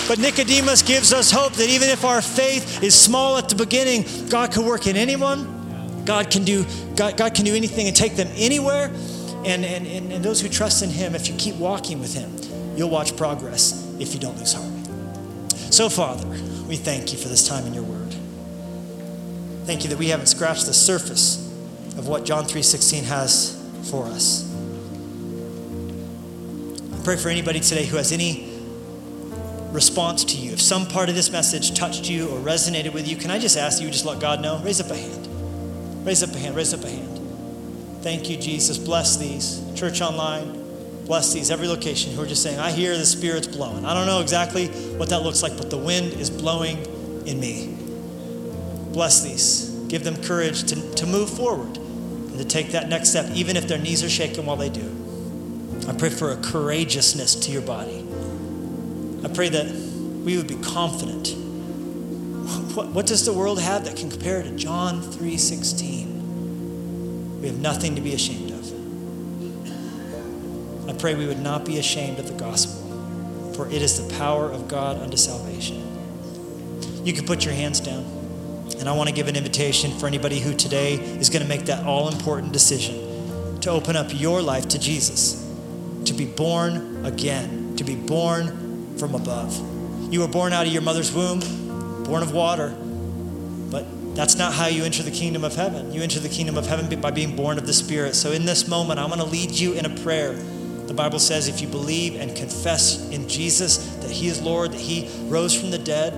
But 0.05 0.19
Nicodemus 0.19 0.81
gives 0.81 1.13
us 1.13 1.31
hope 1.31 1.53
that 1.53 1.69
even 1.69 1.89
if 1.89 2.03
our 2.03 2.21
faith 2.21 2.83
is 2.83 2.93
small 2.93 3.37
at 3.37 3.47
the 3.47 3.55
beginning, 3.55 4.03
God 4.27 4.51
can 4.51 4.65
work 4.65 4.85
in 4.85 4.97
anyone. 5.23 6.05
God 6.05 6.29
can 6.29 6.43
do, 6.43 6.65
God, 6.95 7.17
God 7.17 7.33
can 7.33 7.45
do 7.45 7.55
anything 7.55 7.87
and 7.87 7.95
take 7.95 8.15
them 8.15 8.27
anywhere. 8.35 8.87
And, 9.45 9.65
and, 9.65 9.87
and, 9.87 10.11
and 10.11 10.23
those 10.23 10.41
who 10.41 10.49
trust 10.49 10.83
in 10.83 10.89
Him, 10.89 11.15
if 11.15 11.27
you 11.27 11.35
keep 11.35 11.55
walking 11.55 11.99
with 11.99 12.13
Him, 12.13 12.35
you'll 12.77 12.89
watch 12.89 13.15
progress 13.15 13.95
if 13.99 14.13
you 14.13 14.19
don't 14.19 14.37
lose 14.37 14.53
heart. 14.53 14.71
So, 15.73 15.89
Father, 15.89 16.27
we 16.67 16.75
thank 16.75 17.11
you 17.11 17.17
for 17.17 17.27
this 17.27 17.47
time 17.47 17.65
in 17.65 17.73
your 17.73 17.83
word. 17.83 18.13
Thank 19.65 19.83
you 19.83 19.89
that 19.89 19.97
we 19.97 20.09
haven't 20.09 20.27
scratched 20.27 20.65
the 20.65 20.73
surface 20.73 21.37
of 21.97 22.07
what 22.07 22.25
John 22.25 22.45
3:16 22.45 23.03
has 23.05 23.57
for 23.89 24.05
us. 24.05 24.49
I 26.93 27.03
pray 27.03 27.15
for 27.15 27.29
anybody 27.29 27.59
today 27.59 27.85
who 27.85 27.97
has 27.97 28.11
any 28.11 28.52
response 29.73 30.23
to 30.23 30.37
you. 30.37 30.53
If 30.53 30.61
some 30.61 30.85
part 30.85 31.09
of 31.09 31.15
this 31.15 31.31
message 31.31 31.73
touched 31.73 32.09
you 32.09 32.29
or 32.29 32.39
resonated 32.39 32.93
with 32.93 33.07
you, 33.07 33.17
can 33.17 33.31
I 33.31 33.39
just 33.39 33.57
ask 33.57 33.81
you 33.81 33.89
just 33.89 34.05
let 34.05 34.19
God 34.19 34.41
know? 34.41 34.61
Raise 34.63 34.79
up 34.79 34.91
a 34.91 34.95
hand. 34.95 36.05
Raise 36.05 36.23
up 36.23 36.33
a 36.33 36.37
hand. 36.37 36.55
Raise 36.55 36.73
up 36.73 36.83
a 36.83 36.89
hand. 36.89 38.03
Thank 38.03 38.29
you, 38.29 38.37
Jesus. 38.37 38.77
Bless 38.77 39.17
these. 39.17 39.63
Church 39.75 40.01
online, 40.01 41.05
bless 41.05 41.33
these. 41.33 41.49
Every 41.49 41.67
location 41.67 42.13
who 42.13 42.21
are 42.21 42.27
just 42.27 42.43
saying, 42.43 42.59
I 42.59 42.71
hear 42.71 42.95
the 42.97 43.05
Spirit's 43.05 43.47
blowing. 43.47 43.85
I 43.85 43.93
don't 43.93 44.05
know 44.05 44.21
exactly 44.21 44.67
what 44.97 45.09
that 45.09 45.23
looks 45.23 45.41
like, 45.41 45.57
but 45.57 45.69
the 45.69 45.77
wind 45.77 46.13
is 46.13 46.29
blowing 46.29 46.77
in 47.25 47.39
me. 47.39 47.75
Bless 48.91 49.23
these. 49.23 49.69
Give 49.87 50.03
them 50.03 50.21
courage 50.21 50.63
to, 50.65 50.95
to 50.95 51.05
move 51.05 51.29
forward 51.29 51.77
and 51.77 52.37
to 52.37 52.45
take 52.45 52.71
that 52.71 52.89
next 52.89 53.09
step, 53.09 53.29
even 53.33 53.55
if 53.55 53.67
their 53.67 53.79
knees 53.79 54.03
are 54.03 54.09
shaking 54.09 54.45
while 54.45 54.57
they 54.57 54.69
do. 54.69 54.95
I 55.87 55.93
pray 55.93 56.09
for 56.09 56.31
a 56.31 56.37
courageousness 56.37 57.35
to 57.35 57.51
your 57.51 57.61
body. 57.61 58.02
I 59.23 59.29
pray 59.29 59.49
that 59.49 59.65
we 60.23 60.37
would 60.37 60.47
be 60.47 60.55
confident. 60.55 61.35
What, 62.75 62.87
what 62.87 63.05
does 63.05 63.25
the 63.25 63.33
world 63.33 63.61
have 63.61 63.85
that 63.85 63.95
can 63.95 64.09
compare 64.09 64.43
to 64.43 64.51
John 64.51 65.01
3:16? 65.01 67.41
We 67.41 67.47
have 67.47 67.59
nothing 67.59 67.95
to 67.95 68.01
be 68.01 68.13
ashamed 68.13 68.51
of. 68.51 68.59
I 70.89 70.93
pray 70.93 71.15
we 71.15 71.25
would 71.25 71.39
not 71.39 71.65
be 71.65 71.77
ashamed 71.77 72.19
of 72.19 72.27
the 72.27 72.33
gospel, 72.33 73.53
for 73.53 73.67
it 73.67 73.81
is 73.81 74.05
the 74.05 74.13
power 74.17 74.49
of 74.49 74.67
God 74.67 74.97
unto 74.97 75.17
salvation. 75.17 75.81
You 77.05 77.13
can 77.13 77.25
put 77.25 77.45
your 77.45 77.53
hands 77.53 77.79
down. 77.79 78.05
And 78.79 78.89
I 78.89 78.93
want 78.93 79.07
to 79.07 79.15
give 79.15 79.27
an 79.27 79.35
invitation 79.35 79.91
for 79.91 80.07
anybody 80.07 80.39
who 80.39 80.53
today 80.53 80.95
is 80.95 81.29
going 81.29 81.41
to 81.41 81.47
make 81.47 81.65
that 81.65 81.85
all 81.85 82.09
important 82.09 82.51
decision 82.51 83.59
to 83.61 83.69
open 83.69 83.95
up 83.95 84.07
your 84.11 84.41
life 84.41 84.67
to 84.69 84.79
Jesus, 84.79 85.47
to 86.05 86.13
be 86.13 86.25
born 86.25 87.05
again, 87.05 87.75
to 87.77 87.83
be 87.83 87.95
born 87.95 88.62
from 88.97 89.15
above. 89.15 89.53
You 90.13 90.19
were 90.19 90.27
born 90.27 90.53
out 90.53 90.67
of 90.67 90.73
your 90.73 90.81
mother's 90.81 91.11
womb, 91.11 91.39
born 92.03 92.23
of 92.23 92.33
water, 92.33 92.69
but 93.71 94.15
that's 94.15 94.35
not 94.35 94.53
how 94.53 94.67
you 94.67 94.83
enter 94.83 95.03
the 95.03 95.11
kingdom 95.11 95.43
of 95.43 95.55
heaven. 95.55 95.91
You 95.91 96.01
enter 96.03 96.19
the 96.19 96.29
kingdom 96.29 96.57
of 96.57 96.67
heaven 96.67 96.99
by 97.01 97.11
being 97.11 97.35
born 97.35 97.57
of 97.57 97.65
the 97.65 97.73
Spirit. 97.73 98.15
So 98.15 98.31
in 98.31 98.45
this 98.45 98.67
moment, 98.67 98.99
I'm 98.99 99.07
going 99.07 99.19
to 99.19 99.25
lead 99.25 99.51
you 99.51 99.73
in 99.73 99.85
a 99.85 100.01
prayer. 100.01 100.33
The 100.33 100.93
Bible 100.93 101.19
says 101.19 101.47
if 101.47 101.61
you 101.61 101.67
believe 101.67 102.15
and 102.15 102.35
confess 102.35 103.09
in 103.09 103.27
Jesus 103.27 103.77
that 103.97 104.11
He 104.11 104.27
is 104.27 104.41
Lord, 104.41 104.73
that 104.73 104.79
He 104.79 105.09
rose 105.23 105.59
from 105.59 105.71
the 105.71 105.79
dead, 105.79 106.13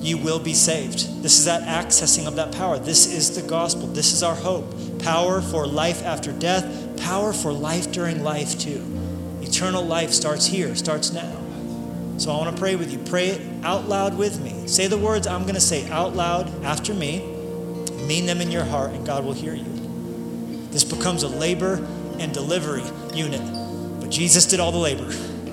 you 0.00 0.18
will 0.18 0.38
be 0.38 0.52
saved. 0.54 1.22
This 1.22 1.38
is 1.38 1.46
that 1.46 1.62
accessing 1.62 2.26
of 2.26 2.36
that 2.36 2.52
power. 2.52 2.78
This 2.78 3.12
is 3.12 3.34
the 3.34 3.48
gospel. 3.48 3.86
This 3.86 4.12
is 4.12 4.22
our 4.22 4.34
hope. 4.34 4.66
Power 5.02 5.40
for 5.40 5.66
life 5.66 6.04
after 6.04 6.30
death, 6.30 6.64
power 6.98 7.32
for 7.32 7.52
life 7.52 7.90
during 7.90 8.22
life, 8.22 8.58
too. 8.58 8.84
Eternal 9.40 9.82
life 9.82 10.10
starts 10.10 10.46
here, 10.46 10.74
starts 10.74 11.12
now. 11.12 11.43
So 12.16 12.32
I 12.32 12.36
want 12.38 12.54
to 12.54 12.60
pray 12.60 12.76
with 12.76 12.92
you. 12.92 12.98
Pray 12.98 13.28
it 13.28 13.64
out 13.64 13.88
loud 13.88 14.16
with 14.16 14.40
me. 14.40 14.66
Say 14.68 14.86
the 14.86 14.98
words 14.98 15.26
I'm 15.26 15.42
going 15.42 15.54
to 15.54 15.60
say 15.60 15.88
out 15.90 16.14
loud 16.14 16.64
after 16.64 16.94
me. 16.94 17.18
Mean 18.06 18.26
them 18.26 18.40
in 18.40 18.50
your 18.50 18.64
heart, 18.64 18.90
and 18.90 19.04
God 19.04 19.24
will 19.24 19.32
hear 19.32 19.54
you. 19.54 19.64
This 20.70 20.84
becomes 20.84 21.22
a 21.22 21.28
labor 21.28 21.76
and 22.18 22.32
delivery 22.32 22.84
unit. 23.14 23.40
But 24.00 24.10
Jesus 24.10 24.46
did 24.46 24.60
all 24.60 24.72
the 24.72 24.78
labor. 24.78 25.10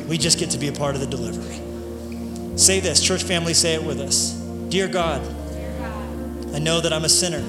We 0.08 0.18
just 0.18 0.38
get 0.38 0.50
to 0.52 0.58
be 0.58 0.68
a 0.68 0.74
part 0.74 0.96
of 0.96 1.02
the 1.02 1.08
delivery. 1.08 1.60
Say 2.58 2.80
this, 2.80 3.02
church 3.02 3.24
family, 3.24 3.54
say 3.54 3.76
it 3.76 3.84
with 3.84 4.00
us. 4.00 4.34
Dear 4.70 4.88
God, 4.88 5.22
I 6.54 6.60
know 6.60 6.82
that 6.82 6.92
I'm 6.92 7.06
a 7.06 7.10
sinner. 7.10 7.44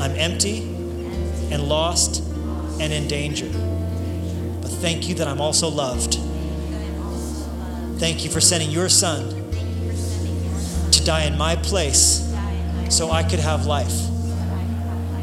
I'm 0.00 0.12
empty 0.16 0.62
and 1.52 1.68
lost 1.68 2.22
and 2.80 2.92
in 2.92 3.06
danger. 3.06 3.48
But 4.62 4.70
thank 4.70 5.08
you 5.08 5.14
that 5.16 5.28
I'm 5.28 5.40
also 5.40 5.68
loved. 5.68 6.18
Thank 7.98 8.24
you 8.24 8.30
for 8.30 8.40
sending 8.40 8.70
your 8.70 8.88
son 8.88 9.28
to 10.90 11.04
die 11.04 11.24
in 11.24 11.38
my 11.38 11.56
place 11.56 12.34
so 12.90 13.10
I 13.10 13.22
could 13.22 13.40
have 13.40 13.66
life. 13.66 13.94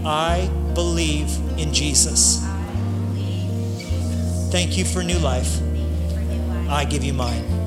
I 0.05 0.49
believe 0.73 1.29
in 1.57 1.73
Jesus. 1.73 2.39
Thank 4.51 4.77
you 4.77 4.85
for 4.85 5.03
new 5.03 5.19
life. 5.19 5.61
I 6.69 6.85
give 6.85 7.03
you 7.03 7.13
mine. 7.13 7.60